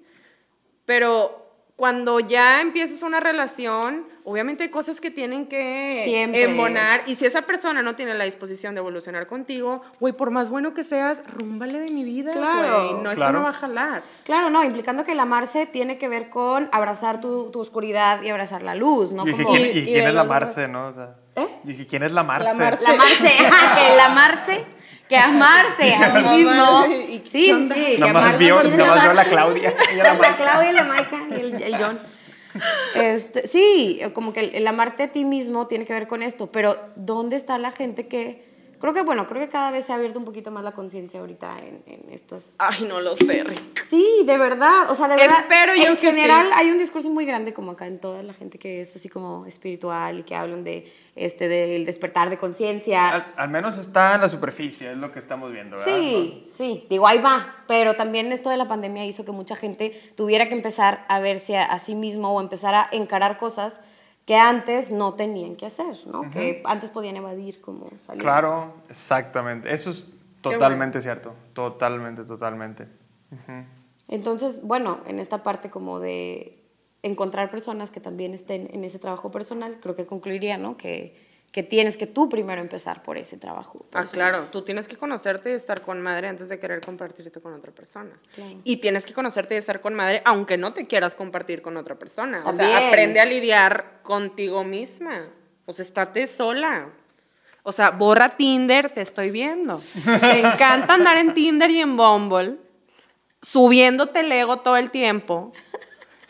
pero 0.84 1.43
cuando 1.76 2.20
ya 2.20 2.60
empiezas 2.60 3.02
una 3.02 3.18
relación, 3.18 4.06
obviamente 4.22 4.62
hay 4.62 4.70
cosas 4.70 5.00
que 5.00 5.10
tienen 5.10 5.48
que 5.48 6.22
embonar. 6.44 7.02
Y 7.06 7.16
si 7.16 7.26
esa 7.26 7.42
persona 7.42 7.82
no 7.82 7.96
tiene 7.96 8.14
la 8.14 8.24
disposición 8.24 8.74
de 8.74 8.78
evolucionar 8.78 9.26
contigo, 9.26 9.82
güey, 9.98 10.12
por 10.12 10.30
más 10.30 10.50
bueno 10.50 10.72
que 10.72 10.84
seas, 10.84 11.20
rúmbale 11.26 11.80
de 11.80 11.90
mi 11.90 12.04
vida, 12.04 12.30
claro. 12.32 13.00
No, 13.02 13.10
esto 13.10 13.32
no 13.32 13.42
va 13.42 13.48
a 13.48 13.54
jalar. 13.54 14.02
Claro, 14.24 14.50
no, 14.50 14.62
implicando 14.62 15.04
que 15.04 15.12
el 15.12 15.20
amarse 15.20 15.66
tiene 15.66 15.98
que 15.98 16.08
ver 16.08 16.30
con 16.30 16.68
abrazar 16.70 17.20
tu, 17.20 17.50
tu 17.50 17.60
oscuridad 17.60 18.22
y 18.22 18.28
abrazar 18.28 18.62
la 18.62 18.76
luz, 18.76 19.10
¿no? 19.10 19.26
Y, 19.26 19.32
¿quién, 19.32 19.84
quién 19.84 20.08
es 20.08 20.14
la 20.14 20.24
Marce, 20.24 20.68
no? 20.68 20.86
O 20.86 20.92
sea, 20.92 21.16
¿Eh? 21.34 21.48
Dije, 21.64 21.86
¿quién 21.86 22.04
es 22.04 22.12
la 22.12 22.22
Marce? 22.22 22.46
La 22.46 22.54
Marce. 22.54 22.84
La 22.86 22.94
Marce, 22.94 23.24
que 23.24 23.92
el 23.92 24.00
amarse 24.00 24.64
que 25.08 25.16
amarse 25.16 25.94
a 25.94 26.16
sí 26.16 26.24
mismo. 26.36 26.84
Sí, 27.30 27.68
sí, 27.72 27.96
que 27.96 28.08
amarse. 28.08 28.38
Vio, 28.38 28.60
vio 28.60 28.94
la 28.94 29.24
Claudia. 29.28 29.74
la, 29.96 30.14
la 30.14 30.36
Claudia, 30.36 30.72
la 30.72 30.84
Maika 30.84 31.22
y 31.30 31.40
el, 31.40 31.62
el 31.62 31.76
John. 31.76 31.98
Este, 32.94 33.48
sí, 33.48 34.00
como 34.12 34.32
que 34.32 34.40
el, 34.40 34.54
el, 34.54 34.66
amarte 34.66 35.02
a 35.02 35.08
ti 35.08 35.24
mismo 35.24 35.66
tiene 35.66 35.84
que 35.86 35.92
ver 35.92 36.06
con 36.06 36.22
esto, 36.22 36.52
pero 36.52 36.76
¿dónde 36.94 37.36
está 37.36 37.58
la 37.58 37.72
gente 37.72 38.06
que 38.06 38.53
Creo 38.80 38.92
que, 38.92 39.02
bueno, 39.02 39.26
creo 39.26 39.40
que 39.40 39.50
cada 39.50 39.70
vez 39.70 39.86
se 39.86 39.92
ha 39.92 39.96
abierto 39.96 40.18
un 40.18 40.24
poquito 40.24 40.50
más 40.50 40.64
la 40.64 40.72
conciencia 40.72 41.20
ahorita 41.20 41.58
en, 41.60 41.82
en, 41.86 42.12
estos... 42.12 42.54
Ay, 42.58 42.84
no 42.88 43.00
lo 43.00 43.14
sé, 43.14 43.44
Rick. 43.44 43.84
Sí, 43.88 44.22
de 44.24 44.38
verdad, 44.38 44.90
o 44.90 44.94
sea, 44.94 45.08
de 45.08 45.16
verdad. 45.16 45.40
Espero 45.40 45.74
yo 45.74 45.90
en 45.90 45.96
general 45.96 46.50
hay 46.54 46.70
un 46.70 46.78
discurso 46.78 47.08
muy 47.10 47.24
grande 47.24 47.54
como 47.54 47.72
acá 47.72 47.86
en 47.86 47.98
toda 47.98 48.22
la 48.22 48.34
gente 48.34 48.58
que 48.58 48.82
es 48.82 48.94
así 48.96 49.08
como 49.08 49.46
espiritual 49.46 50.20
y 50.20 50.22
que 50.22 50.34
hablan 50.34 50.64
de 50.64 50.92
este 51.16 51.48
del 51.48 51.86
despertar 51.86 52.30
de 52.30 52.38
conciencia. 52.38 53.32
Al, 53.36 53.48
menos 53.48 53.78
está 53.78 54.16
en 54.16 54.22
la 54.22 54.28
superficie, 54.28 54.90
es 54.90 54.96
lo 54.96 55.12
que 55.12 55.18
estamos 55.18 55.52
viendo, 55.52 55.76
¿verdad? 55.76 55.92
Sí, 55.92 56.46
sí, 56.50 56.86
digo, 56.90 57.06
ahí 57.06 57.20
va, 57.20 57.64
pero 57.68 57.94
también 57.94 58.32
esto 58.32 58.50
de 58.50 58.56
la 58.56 58.66
pandemia 58.66 59.04
hizo 59.04 59.24
que 59.24 59.32
mucha 59.32 59.54
gente 59.54 60.12
tuviera 60.16 60.48
que 60.48 60.54
empezar 60.54 61.04
a 61.08 61.20
verse 61.20 61.56
a, 61.56 61.66
a 61.66 61.78
sí 61.78 61.94
mismo 61.94 62.34
o 62.34 62.40
empezar 62.40 62.74
a 62.74 62.88
encarar 62.90 63.38
cosas 63.38 63.80
que 64.24 64.36
antes 64.36 64.90
no 64.90 65.14
tenían 65.14 65.56
que 65.56 65.66
hacer, 65.66 66.06
¿no? 66.06 66.30
Que 66.30 66.62
antes 66.64 66.90
podían 66.90 67.16
evadir 67.16 67.60
como 67.60 67.90
salir. 67.98 68.22
Claro, 68.22 68.74
exactamente. 68.88 69.72
Eso 69.72 69.90
es 69.90 70.06
totalmente 70.40 71.00
cierto. 71.00 71.34
Totalmente, 71.52 72.24
totalmente. 72.24 72.86
Entonces, 74.08 74.62
bueno, 74.62 75.00
en 75.06 75.18
esta 75.18 75.42
parte 75.42 75.70
como 75.70 76.00
de 76.00 76.62
encontrar 77.02 77.50
personas 77.50 77.90
que 77.90 78.00
también 78.00 78.32
estén 78.32 78.68
en 78.72 78.84
ese 78.84 78.98
trabajo 78.98 79.30
personal, 79.30 79.78
creo 79.82 79.94
que 79.94 80.06
concluiría, 80.06 80.56
¿no? 80.56 80.76
Que 80.76 81.34
que 81.54 81.62
tienes 81.62 81.96
que 81.96 82.08
tú 82.08 82.28
primero 82.28 82.60
empezar 82.60 83.04
por 83.04 83.16
ese 83.16 83.36
trabajo. 83.36 83.86
Ah, 83.92 84.04
claro, 84.10 84.48
tú 84.50 84.62
tienes 84.62 84.88
que 84.88 84.96
conocerte 84.96 85.50
y 85.50 85.52
estar 85.52 85.82
con 85.82 86.02
madre 86.02 86.26
antes 86.26 86.48
de 86.48 86.58
querer 86.58 86.80
compartirte 86.80 87.40
con 87.40 87.54
otra 87.54 87.70
persona. 87.70 88.18
Y 88.64 88.78
tienes 88.78 89.06
que 89.06 89.14
conocerte 89.14 89.54
y 89.54 89.58
estar 89.58 89.80
con 89.80 89.94
madre 89.94 90.20
aunque 90.24 90.58
no 90.58 90.72
te 90.72 90.88
quieras 90.88 91.14
compartir 91.14 91.62
con 91.62 91.76
otra 91.76 91.94
persona. 91.94 92.42
O 92.44 92.52
sea, 92.52 92.88
aprende 92.88 93.20
a 93.20 93.24
lidiar 93.24 93.93
contigo 94.04 94.62
misma. 94.62 95.26
O 95.66 95.72
sea, 95.72 95.84
estate 95.84 96.28
sola. 96.28 96.90
O 97.64 97.72
sea, 97.72 97.90
borra 97.90 98.28
Tinder, 98.28 98.90
te 98.90 99.00
estoy 99.00 99.30
viendo. 99.30 99.82
Te 100.20 100.38
encanta 100.38 100.94
andar 100.94 101.16
en 101.16 101.34
Tinder 101.34 101.70
y 101.70 101.80
en 101.80 101.96
Bumble, 101.96 102.58
subiéndote 103.42 104.20
el 104.20 104.30
ego 104.30 104.60
todo 104.60 104.76
el 104.76 104.92
tiempo 104.92 105.52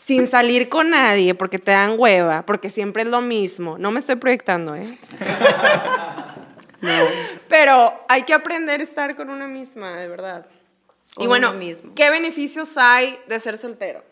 sin 0.05 0.27
salir 0.27 0.69
con 0.69 0.91
nadie 0.91 1.33
porque 1.33 1.57
te 1.59 1.71
dan 1.71 1.95
hueva, 1.97 2.45
porque 2.45 2.69
siempre 2.69 3.03
es 3.03 3.09
lo 3.09 3.21
mismo. 3.21 3.77
No 3.77 3.91
me 3.91 3.99
estoy 3.99 4.15
proyectando, 4.15 4.75
¿eh? 4.75 4.97
no. 6.81 7.03
Pero 7.49 7.93
hay 8.07 8.21
que 8.23 8.33
aprender 8.33 8.79
a 8.79 8.83
estar 8.83 9.15
con 9.15 9.29
una 9.29 9.47
misma, 9.47 9.97
de 9.97 10.07
verdad. 10.07 10.45
y 11.17 11.25
bueno, 11.25 11.53
¿qué 11.95 12.09
beneficios 12.11 12.77
hay 12.77 13.17
de 13.27 13.39
ser 13.39 13.57
soltero? 13.57 14.03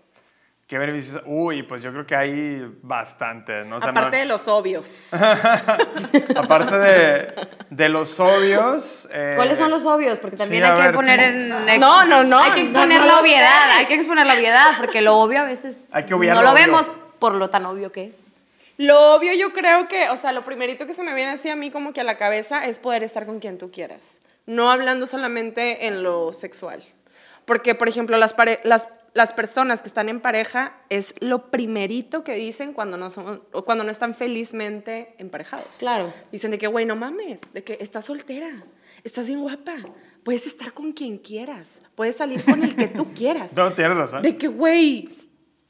¿Qué 0.68 0.78
beneficios? 0.78 1.22
Uy, 1.26 1.64
pues 1.64 1.84
yo 1.84 1.92
creo 1.92 2.06
que 2.06 2.16
hay 2.16 2.66
bastantes, 2.82 3.66
¿no? 3.66 3.78
Aparte 3.78 4.18
de 4.18 4.26
los 4.26 4.48
obvios. 4.48 5.14
Aparte 6.36 6.78
de, 6.78 7.34
de 7.70 7.90
los 7.90 8.18
obvios. 8.20 9.08
Eh, 9.12 9.34
¿Cuáles 9.36 9.58
son 9.58 9.70
los 9.70 9.86
obvios? 9.86 10.20
Porque 10.20 10.38
también 10.38 10.64
hay 10.64 10.88
que 10.88 10.94
poner 10.94 11.20
en. 11.20 11.50
No, 11.80 12.06
no, 12.06 12.24
no. 12.24 12.40
Hay 12.42 12.52
que 12.52 12.62
exponer 12.62 13.02
la 13.02 13.20
obviedad, 13.20 13.72
hay 13.78 13.86
que 13.88 13.96
exponer 13.96 14.26
la 14.26 14.36
obviedad, 14.36 14.72
porque 14.78 15.02
lo 15.02 15.18
obvio 15.18 15.42
a 15.42 15.46
veces. 15.46 15.90
Hay 15.92 16.06
que 16.06 16.16
no 16.16 16.42
lo, 16.42 16.54
vemos 16.54 16.90
por 17.20 17.34
lo 17.36 17.50
tan 17.50 17.66
obvio 17.66 17.92
que 17.92 18.06
es. 18.06 18.38
Lo 18.78 19.16
obvio 19.16 19.34
yo 19.34 19.54
creo 19.54 19.88
que, 19.88 20.10
o 20.10 20.18
sea, 20.18 20.32
lo 20.32 20.44
primerito 20.44 20.88
que 20.88 20.94
se 20.94 21.04
me 21.04 21.14
viene 21.14 21.34
así 21.34 21.50
a 21.50 21.56
mí 21.56 21.72
como 21.72 21.94
que 21.94 22.02
a 22.02 22.04
la 22.04 22.18
cabeza 22.18 22.66
es 22.66 22.80
poder 22.80 23.04
estar 23.04 23.26
con 23.26 23.40
quien 23.40 23.58
tú 23.58 23.70
quieras. 23.70 24.22
No 24.46 24.72
hablando 24.72 25.08
solamente 25.08 25.88
en 25.88 26.04
lo 26.04 26.34
sexual. 26.34 26.84
Porque, 27.46 27.76
por 27.76 27.88
ejemplo, 27.88 28.18
las, 28.18 28.36
las 28.64 28.88
las 29.14 29.32
personas 29.32 29.82
que 29.82 29.88
están 29.88 30.10
en 30.10 30.20
pareja 30.20 30.76
es 30.90 31.14
lo 31.20 31.52
primerito 31.52 32.24
que 32.24 32.34
dicen 32.34 32.74
cuando 32.74 32.98
no, 32.98 33.10
son, 33.10 33.44
o 33.52 33.64
cuando 33.64 33.84
no 33.84 33.92
están 33.92 34.16
felizmente 34.16 35.16
emparejados. 35.18 35.76
Claro. 35.78 36.14
Dicen 36.32 36.52
de 36.52 36.58
que, 36.58 36.68
güey, 36.68 36.86
no 36.86 36.96
mames, 36.96 37.54
de 37.54 37.64
que 37.64 37.78
estás 37.80 38.06
soltera, 38.06 38.66
estás 39.04 39.28
bien 39.28 39.42
guapa, 39.42 39.76
puedes 40.24 40.48
estar 40.48 40.74
con 40.74 40.92
quien 40.94 41.18
quieras, 41.18 41.82
puedes 41.96 42.16
salir 42.16 42.44
con 42.44 42.64
el 42.64 42.76
que 42.76 42.88
tú 42.88 43.14
quieras. 43.14 43.52
No, 43.64 43.72
tienes 43.74 43.96
razón. 43.96 44.22
De 44.24 44.36
que, 44.36 44.48
güey, 44.48 45.10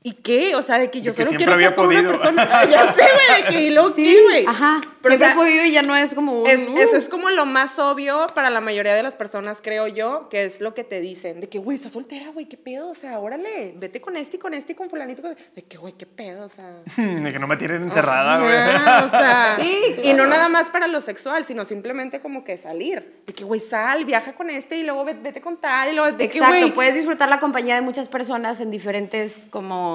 ¿y 0.04 0.14
qué? 0.14 0.56
O 0.56 0.62
sea, 0.62 0.78
de 0.78 0.91
que 0.91 1.01
yo 1.01 1.14
solo 1.14 1.32
quiero 1.32 1.54
estar 1.54 1.76
con 1.76 1.88
una 1.88 2.08
persona. 2.08 2.66
ya 2.66 2.91
sé, 2.91 3.01
güey, 3.01 3.41
de 3.41 3.47
que, 3.49 3.62
¿y 3.62 3.70
lo 3.70 3.93
qué, 3.95 4.22
güey? 4.24 4.45
Ajá. 4.45 4.82
Pero 5.01 5.18
Siempre 5.18 5.32
he 5.32 5.36
podido 5.36 5.66
y 5.66 5.72
ya 5.72 5.82
no 5.82 5.95
es 5.95 6.14
como 6.16 6.43
un... 6.43 6.47
Eso 6.47 6.95
es 6.95 7.10
como 7.10 7.30
lo 7.30 7.45
más 7.45 7.78
obvio 7.78 8.28
para 8.34 8.49
la 8.49 8.62
mayoría 8.62 8.93
de 8.93 9.04
las 9.04 9.18
personas, 9.18 9.62
creo 9.62 9.88
yo, 9.88 10.30
que 10.30 10.45
es 10.45 10.62
lo 10.62 10.74
que 10.74 10.86
te 10.86 11.01
dicen. 11.01 11.41
De 11.41 11.49
que, 11.49 11.60
güey, 11.60 11.76
estás 11.76 11.91
soltera, 11.91 12.30
güey, 12.32 12.47
qué 12.47 12.56
pedo. 12.56 12.89
O 12.89 12.95
sea, 12.95 13.20
órale, 13.20 13.74
vete 13.76 13.99
con 13.99 14.16
este 14.16 14.38
y 14.38 14.39
con 14.39 14.54
este 14.54 14.72
y 14.74 14.76
con 14.76 14.89
fulanito. 14.89 15.22
De 15.22 15.62
que, 15.62 15.78
güey, 15.78 15.93
qué 15.93 16.06
pedo, 16.06 16.45
o 16.45 16.49
sea... 16.49 16.82
de 16.97 17.34
que 17.34 17.39
no 17.39 17.47
me 17.47 17.58
tiren 17.58 17.84
encerrada, 17.84 18.39
güey. 18.39 19.06
o 19.06 19.10
sea... 19.10 19.58
Sí, 19.60 19.95
Y 20.04 20.14
no 20.14 20.26
nada 20.26 20.47
más 20.47 20.70
para 20.70 20.88
lo 20.88 21.01
sexual, 21.01 21.43
sino 21.43 21.66
simplemente 21.66 22.22
como 22.22 22.43
que 22.45 22.58
salir. 22.58 23.24
De 23.26 23.34
que, 23.34 23.43
güey, 23.43 23.60
sal, 23.60 24.06
viaja 24.06 24.34
con 24.34 24.49
este 24.49 24.78
y 24.78 24.84
luego 24.84 25.04
vete, 25.04 25.41
con 25.41 25.58
tal 25.58 25.89
y 25.89 25.95
luego... 25.95 26.16
De 26.16 26.24
Exacto, 26.24 26.74
puedes 26.74 26.95
disfrutar 26.95 27.28
la 27.28 27.41
compañía 27.41 27.76
de 27.76 27.82
muchas 27.82 28.08
personas 28.08 28.62
en 28.62 28.72
diferentes 28.72 29.47
como 29.49 29.93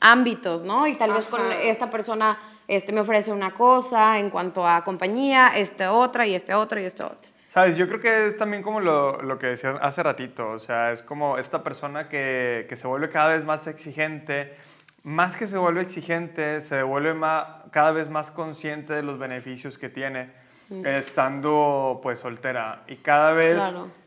ámbitos, 0.00 0.64
¿no? 0.64 0.86
Y 0.86 0.94
tal 0.94 1.12
vez 1.12 1.26
con 1.28 1.40
esta 1.52 1.90
persona 1.90 2.38
este 2.68 2.92
me 2.92 3.00
ofrece 3.00 3.32
una 3.32 3.52
cosa 3.52 4.18
en 4.18 4.30
cuanto 4.30 4.66
a 4.66 4.84
compañía, 4.84 5.52
este 5.56 5.86
otra 5.86 6.26
y 6.26 6.34
este 6.34 6.54
otro 6.54 6.80
y 6.80 6.84
este 6.84 7.02
otro. 7.02 7.30
Sabes, 7.48 7.76
yo 7.76 7.88
creo 7.88 7.98
que 7.98 8.28
es 8.28 8.38
también 8.38 8.62
como 8.62 8.80
lo, 8.80 9.20
lo 9.22 9.38
que 9.38 9.48
decía 9.48 9.70
hace 9.82 10.02
ratito, 10.04 10.50
o 10.50 10.58
sea, 10.60 10.92
es 10.92 11.02
como 11.02 11.36
esta 11.36 11.64
persona 11.64 12.08
que, 12.08 12.66
que, 12.68 12.76
se 12.76 12.86
vuelve 12.86 13.10
cada 13.10 13.30
vez 13.30 13.44
más 13.44 13.66
exigente, 13.66 14.56
más 15.02 15.36
que 15.36 15.48
se 15.48 15.58
vuelve 15.58 15.80
exigente, 15.80 16.60
se 16.60 16.84
vuelve 16.84 17.12
más, 17.12 17.46
cada 17.72 17.90
vez 17.90 18.08
más 18.08 18.30
consciente 18.30 18.92
de 18.92 19.02
los 19.02 19.18
beneficios 19.18 19.78
que 19.78 19.88
tiene 19.88 20.30
estando 20.70 21.98
pues 22.02 22.20
soltera 22.20 22.84
y 22.86 22.96
cada 22.96 23.32
vez 23.32 23.60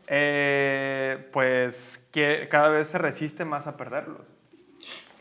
eh, 0.06 1.28
pues 1.32 2.06
que 2.10 2.48
cada 2.50 2.68
vez 2.68 2.88
se 2.88 2.98
resiste 2.98 3.44
más 3.44 3.66
a 3.66 3.76
perderlos. 3.76 4.33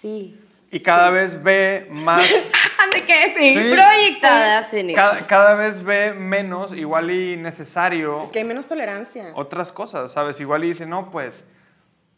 Sí. 0.04 0.38
Y 0.70 0.82
cada 0.82 1.12
vez 1.12 1.42
ve 1.42 1.88
más... 1.90 2.22
¿De 2.94 3.06
qué? 3.06 3.34
Sí, 3.38 3.54
proyectadas 3.54 4.74
en 4.74 4.94
cada, 4.94 5.18
eso. 5.18 5.28
Cada 5.28 5.56
vez 5.56 5.82
ve 5.82 6.12
menos, 6.12 6.74
igual 6.74 7.10
y 7.10 7.38
necesario... 7.38 8.22
Es 8.22 8.30
que 8.30 8.40
hay 8.40 8.46
menos 8.46 8.68
tolerancia. 8.68 9.32
Otras 9.34 9.72
cosas, 9.72 10.12
¿sabes? 10.12 10.42
Igual 10.42 10.66
y 10.66 10.68
dice, 10.68 10.86
no, 10.86 11.10
pues 11.10 11.46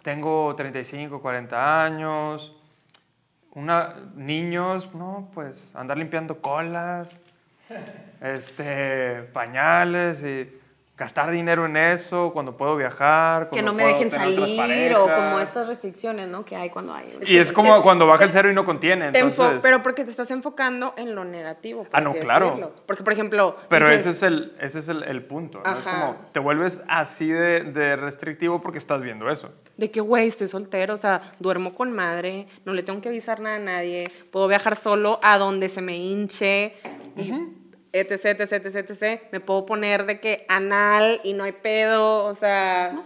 tengo 0.02 0.56
35, 0.56 1.22
40 1.22 1.84
años, 1.84 2.56
una, 3.52 3.98
niños, 4.16 4.92
no, 4.96 5.30
pues 5.36 5.70
andar 5.76 6.00
limpiando 6.00 6.42
colas, 6.42 7.20
este, 8.20 9.30
pañales 9.32 10.24
y 10.24 10.52
gastar 10.98 11.30
dinero 11.30 11.66
en 11.66 11.76
eso 11.76 12.32
cuando 12.32 12.56
puedo 12.56 12.76
viajar. 12.78 13.50
Que 13.50 13.62
no 13.62 13.74
me 13.74 13.84
dejen 13.84 14.12
salir 14.12 14.96
o 14.96 15.04
como 15.04 15.40
estas 15.40 15.68
restricciones, 15.68 16.28
¿no? 16.28 16.46
Que 16.46 16.56
hay 16.56 16.70
cuando 16.70 16.94
hay. 16.94 17.18
y 17.26 17.38
es 17.38 17.52
como 17.52 17.82
cuando 17.82 18.08
baja 18.08 18.24
el 18.24 18.32
cero 18.32 18.50
y 18.50 18.54
no 18.54 18.64
contiene. 18.64 19.08
Entonces... 19.08 19.60
Pero 19.62 19.84
porque 19.84 20.06
te 20.06 20.12
estás 20.12 20.32
enfocando 20.32 20.94
en 20.98 21.14
lo 21.16 21.26
negativo. 21.26 21.86
ah, 21.92 22.02
no, 22.02 22.14
claro. 22.14 22.74
Porque, 22.86 23.04
por 23.04 23.14
ejemplo. 23.14 23.58
Pero 23.70 23.90
ese 23.90 24.12
es 24.12 24.24
el, 24.24 24.56
ese 24.60 24.80
es 24.80 24.88
el, 24.88 25.24
punto. 25.26 25.62
¿no? 25.64 25.74
Es 25.74 25.80
como 25.82 26.16
te 26.32 26.40
vuelves 26.40 26.82
así 26.88 27.28
de, 27.28 27.64
de, 27.64 27.96
restrictivo 27.96 28.62
porque 28.62 28.78
estás 28.78 29.02
viendo 29.02 29.30
eso. 29.30 29.52
De 29.78 29.92
que, 29.92 30.00
güey, 30.02 30.28
estoy 30.28 30.48
soltero, 30.48 30.94
o 30.94 30.98
sea, 30.98 31.22
duermo 31.40 31.74
con 31.74 31.92
madre, 31.92 32.48
no 32.64 32.74
le 32.74 32.84
tengo 32.84 33.02
que 33.02 33.10
avisar 33.10 33.40
nada 33.40 33.56
a 33.56 33.60
nadie, 33.60 34.12
puedo 34.32 34.48
viajar 34.48 34.76
solo 34.76 35.20
a 35.24 35.38
donde 35.38 35.68
se 35.68 35.82
me 35.82 35.96
hinche. 35.98 36.74
Y, 37.18 37.34
etc, 38.00 38.40
etc, 38.42 38.66
etc, 38.66 38.90
etc, 38.90 39.22
me 39.32 39.40
puedo 39.40 39.66
poner 39.66 40.06
de 40.06 40.20
que 40.20 40.46
anal 40.48 41.22
y 41.24 41.34
no 41.34 41.44
hay 41.44 41.54
pedo, 41.54 42.26
o 42.26 42.36
sea... 42.36 43.04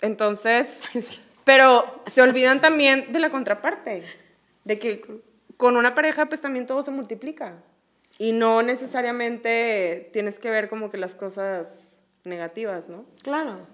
Entonces, 0.00 0.82
pero 1.44 2.02
se 2.06 2.20
olvidan 2.20 2.60
también 2.60 3.12
de 3.12 3.20
la 3.20 3.30
contraparte, 3.30 4.02
de 4.64 4.78
que 4.78 5.02
con 5.56 5.76
una 5.76 5.94
pareja 5.94 6.26
pues 6.26 6.40
también 6.40 6.66
todo 6.66 6.82
se 6.82 6.90
multiplica 6.90 7.54
y 8.18 8.32
no 8.32 8.62
necesariamente 8.62 10.10
tienes 10.12 10.38
que 10.38 10.50
ver 10.50 10.68
como 10.68 10.90
que 10.90 10.98
las 10.98 11.14
cosas 11.14 11.96
negativas, 12.24 12.88
¿no? 12.88 13.06
Claro. 13.22 13.66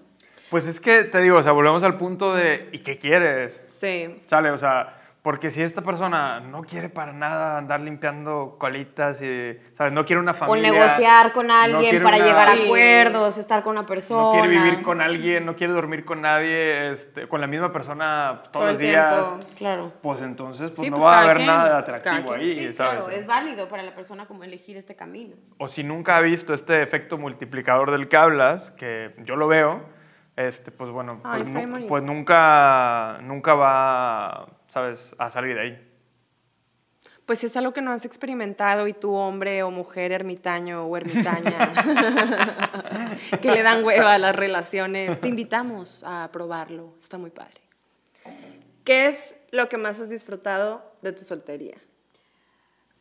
Pues 0.49 0.67
es 0.67 0.79
que 0.79 1.03
te 1.03 1.19
digo, 1.19 1.37
o 1.37 1.43
sea, 1.43 1.53
volvemos 1.53 1.83
al 1.83 1.97
punto 1.97 2.33
de 2.33 2.69
¿y 2.71 2.79
qué 2.79 2.97
quieres? 2.97 3.61
Sí. 3.67 4.21
Sale, 4.27 4.51
o 4.51 4.57
sea, 4.57 5.00
porque 5.21 5.51
si 5.51 5.61
esta 5.61 5.83
persona 5.83 6.39
no 6.39 6.63
quiere 6.63 6.89
para 6.89 7.13
nada 7.13 7.59
andar 7.59 7.79
limpiando 7.79 8.55
colitas 8.57 9.21
y, 9.21 9.55
¿sabes? 9.73 9.93
No 9.93 10.03
quiere 10.03 10.19
una 10.19 10.33
familia. 10.33 10.71
O 10.71 10.73
negociar 10.73 11.31
con 11.31 11.51
alguien 11.51 12.01
para 12.01 12.17
llegar 12.17 12.49
a 12.49 12.53
acuerdos, 12.53 13.37
estar 13.37 13.61
con 13.63 13.77
una 13.77 13.85
persona. 13.85 14.19
No 14.19 14.31
quiere 14.31 14.47
vivir 14.47 14.81
con 14.81 14.99
alguien, 14.99 15.45
no 15.45 15.55
quiere 15.55 15.73
dormir 15.73 16.05
con 16.05 16.21
nadie, 16.21 16.89
este, 16.89 17.27
con 17.27 17.39
la 17.39 17.45
misma 17.45 17.71
persona 17.71 18.41
todos 18.45 18.51
Todo 18.51 18.71
los 18.71 18.79
días. 18.79 19.29
Claro. 19.57 19.93
Pues 20.01 20.23
entonces 20.23 20.71
pues 20.71 20.89
no 20.89 20.97
pues 20.97 21.07
va 21.07 21.19
a 21.19 21.23
haber 21.23 21.45
nada 21.45 21.85
pues 21.85 21.97
atractivo 21.97 22.33
ahí, 22.33 22.55
sí, 22.55 22.73
Claro, 22.75 23.09
es 23.09 23.27
válido 23.27 23.69
para 23.69 23.83
la 23.83 23.93
persona 23.93 24.25
como 24.25 24.43
elegir 24.43 24.75
este 24.75 24.95
camino. 24.95 25.35
O 25.59 25.67
si 25.67 25.83
nunca 25.83 26.17
ha 26.17 26.21
visto 26.21 26.55
este 26.55 26.81
efecto 26.81 27.19
multiplicador 27.19 27.91
del 27.91 28.07
que 28.07 28.17
hablas, 28.17 28.71
que 28.71 29.13
yo 29.19 29.35
lo 29.35 29.47
veo, 29.47 29.83
este, 30.35 30.71
pues 30.71 30.89
bueno, 30.89 31.21
pues, 31.21 31.43
pues 31.87 32.01
nunca, 32.01 33.19
nunca 33.21 33.53
va 33.53 34.47
¿sabes?, 34.71 35.13
a 35.17 35.29
salir 35.29 35.55
de 35.55 35.61
ahí. 35.61 35.87
Pues 37.25 37.39
si 37.39 37.47
es 37.47 37.57
algo 37.57 37.73
que 37.73 37.81
no 37.81 37.91
has 37.91 38.05
experimentado 38.05 38.87
y 38.87 38.93
tú, 38.93 39.13
hombre 39.13 39.63
o 39.63 39.71
mujer, 39.71 40.13
ermitaño 40.13 40.85
o 40.85 40.97
ermitaña, 40.97 41.73
que 43.41 43.51
le 43.51 43.63
dan 43.63 43.83
hueva 43.83 44.13
a 44.13 44.17
las 44.17 44.35
relaciones, 44.35 45.19
te 45.19 45.27
invitamos 45.27 46.03
a 46.05 46.29
probarlo. 46.31 46.93
Está 46.99 47.17
muy 47.17 47.31
padre. 47.31 47.59
¿Qué 48.85 49.07
es 49.07 49.35
lo 49.51 49.67
que 49.67 49.77
más 49.77 49.99
has 49.99 50.09
disfrutado 50.09 50.83
de 51.01 51.11
tu 51.11 51.25
soltería? 51.25 51.75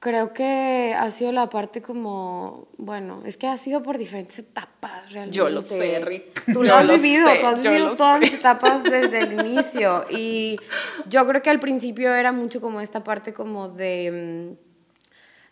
Creo 0.01 0.33
que 0.33 0.95
ha 0.99 1.11
sido 1.13 1.31
la 1.31 1.51
parte 1.51 1.83
como, 1.83 2.69
bueno, 2.79 3.23
es 3.25 3.37
que 3.37 3.47
ha 3.47 3.59
sido 3.59 3.83
por 3.83 3.97
diferentes 3.97 4.39
etapas 4.41 4.80
realmente. 5.11 5.37
Yo 5.37 5.49
lo 5.49 5.61
sé, 5.61 6.01
Rick. 6.05 6.45
Tú 6.53 6.63
lo 6.63 6.75
has 6.75 6.87
vivido, 6.87 7.29
tú 7.41 7.47
has 7.47 7.61
vivido 7.61 7.93
todas 7.93 8.21
las 8.21 8.33
etapas 8.33 8.83
desde 8.83 9.21
el 9.21 9.33
inicio. 9.33 10.07
Y 10.11 10.59
yo 11.07 11.27
creo 11.27 11.43
que 11.43 11.51
al 11.51 11.61
principio 11.61 12.15
era 12.15 12.33
mucho 12.33 12.61
como 12.61 12.81
esta 12.81 13.05
parte 13.05 13.33
como 13.33 13.69
de, 13.69 14.57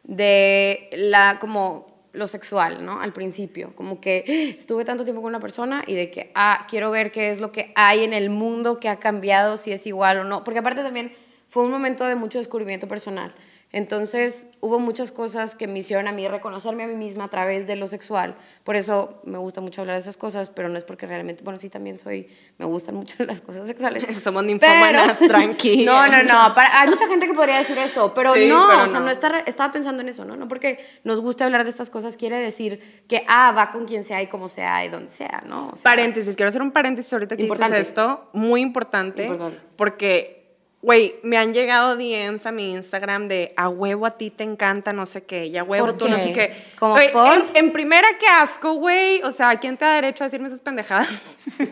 mm, 0.04 0.12
de 0.14 0.90
la, 0.92 1.38
como 1.40 1.86
lo 2.12 2.26
sexual, 2.26 2.84
¿no? 2.84 3.00
Al 3.00 3.12
principio, 3.12 3.74
como 3.74 4.00
que 4.00 4.56
estuve 4.58 4.84
tanto 4.84 5.04
tiempo 5.04 5.22
con 5.22 5.28
una 5.28 5.40
persona 5.40 5.84
y 5.86 5.94
de 5.94 6.10
que, 6.10 6.32
ah, 6.34 6.66
quiero 6.68 6.90
ver 6.90 7.12
qué 7.12 7.30
es 7.30 7.40
lo 7.40 7.52
que 7.52 7.72
hay 7.74 8.04
en 8.04 8.12
el 8.12 8.30
mundo 8.30 8.80
que 8.80 8.88
ha 8.88 8.96
cambiado, 8.96 9.56
si 9.56 9.72
es 9.72 9.86
igual 9.86 10.18
o 10.18 10.24
no. 10.24 10.44
Porque 10.44 10.58
aparte 10.60 10.82
también 10.82 11.14
fue 11.48 11.64
un 11.64 11.70
momento 11.70 12.04
de 12.06 12.14
mucho 12.14 12.38
descubrimiento 12.38 12.88
personal. 12.88 13.34
Entonces 13.70 14.46
hubo 14.60 14.78
muchas 14.78 15.12
cosas 15.12 15.54
que 15.54 15.66
me 15.66 15.80
hicieron 15.80 16.08
a 16.08 16.12
mí 16.12 16.26
reconocerme 16.26 16.84
a 16.84 16.86
mí 16.86 16.94
misma 16.94 17.24
a 17.24 17.28
través 17.28 17.66
de 17.66 17.76
lo 17.76 17.86
sexual. 17.86 18.34
Por 18.64 18.76
eso 18.76 19.20
me 19.24 19.36
gusta 19.36 19.60
mucho 19.60 19.82
hablar 19.82 19.96
de 19.96 20.00
esas 20.00 20.16
cosas, 20.16 20.48
pero 20.48 20.70
no 20.70 20.78
es 20.78 20.84
porque 20.84 21.06
realmente, 21.06 21.44
bueno, 21.44 21.58
sí 21.58 21.68
también 21.68 21.98
soy, 21.98 22.28
me 22.56 22.64
gustan 22.64 22.94
mucho 22.94 23.22
las 23.26 23.42
cosas 23.42 23.66
sexuales. 23.66 24.06
Somos 24.22 24.42
ninfomanas, 24.44 25.18
tranqui. 25.18 25.84
No, 25.88 26.06
no, 26.08 26.22
no, 26.22 26.54
hay 26.56 26.88
mucha 26.88 27.06
gente 27.08 27.26
que 27.26 27.34
podría 27.34 27.58
decir 27.58 27.76
eso, 27.78 28.12
pero 28.14 28.34
no, 28.34 28.84
o 28.84 28.88
sea, 28.88 29.00
no, 29.00 29.10
estaba 29.10 29.72
pensando 29.72 30.02
en 30.02 30.08
eso, 30.08 30.24
¿no? 30.24 30.36
No 30.36 30.48
porque 30.48 30.84
nos 31.04 31.20
guste 31.20 31.44
hablar 31.44 31.64
de 31.64 31.70
estas 31.70 31.90
cosas 31.90 32.16
quiere 32.16 32.38
decir 32.38 33.02
que, 33.06 33.24
ah, 33.28 33.52
va 33.52 33.70
con 33.70 33.86
quien 33.86 34.04
sea 34.04 34.22
y 34.22 34.28
como 34.28 34.48
sea 34.48 34.84
y 34.84 34.88
donde 34.88 35.10
sea, 35.10 35.42
¿no? 35.46 35.72
paréntesis, 35.82 36.36
quiero 36.36 36.48
hacer 36.48 36.62
un 36.62 36.72
paréntesis 36.72 37.12
ahorita 37.12 37.36
que 37.36 37.44
dices 37.44 37.72
esto, 37.72 38.28
muy 38.32 38.60
importante, 38.60 39.22
importante. 39.22 39.60
porque 39.76 40.37
Güey, 40.80 41.16
me 41.24 41.36
han 41.36 41.52
llegado 41.52 41.96
DMs 41.96 42.46
a 42.46 42.52
mi 42.52 42.72
Instagram 42.72 43.26
de 43.26 43.52
a 43.56 43.68
huevo 43.68 44.06
a 44.06 44.12
ti 44.12 44.30
te 44.30 44.44
encanta 44.44 44.92
no 44.92 45.06
sé 45.06 45.24
qué, 45.24 45.46
y 45.46 45.58
a 45.58 45.64
huevo 45.64 45.94
tú 45.94 46.08
no 46.08 46.16
sé 46.18 46.32
qué. 46.32 46.54
¿Como 46.78 46.94
por? 47.12 47.46
En, 47.54 47.72
primera, 47.72 48.06
qué 48.16 48.28
asco, 48.28 48.74
güey. 48.74 49.20
O 49.22 49.32
sea, 49.32 49.58
¿quién 49.58 49.76
te 49.76 49.84
da 49.84 49.94
derecho 49.94 50.22
a 50.22 50.26
decirme 50.26 50.46
esas 50.46 50.60
pendejadas? 50.60 51.08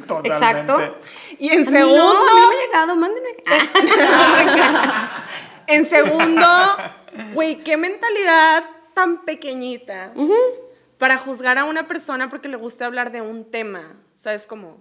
Totalmente. 0.09 0.29
Exacto. 0.29 0.97
Y 1.39 1.51
en 1.51 1.71
segundo. 1.71 1.97
No, 1.97 2.27
no 2.27 2.49
me 2.49 2.57
ha 2.57 2.67
llegado, 2.67 2.97
mándenme. 2.97 3.29
en 5.69 5.87
segundo, 5.87 6.77
güey, 7.33 7.63
qué 7.63 7.77
mentalidad 7.77 8.65
tan 8.93 9.25
pequeñita 9.25 10.13
para 10.99 11.17
juzgar 11.17 11.59
a 11.59 11.65
una 11.65 11.87
persona 11.87 12.29
porque 12.29 12.49
le 12.49 12.57
gusta 12.57 12.87
hablar 12.87 13.13
de 13.13 13.21
un 13.21 13.49
tema. 13.49 13.95
¿Sabes 14.17 14.49
cómo? 14.49 14.79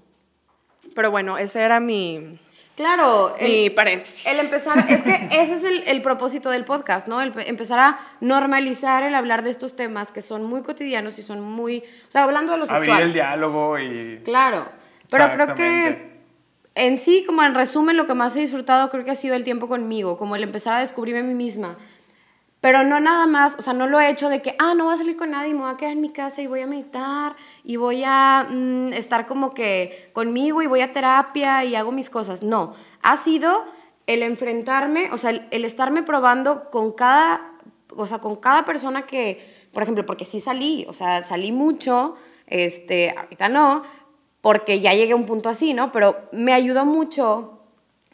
Pero 0.95 1.11
bueno, 1.11 1.38
ese 1.38 1.61
era 1.61 1.80
mi 1.80 2.39
Claro. 2.76 3.36
Mi 3.41 3.69
paréntesis. 3.69 4.26
El 4.26 4.39
empezar, 4.39 4.86
es 4.89 5.01
que 5.01 5.28
ese 5.32 5.55
es 5.55 5.63
el, 5.63 5.84
el, 5.88 6.01
propósito 6.01 6.49
del 6.49 6.65
podcast, 6.65 7.07
¿no? 7.07 7.21
El 7.21 7.34
empezar 7.45 7.80
a 7.80 7.99
normalizar 8.19 9.03
el 9.03 9.15
hablar 9.15 9.43
de 9.43 9.49
estos 9.49 9.76
temas 9.76 10.11
que 10.11 10.21
son 10.21 10.43
muy 10.43 10.61
cotidianos 10.61 11.17
y 11.17 11.23
son 11.23 11.41
muy, 11.41 11.80
o 11.80 12.11
sea, 12.11 12.23
hablando 12.23 12.51
de 12.51 12.57
los 12.59 12.69
Abrir 12.69 12.95
el 12.95 13.13
diálogo 13.13 13.80
y... 13.80 14.21
Claro, 14.26 14.67
pero 15.09 15.32
creo 15.34 15.55
que 15.55 16.15
en 16.76 16.97
sí, 16.99 17.23
como 17.26 17.41
en 17.43 17.55
resumen, 17.55 17.95
lo 17.95 18.05
que 18.05 18.13
más 18.13 18.36
he 18.36 18.41
disfrutado 18.41 18.89
creo 18.89 19.05
que 19.05 19.11
ha 19.11 19.15
sido 19.15 19.36
el 19.36 19.45
tiempo 19.45 19.69
conmigo, 19.69 20.17
como 20.17 20.36
el 20.36 20.43
empezar 20.43 20.73
a 20.73 20.80
descubrirme 20.82 21.21
a 21.21 21.23
mí 21.23 21.34
misma. 21.34 21.78
Pero 22.66 22.84
no 22.84 22.99
nada 22.99 23.28
más, 23.28 23.59
o 23.59 23.61
sea, 23.61 23.74
no 23.74 23.86
lo 23.86 23.99
he 23.99 24.09
hecho 24.09 24.28
de 24.28 24.41
que, 24.41 24.55
ah, 24.57 24.74
no 24.74 24.86
voy 24.86 24.95
a 24.95 24.97
salir 24.97 25.16
con 25.16 25.30
nadie, 25.30 25.53
me 25.53 25.59
voy 25.59 25.72
a 25.72 25.78
quedar 25.78 25.91
en 25.91 26.01
mi 26.01 26.09
casa 26.09 26.41
y 26.41 26.47
voy 26.47 26.61
a 26.61 26.66
meditar 26.66 27.36
y 27.63 27.76
voy 27.76 28.01
a 28.03 28.47
mm, 28.49 28.91
estar 28.93 29.28
como 29.28 29.53
que 29.53 30.09
conmigo 30.13 30.63
y 30.63 30.66
voy 30.66 30.82
a 30.82 30.91
terapia 30.91 31.63
y 31.63 31.76
hago 31.76 31.91
mis 31.91 32.09
cosas. 32.09 32.41
No, 32.41 32.74
ha 33.03 33.18
sido 33.18 33.66
el 34.07 34.24
enfrentarme, 34.24 35.11
o 35.11 35.20
sea, 35.20 35.47
el, 35.51 35.63
estarme 35.63 36.01
probando 36.01 36.72
con 36.72 36.93
cada, 36.93 37.53
o 37.95 38.07
sea, 38.07 38.18
con 38.18 38.36
cada 38.36 38.66
persona 38.66 39.05
que, 39.05 39.68
por 39.72 39.84
ejemplo, 39.84 40.03
porque 40.03 40.26
sí 40.26 40.41
salí, 40.41 40.88
o 40.89 40.93
sea, 40.93 41.24
salí 41.24 41.51
mucho, 41.51 42.16
este, 42.47 43.11
ahorita 43.11 43.47
no, 43.47 43.84
porque 44.41 44.80
ya 44.80 44.95
llegué 44.95 45.11
a 45.11 45.18
un 45.18 45.28
punto 45.28 45.49
así, 45.49 45.76
¿no? 45.76 45.91
Pero 45.91 46.16
me 46.32 46.51
ayudó 46.51 46.84
mucho, 46.84 47.55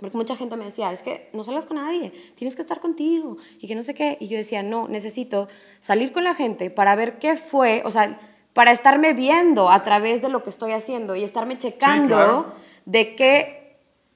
porque 0.01 0.17
mucha 0.17 0.35
gente 0.35 0.57
me 0.57 0.65
decía, 0.65 0.91
es 0.91 1.01
que 1.01 1.29
no 1.31 1.43
salgas 1.43 1.65
con 1.65 1.77
nadie, 1.77 2.11
tienes 2.35 2.55
que 2.55 2.61
estar 2.61 2.79
contigo, 2.79 3.37
y 3.59 3.67
que 3.67 3.75
no 3.75 3.83
sé 3.83 3.93
qué, 3.93 4.17
y 4.19 4.27
yo 4.27 4.37
decía, 4.37 4.63
no, 4.63 4.87
necesito 4.87 5.47
salir 5.79 6.11
con 6.11 6.23
la 6.23 6.35
gente 6.35 6.69
para 6.69 6.95
ver 6.95 7.19
qué 7.19 7.37
fue, 7.37 7.83
o 7.85 7.91
sea, 7.91 8.19
para 8.53 8.71
estarme 8.71 9.13
viendo 9.13 9.69
a 9.69 9.83
través 9.83 10.21
de 10.21 10.29
lo 10.29 10.43
que 10.43 10.49
estoy 10.49 10.71
haciendo 10.71 11.15
y 11.15 11.23
estarme 11.23 11.57
checando 11.57 12.53
de 12.85 13.15
qué 13.15 13.61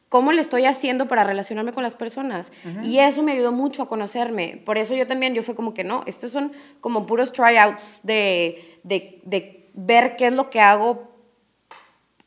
cómo 0.09 0.31
le 0.31 0.39
estoy 0.39 0.65
haciendo 0.65 1.07
para 1.07 1.23
relacionarme 1.23 1.73
con 1.73 1.83
las 1.83 1.95
personas. 1.95 2.51
Y 2.83 2.99
eso 2.99 3.21
me 3.21 3.33
ayudó 3.33 3.51
mucho 3.51 3.83
a 3.83 3.89
conocerme. 3.89 4.61
Por 4.65 4.77
eso 4.77 4.95
yo 4.95 5.07
también, 5.07 5.33
yo 5.33 5.43
fue 5.43 5.55
como 5.55 5.73
que 5.73 5.83
no, 5.83 6.03
estos 6.05 6.31
son 6.31 6.53
como 6.79 7.05
puros 7.05 7.33
tryouts 7.33 7.99
de, 8.03 8.79
de, 8.83 9.19
de 9.25 9.69
ver 9.73 10.15
qué 10.15 10.27
es 10.27 10.33
lo 10.33 10.49
que 10.49 10.61
hago, 10.61 11.11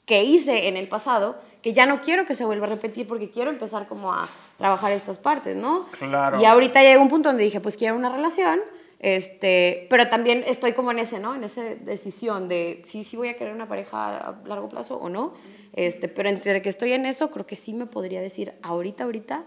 que 0.05 0.23
hice 0.25 0.69
en 0.69 0.77
el 0.77 0.89
pasado, 0.89 1.41
que 1.63 1.73
ya 1.73 1.87
no 1.87 2.01
quiero 2.01 2.27
que 2.27 2.35
se 2.35 2.45
vuelva 2.45 2.67
a 2.67 2.71
repetir 2.71 3.07
porque 3.07 3.31
quiero 3.31 3.51
empezar 3.51 3.89
como 3.89 4.13
a 4.13 4.29
trabajar 4.57 4.93
estas 4.93 5.19
partes, 5.19 5.57
¿no? 5.57 5.87
Claro. 5.99 6.41
Y 6.41 6.45
ahorita 6.45 6.81
llegué 6.81 6.95
a 6.95 7.01
un 7.01 7.09
punto 7.09 7.29
donde 7.29 7.45
dije, 7.45 7.61
pues 7.61 7.77
quiero 7.77 7.97
una 7.97 8.11
relación, 8.11 8.61
este, 9.01 9.87
pero 9.91 10.09
también 10.09 10.45
estoy 10.47 10.73
como 10.73 10.91
en 10.91 10.99
ese, 10.99 11.19
¿no? 11.19 11.35
En 11.35 11.45
esa 11.45 11.63
decisión 11.63 12.49
de 12.49 12.83
si 12.85 13.05
sí, 13.05 13.11
sí 13.11 13.17
voy 13.17 13.29
a 13.29 13.37
querer 13.37 13.55
una 13.55 13.69
pareja 13.69 14.17
a 14.17 14.37
largo 14.47 14.69
plazo 14.69 14.97
o 14.97 15.09
no. 15.09 15.35
Este, 15.75 16.09
pero 16.09 16.29
entre 16.29 16.61
que 16.63 16.69
estoy 16.69 16.93
en 16.93 17.07
eso, 17.07 17.31
creo 17.31 17.47
que 17.47 17.55
sí 17.55 17.73
me 17.73 17.87
podría 17.87 18.21
decir 18.21 18.55
ahorita, 18.63 19.05
ahorita, 19.05 19.45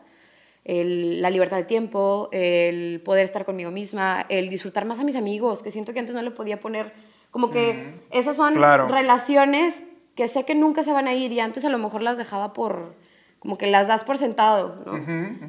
el, 0.63 1.21
la 1.21 1.29
libertad 1.29 1.57
de 1.57 1.63
tiempo, 1.63 2.29
el 2.31 3.01
poder 3.03 3.25
estar 3.25 3.43
conmigo 3.45 3.71
misma, 3.71 4.25
el 4.29 4.49
disfrutar 4.49 4.85
más 4.85 4.99
a 4.99 5.03
mis 5.03 5.15
amigos, 5.15 5.63
que 5.63 5.71
siento 5.71 5.91
que 5.91 5.99
antes 5.99 6.15
no 6.15 6.21
le 6.21 6.31
podía 6.31 6.59
poner, 6.59 6.93
como 7.31 7.49
que 7.51 7.95
esas 8.11 8.35
son 8.35 8.55
relaciones 8.55 9.83
que 10.15 10.27
sé 10.27 10.45
que 10.45 10.55
nunca 10.55 10.83
se 10.83 10.91
van 10.91 11.07
a 11.07 11.13
ir 11.13 11.31
y 11.31 11.39
antes 11.39 11.65
a 11.65 11.69
lo 11.69 11.77
mejor 11.77 12.01
las 12.01 12.17
dejaba 12.17 12.53
por, 12.53 12.95
como 13.41 13.57
que 13.57 13.65
las 13.65 13.87
das 13.87 14.03
por 14.03 14.17
sentado, 14.17 14.83
¿no? 14.85 15.03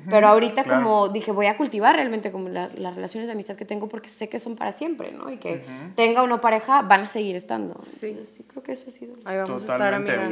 Pero 0.09 0.27
ahorita 0.27 0.65
como 0.65 1.11
dije, 1.11 1.31
voy 1.31 1.45
a 1.45 1.59
cultivar 1.59 1.95
realmente 1.95 2.33
como 2.33 2.49
las 2.49 2.95
relaciones 2.95 3.27
de 3.27 3.35
amistad 3.35 3.55
que 3.55 3.67
tengo 3.67 3.89
porque 3.89 4.09
sé 4.09 4.31
que 4.31 4.39
son 4.39 4.57
para 4.57 4.73
siempre, 4.73 5.13
¿no? 5.13 5.31
Y 5.31 5.37
que 5.37 5.63
tenga 5.95 6.23
o 6.23 6.27
no 6.27 6.41
pareja, 6.41 6.81
van 6.81 7.03
a 7.03 7.09
seguir 7.09 7.37
estando. 7.37 7.79
Sí. 7.83 8.19
sí, 8.25 8.45
creo 8.49 8.63
que 8.63 8.73
eso 8.73 8.87
ha 8.89 8.93
sido. 8.93 9.17
Ahí 9.27 9.37
vamos 9.37 9.69
a 9.69 9.73
estar, 9.75 9.93
amiga, 9.93 10.27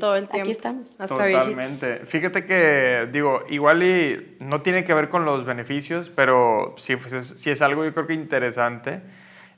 todo 0.00 0.16
el 0.16 0.28
tiempo. 0.28 0.42
Aquí 0.42 0.50
estamos. 0.50 0.96
Hasta 0.98 1.06
Totalmente. 1.06 1.98
Fíjate 2.06 2.46
que, 2.46 3.08
digo, 3.12 3.42
igual 3.48 3.84
y 3.84 4.36
no 4.40 4.62
tiene 4.62 4.84
que 4.84 4.92
ver 4.92 5.08
con 5.08 5.24
los 5.24 5.44
beneficios, 5.44 6.10
pero 6.16 6.74
sí, 6.78 6.96
pues 6.96 7.28
sí 7.28 7.48
es 7.48 7.62
algo 7.62 7.84
yo 7.84 7.94
creo 7.94 8.08
que 8.08 8.14
interesante. 8.14 9.02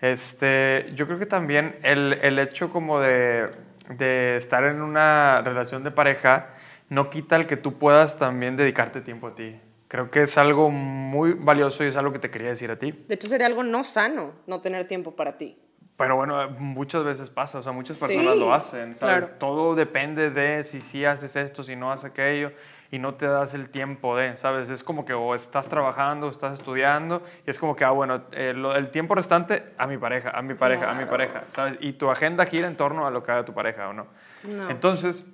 Este, 0.02 0.92
yo 0.94 1.06
creo 1.06 1.18
que 1.18 1.24
también 1.24 1.76
el, 1.82 2.18
el 2.20 2.38
hecho 2.38 2.70
como 2.70 3.00
de, 3.00 3.48
de 3.88 4.36
estar 4.36 4.64
en 4.64 4.82
una 4.82 5.42
relación 5.42 5.84
de 5.84 5.90
pareja 5.90 6.48
no 6.88 7.10
quita 7.10 7.36
el 7.36 7.46
que 7.46 7.56
tú 7.56 7.78
puedas 7.78 8.18
también 8.18 8.56
dedicarte 8.56 9.00
tiempo 9.00 9.28
a 9.28 9.34
ti. 9.34 9.58
Creo 9.88 10.10
que 10.10 10.22
es 10.22 10.36
algo 10.36 10.70
muy 10.70 11.32
valioso 11.32 11.84
y 11.84 11.88
es 11.88 11.96
algo 11.96 12.12
que 12.12 12.18
te 12.18 12.30
quería 12.30 12.48
decir 12.48 12.70
a 12.70 12.78
ti. 12.78 12.92
De 12.92 13.14
hecho, 13.14 13.28
sería 13.28 13.46
algo 13.46 13.62
no 13.62 13.84
sano 13.84 14.34
no 14.46 14.60
tener 14.60 14.86
tiempo 14.88 15.14
para 15.14 15.38
ti. 15.38 15.58
Pero 15.96 16.16
bueno, 16.16 16.50
muchas 16.50 17.04
veces 17.04 17.30
pasa, 17.30 17.58
o 17.58 17.62
sea, 17.62 17.72
muchas 17.72 17.96
personas 17.96 18.36
lo 18.36 18.52
hacen, 18.52 18.94
¿sabes? 18.94 19.38
Todo 19.38 19.74
depende 19.74 20.30
de 20.30 20.62
si 20.62 20.80
sí 20.80 21.04
haces 21.06 21.36
esto, 21.36 21.62
si 21.62 21.74
no 21.74 21.90
haces 21.90 22.10
aquello, 22.10 22.52
y 22.90 22.98
no 22.98 23.14
te 23.14 23.26
das 23.26 23.54
el 23.54 23.70
tiempo 23.70 24.16
de, 24.16 24.36
¿sabes? 24.36 24.70
Es 24.70 24.82
como 24.82 25.04
que 25.04 25.14
o 25.14 25.34
estás 25.34 25.68
trabajando, 25.68 26.26
o 26.26 26.30
estás 26.30 26.58
estudiando, 26.58 27.22
y 27.46 27.50
es 27.50 27.58
como 27.58 27.76
que, 27.76 27.84
ah, 27.84 27.90
bueno, 27.90 28.22
eh, 28.32 28.54
el 28.74 28.90
tiempo 28.90 29.14
restante 29.14 29.72
a 29.78 29.86
mi 29.86 29.98
pareja, 29.98 30.30
a 30.30 30.42
mi 30.42 30.54
pareja, 30.54 30.90
a 30.90 30.94
mi 30.94 31.04
pareja, 31.04 31.44
¿sabes? 31.48 31.76
Y 31.80 31.94
tu 31.94 32.10
agenda 32.10 32.46
gira 32.46 32.68
en 32.68 32.76
torno 32.76 33.06
a 33.06 33.10
lo 33.10 33.22
que 33.22 33.32
haga 33.32 33.44
tu 33.44 33.54
pareja, 33.54 33.88
¿o 33.88 33.92
no? 33.92 34.06
no. 34.44 34.70
Entonces, 34.70 35.24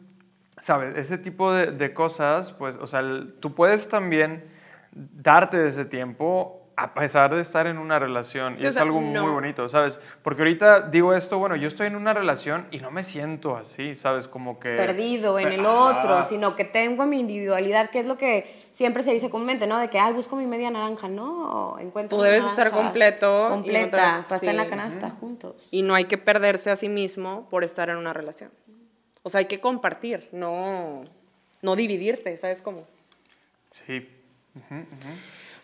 ¿sabes? 0.62 0.96
Ese 0.96 1.18
tipo 1.18 1.52
de, 1.52 1.94
cosas, 1.94 2.52
pues, 2.52 2.76
o 2.76 2.86
sea, 2.86 3.02
tú 3.40 3.54
puedes 3.54 3.88
también 3.88 4.44
darte 4.92 5.66
ese 5.66 5.84
tiempo 5.84 6.61
a 6.76 6.94
pesar 6.94 7.34
de 7.34 7.40
estar 7.40 7.66
en 7.66 7.78
una 7.78 7.98
relación. 7.98 8.56
y 8.58 8.66
es 8.66 8.76
algo 8.76 9.00
muy 9.00 9.30
bonito, 9.30 9.68
¿sabes? 9.68 9.98
Porque 10.22 10.42
ahorita 10.42 10.88
digo 10.88 11.14
esto, 11.14 11.38
bueno, 11.38 11.56
yo 11.56 11.68
estoy 11.68 11.86
en 11.86 11.96
una 11.96 12.14
relación 12.14 12.66
y 12.70 12.78
no 12.78 12.90
me 12.90 13.02
siento 13.02 13.56
así, 13.56 13.94
¿sabes? 13.94 14.26
Como 14.28 14.58
que... 14.58 14.76
Perdido 14.76 15.38
en 15.38 15.48
el 15.48 15.66
otro, 15.66 16.24
sino 16.24 16.56
que 16.56 16.64
tengo 16.64 17.06
mi 17.06 17.20
individualidad, 17.20 17.90
que 17.90 18.00
es 18.00 18.06
lo 18.06 18.16
que 18.16 18.62
siempre 18.72 19.02
se 19.02 19.12
dice 19.12 19.30
comúnmente, 19.30 19.66
¿no? 19.66 19.78
De 19.78 19.88
que, 19.88 19.98
ay, 19.98 20.12
busco 20.12 20.36
mi 20.36 20.46
media 20.46 20.70
naranja. 20.70 21.08
No, 21.08 21.76
encuentro 21.78 22.18
Tú 22.18 22.24
debes 22.24 22.44
estar 22.44 22.70
completo. 22.70 23.48
Completa, 23.50 24.24
para 24.28 24.36
estar 24.36 24.44
en 24.44 24.56
la 24.56 24.66
canasta 24.66 25.10
juntos. 25.10 25.56
Y 25.70 25.82
no 25.82 25.94
hay 25.94 26.06
que 26.06 26.18
perderse 26.18 26.70
a 26.70 26.76
sí 26.76 26.88
mismo 26.88 27.48
por 27.50 27.64
estar 27.64 27.90
en 27.90 27.96
una 27.96 28.12
relación. 28.12 28.50
O 29.22 29.30
sea, 29.30 29.38
hay 29.38 29.46
que 29.46 29.60
compartir, 29.60 30.28
no, 30.32 31.04
no 31.60 31.76
dividirte, 31.76 32.36
¿sabes 32.38 32.60
cómo? 32.60 32.86
Sí. 33.70 34.08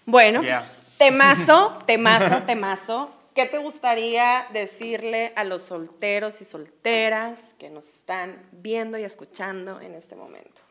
Bueno, 0.09 0.41
pues, 0.41 0.95
temazo, 0.97 1.79
temazo, 1.87 2.43
temazo. 2.45 3.15
¿Qué 3.35 3.45
te 3.45 3.59
gustaría 3.59 4.47
decirle 4.55 5.35
a 5.37 5.45
los 5.45 5.61
solteros 5.61 6.41
y 6.41 6.47
solteras 6.47 7.55
que 7.59 7.69
nos 7.69 7.87
están 7.87 8.39
viendo 8.51 8.97
y 8.97 9.05
escuchando 9.05 9.83
en 9.83 9.95
este 9.95 10.17
momento? 10.17 10.63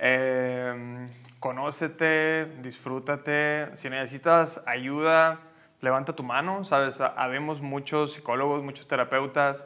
Eh, 0.00 1.06
conócete, 1.38 2.46
disfrútate. 2.60 3.68
Si 3.76 3.88
necesitas 3.88 4.60
ayuda, 4.66 5.38
levanta 5.80 6.16
tu 6.16 6.24
mano. 6.24 6.64
Sabes, 6.64 7.00
habemos 7.00 7.60
muchos 7.60 8.14
psicólogos, 8.14 8.64
muchos 8.64 8.88
terapeutas 8.88 9.64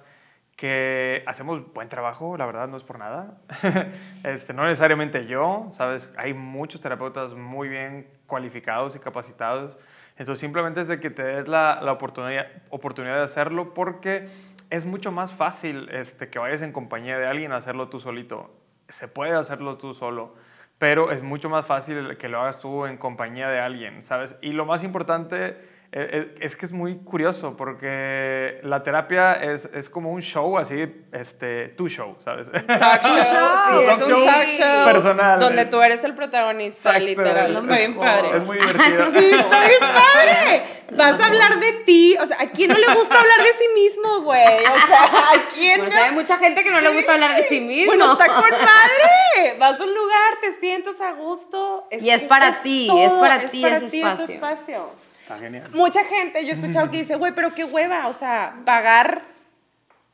que 0.56 1.22
hacemos 1.26 1.72
buen 1.74 1.90
trabajo, 1.90 2.36
la 2.38 2.46
verdad, 2.46 2.66
no 2.66 2.78
es 2.78 2.82
por 2.82 2.98
nada. 2.98 3.38
este, 4.24 4.54
no 4.54 4.64
necesariamente 4.64 5.26
yo, 5.26 5.68
¿sabes? 5.70 6.12
Hay 6.16 6.32
muchos 6.32 6.80
terapeutas 6.80 7.34
muy 7.34 7.68
bien 7.68 8.08
cualificados 8.26 8.96
y 8.96 8.98
capacitados. 8.98 9.76
Entonces, 10.16 10.40
simplemente 10.40 10.80
es 10.80 10.88
de 10.88 10.98
que 10.98 11.10
te 11.10 11.22
des 11.22 11.46
la, 11.46 11.80
la 11.82 11.92
oportunidad, 11.92 12.46
oportunidad 12.70 13.16
de 13.16 13.22
hacerlo 13.22 13.74
porque 13.74 14.30
es 14.70 14.86
mucho 14.86 15.12
más 15.12 15.34
fácil 15.34 15.90
este, 15.90 16.30
que 16.30 16.38
vayas 16.38 16.62
en 16.62 16.72
compañía 16.72 17.18
de 17.18 17.26
alguien 17.26 17.52
a 17.52 17.56
hacerlo 17.56 17.88
tú 17.88 18.00
solito. 18.00 18.50
Se 18.88 19.08
puede 19.08 19.34
hacerlo 19.34 19.76
tú 19.76 19.92
solo, 19.92 20.34
pero 20.78 21.12
es 21.12 21.22
mucho 21.22 21.50
más 21.50 21.66
fácil 21.66 22.16
que 22.16 22.28
lo 22.28 22.40
hagas 22.40 22.60
tú 22.60 22.86
en 22.86 22.96
compañía 22.96 23.48
de 23.48 23.60
alguien, 23.60 24.02
¿sabes? 24.02 24.36
Y 24.40 24.52
lo 24.52 24.64
más 24.64 24.82
importante 24.82 25.75
es 25.96 26.56
que 26.56 26.66
es 26.66 26.72
muy 26.72 26.98
curioso 26.98 27.56
porque 27.56 28.60
la 28.62 28.82
terapia 28.82 29.32
es, 29.32 29.64
es 29.72 29.88
como 29.88 30.12
un 30.12 30.20
show 30.20 30.58
así, 30.58 30.84
este, 31.10 31.68
tu 31.68 31.88
show, 31.88 32.14
¿sabes? 32.18 32.50
Talk 32.52 33.02
show, 33.02 33.12
sí, 33.70 33.84
es 33.88 34.08
un 34.08 34.24
talk 34.26 34.46
show 34.46 34.84
personal. 34.84 35.40
Donde 35.40 35.64
tú 35.64 35.80
eres 35.80 36.04
el 36.04 36.14
protagonista, 36.14 36.98
literal. 36.98 37.56
Está 37.56 37.76
bien 37.76 37.94
padre. 37.94 38.36
Es 38.36 38.44
muy 38.44 38.58
divertido. 38.58 39.06
sí, 39.18 39.30
está 39.32 39.66
bien 39.66 39.80
padre. 39.80 40.62
Vas 40.90 41.18
a 41.18 41.26
hablar 41.26 41.58
de 41.60 41.72
ti, 41.86 42.14
o 42.20 42.26
sea, 42.26 42.42
¿a 42.42 42.46
quién 42.50 42.72
no 42.72 42.78
le 42.78 42.94
gusta 42.94 43.18
hablar 43.18 43.38
de 43.38 43.52
sí 43.58 43.68
mismo, 43.74 44.20
güey? 44.20 44.64
O 44.64 44.86
sea, 44.86 45.02
¿a 45.02 45.48
quién 45.52 45.80
pues 45.80 45.94
hay 45.94 46.12
mucha 46.12 46.36
gente 46.36 46.62
que 46.62 46.70
no 46.70 46.80
le 46.82 46.90
gusta 46.94 47.14
hablar 47.14 47.36
de 47.36 47.48
sí 47.48 47.62
mismo. 47.62 47.86
Bueno, 47.86 48.12
está 48.12 48.26
con 48.26 48.50
madre. 48.50 49.56
Vas 49.58 49.80
a 49.80 49.84
un 49.84 49.94
lugar, 49.94 50.40
te 50.42 50.52
sientas 50.60 51.00
a 51.00 51.12
gusto. 51.12 51.88
y 51.90 52.10
es 52.10 52.22
para 52.24 52.60
ti, 52.60 52.90
es 52.98 53.14
para 53.14 53.40
ti 53.46 53.64
ese 53.64 53.86
espacio. 54.34 55.05
Está 55.26 55.38
genial. 55.40 55.68
Mucha 55.72 56.04
gente, 56.04 56.44
yo 56.44 56.50
he 56.50 56.54
escuchado 56.54 56.88
que 56.88 56.98
dice, 56.98 57.16
güey, 57.16 57.34
pero 57.34 57.52
qué 57.52 57.64
hueva, 57.64 58.06
o 58.06 58.12
sea, 58.12 58.54
pagar 58.64 59.22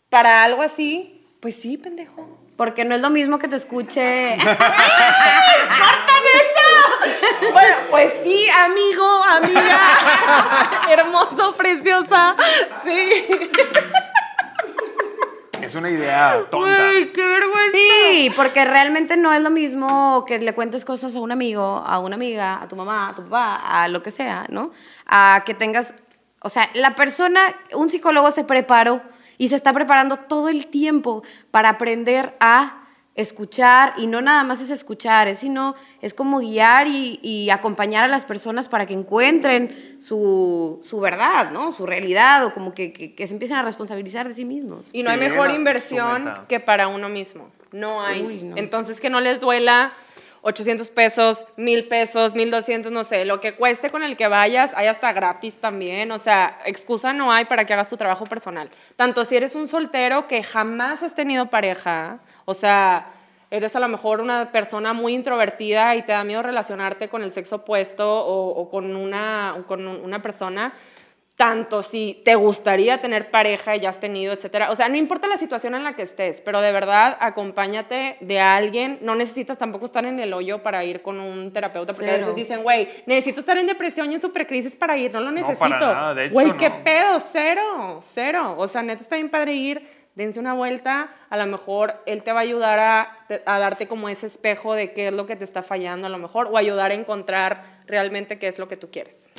para 0.09 0.43
algo 0.43 0.63
así. 0.63 1.23
Pues 1.41 1.55
sí, 1.55 1.77
pendejo. 1.77 2.39
Porque 2.57 2.87
no 2.87 2.95
es 2.95 3.03
lo 3.03 3.11
mismo 3.11 3.39
que 3.39 3.47
te 3.47 3.57
escuche. 3.57 4.39
¡Cortan 4.43 4.63
eso! 6.41 7.53
Bueno, 7.53 7.77
pues 7.91 8.11
sí, 8.25 8.47
amigo, 8.65 9.23
amiga. 9.23 9.81
Hermoso, 10.89 11.57
preciosa. 11.57 12.35
Sí. 12.83 13.27
Es 15.63 15.75
una 15.77 15.91
idea 15.91 16.45
tonta. 16.51 16.91
qué 17.15 17.27
vergüenza. 17.27 17.77
Sí, 17.77 18.31
porque 18.35 18.65
realmente 18.65 19.17
no 19.17 19.33
es 19.33 19.41
lo 19.41 19.51
mismo 19.51 20.25
que 20.27 20.39
le 20.39 20.55
cuentes 20.55 20.85
cosas 20.85 21.15
a 21.15 21.21
un 21.21 21.31
amigo, 21.31 21.63
a 21.63 21.99
una 22.01 22.17
amiga, 22.17 22.61
a 22.61 22.69
tu 22.69 22.77
mamá, 22.77 23.11
a 23.11 23.15
tu 23.15 23.23
papá, 23.23 23.57
a 23.57 23.89
lo 23.89 24.03
que 24.03 24.11
sea, 24.11 24.47
¿no? 24.51 24.73
A 25.07 25.43
que 25.47 25.55
tengas, 25.55 25.95
o 26.41 26.49
sea, 26.49 26.69
la 26.75 26.95
persona, 26.95 27.41
un 27.75 27.91
psicólogo 27.91 28.31
se 28.33 28.45
preparó 28.45 29.03
y 29.39 29.49
se 29.49 29.57
está 29.57 29.73
preparando 29.73 30.17
todo 30.17 30.49
el 30.49 30.67
tiempo 30.67 31.23
para 31.51 31.71
aprender 31.71 32.35
a 32.41 32.82
escuchar 33.15 33.93
y 33.99 34.07
no 34.07 34.23
nada 34.23 34.43
más 34.43 34.61
es 34.63 34.71
escuchar, 34.71 35.29
es 35.29 35.39
sino 35.39 35.75
es 36.01 36.15
como 36.15 36.39
guiar 36.39 36.87
y, 36.89 37.51
acompañar 37.51 38.05
a 38.05 38.09
las 38.09 38.25
personas 38.25 38.69
para 38.69 38.87
que 38.87 38.95
encuentren 38.95 39.97
su, 40.01 40.81
su 40.83 41.01
verdad, 41.01 41.51
¿no? 41.51 41.73
Su 41.73 41.85
realidad 41.85 42.47
o 42.47 42.55
como 42.55 42.73
que, 42.73 42.93
que, 42.93 43.27
se 43.27 43.35
empiecen 43.35 43.59
a 43.59 43.63
responsabilizar 43.63 44.29
de 44.29 44.35
sí 44.35 44.45
mismos. 44.45 44.87
Y 44.93 45.03
no 45.03 45.11
hay 45.11 45.19
mejor 45.19 45.51
inversión 45.51 46.33
que 46.49 46.61
para 46.61 46.89
uno 46.89 47.09
mismo. 47.09 47.51
No 47.73 48.03
hay. 48.03 48.53
Entonces 48.57 49.01
que 49.01 49.11
no 49.11 49.21
les 49.21 49.41
duela 49.41 49.93
800 50.43 50.91
pesos, 50.91 51.47
1000 51.57 51.89
pesos, 51.89 52.35
1200, 52.35 52.91
no 52.91 53.05
sé, 53.05 53.25
lo 53.25 53.41
que 53.41 53.55
cueste 53.55 53.91
con 53.91 54.03
el 54.03 54.17
que 54.17 54.27
vayas, 54.27 54.73
hay 54.75 54.89
hasta 54.89 55.13
gratis 55.13 55.55
también, 55.55 56.11
o 56.11 56.19
sea, 56.19 56.61
excusa 56.67 57.13
no 57.13 57.33
hay 57.33 57.45
para 57.45 57.65
que 57.65 57.73
hagas 57.73 57.89
tu 57.89 57.97
trabajo 57.97 58.27
personal. 58.27 58.69
Tanto 58.97 59.25
si 59.25 59.37
eres 59.37 59.55
un 59.55 59.69
soltero 59.69 60.27
que 60.27 60.43
jamás 60.43 61.05
has 61.05 61.15
tenido 61.15 61.47
pareja, 61.47 62.19
o 62.53 62.55
sea, 62.55 63.07
eres 63.51 63.77
a 63.77 63.81
lo 63.81 63.89
mejor 63.89 64.21
una 64.21 64.53
persona 64.53 64.93
muy 64.93 65.15
introvertida 65.15 65.97
y 65.97 66.03
te 66.03 66.13
da 66.13 66.25
miedo 66.25 66.43
relacionarte 66.43 67.09
con 67.09 67.23
el 67.23 67.33
sexo 67.33 67.57
opuesto 67.57 68.07
o, 68.09 68.71
con, 68.71 68.97
una, 68.97 69.57
con 69.67 69.87
una 69.87 70.23
persona, 70.23 70.73
tanto 71.37 71.83
si 71.83 72.23
te 72.25 72.35
gustaría 72.35 73.01
tener 73.01 73.31
pareja 73.31 73.75
y 73.75 73.81
ya 73.81 73.89
has 73.89 74.01
tenido, 74.01 74.33
etcétera. 74.33 74.71
O 74.71 74.75
sea, 74.75 74.89
no 74.89 74.97
importa 74.97 75.27
la 75.27 75.37
situación 75.37 75.75
en 75.75 75.85
la 75.85 75.95
que 75.95 76.03
estés, 76.03 76.41
pero 76.41 76.61
de 76.61 76.73
verdad 76.73 77.17
acompáñate 77.21 78.17
de 78.21 78.41
alguien. 78.41 78.99
No 79.03 79.15
necesitas 79.15 79.59
tampoco 79.59 79.85
estar 79.87 80.05
en 80.07 80.21
el 80.21 80.33
hoyo 80.33 80.63
para 80.63 80.85
ir 80.85 81.03
con 81.03 81.21
un 81.21 81.53
terapeuta, 81.53 81.93
porque 81.93 82.11
a 82.11 82.17
veces 82.17 82.35
dicen, 82.35 82.63
güey, 82.63 82.89
necesito 83.07 83.41
estar 83.41 83.59
en 83.59 83.67
depresión 83.67 84.11
y 84.11 84.15
en 84.15 84.21
supercrisis 84.21 84.77
para 84.77 84.97
ir. 84.97 85.13
No 85.13 85.21
lo 85.21 85.31
necesito. 85.31 85.95
Güey, 86.31 86.57
qué 86.57 86.71
pedo, 86.71 87.19
cero, 87.21 88.01
cero. 88.03 88.55
O 88.57 88.69
sea, 88.69 88.83
neta 88.83 89.03
está 89.03 89.17
bien 89.17 89.29
padre 89.29 89.53
ir, 89.53 90.02
dense 90.15 90.41
una 90.41 90.55
vuelta. 90.55 91.09
A 91.31 91.37
lo 91.37 91.47
mejor 91.47 92.03
él 92.07 92.23
te 92.23 92.33
va 92.33 92.41
a 92.41 92.43
ayudar 92.43 92.79
a, 92.79 93.19
a 93.47 93.59
darte 93.59 93.89
como 93.89 94.09
ese 94.09 94.27
espejo 94.27 94.75
de 94.75 94.93
qué 94.93 95.09
es 95.09 95.13
lo 95.13 95.27
que 95.27 95.37
te 95.37 95.45
está 95.45 95.63
fallando, 95.63 96.07
a 96.07 96.11
lo 96.11 96.19
mejor, 96.19 96.49
o 96.51 96.57
ayudar 96.57 96.91
a 96.91 96.95
encontrar 96.95 97.65
realmente 97.87 98.39
qué 98.39 98.49
es 98.49 98.59
lo 98.59 98.69
que 98.69 98.77
tú 98.77 98.91
quieres. 98.91 99.31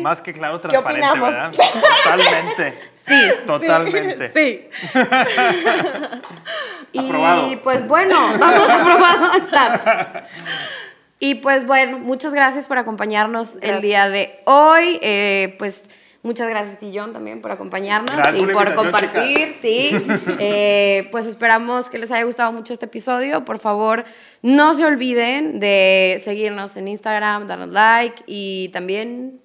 Más 0.00 0.20
que 0.20 0.34
claro, 0.34 0.60
transparente, 0.60 1.18
¿verdad? 1.18 1.50
Totalmente. 2.04 2.74
Sí. 2.94 3.30
Totalmente. 3.46 4.30
Sí. 4.32 4.68
y 6.92 7.56
pues 7.56 7.88
bueno, 7.88 8.38
vamos 8.38 8.68
aprobado. 8.68 9.32
Y 11.20 11.36
pues 11.36 11.66
bueno, 11.66 11.98
muchas 11.98 12.32
gracias 12.32 12.68
por 12.68 12.78
acompañarnos 12.78 13.58
el 13.60 13.80
día 13.80 14.08
de 14.08 14.38
hoy. 14.44 15.00
Eh, 15.02 15.56
pues 15.58 15.82
muchas 16.28 16.48
gracias, 16.48 16.78
Tillón, 16.78 17.12
también 17.12 17.40
por 17.42 17.50
acompañarnos 17.50 18.14
y 18.36 18.46
por 18.46 18.74
compartir. 18.74 19.56
Sí. 19.60 19.90
Eh, 20.40 21.08
pues 21.10 21.26
esperamos 21.26 21.90
que 21.90 21.98
les 21.98 22.12
haya 22.12 22.22
gustado 22.24 22.52
mucho 22.52 22.72
este 22.72 22.86
episodio. 22.86 23.44
Por 23.44 23.58
favor, 23.58 24.04
no 24.42 24.74
se 24.74 24.84
olviden 24.84 25.58
de 25.58 26.20
seguirnos 26.22 26.76
en 26.76 26.86
Instagram, 26.88 27.46
darnos 27.46 27.70
like 27.70 28.22
y 28.26 28.68
también 28.68 29.40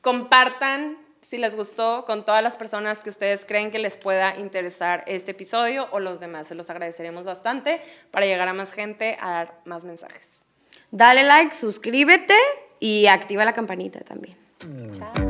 Compartan 0.00 0.96
si 1.20 1.36
les 1.36 1.54
gustó 1.54 2.04
con 2.06 2.24
todas 2.24 2.42
las 2.42 2.56
personas 2.56 3.02
que 3.02 3.10
ustedes 3.10 3.44
creen 3.44 3.70
que 3.70 3.78
les 3.78 3.96
pueda 3.96 4.38
interesar 4.38 5.04
este 5.06 5.32
episodio 5.32 5.88
o 5.90 6.00
los 6.00 6.20
demás. 6.20 6.46
Se 6.46 6.54
los 6.54 6.70
agradeceremos 6.70 7.26
bastante 7.26 7.82
para 8.10 8.24
llegar 8.24 8.48
a 8.48 8.54
más 8.54 8.72
gente 8.72 9.18
a 9.20 9.30
dar 9.30 9.60
más 9.66 9.84
mensajes. 9.84 10.44
Dale 10.90 11.24
like, 11.24 11.54
suscríbete 11.54 12.36
y 12.80 13.06
activa 13.06 13.44
la 13.44 13.52
campanita 13.52 14.00
también. 14.00 14.38
Chao. 14.92 15.27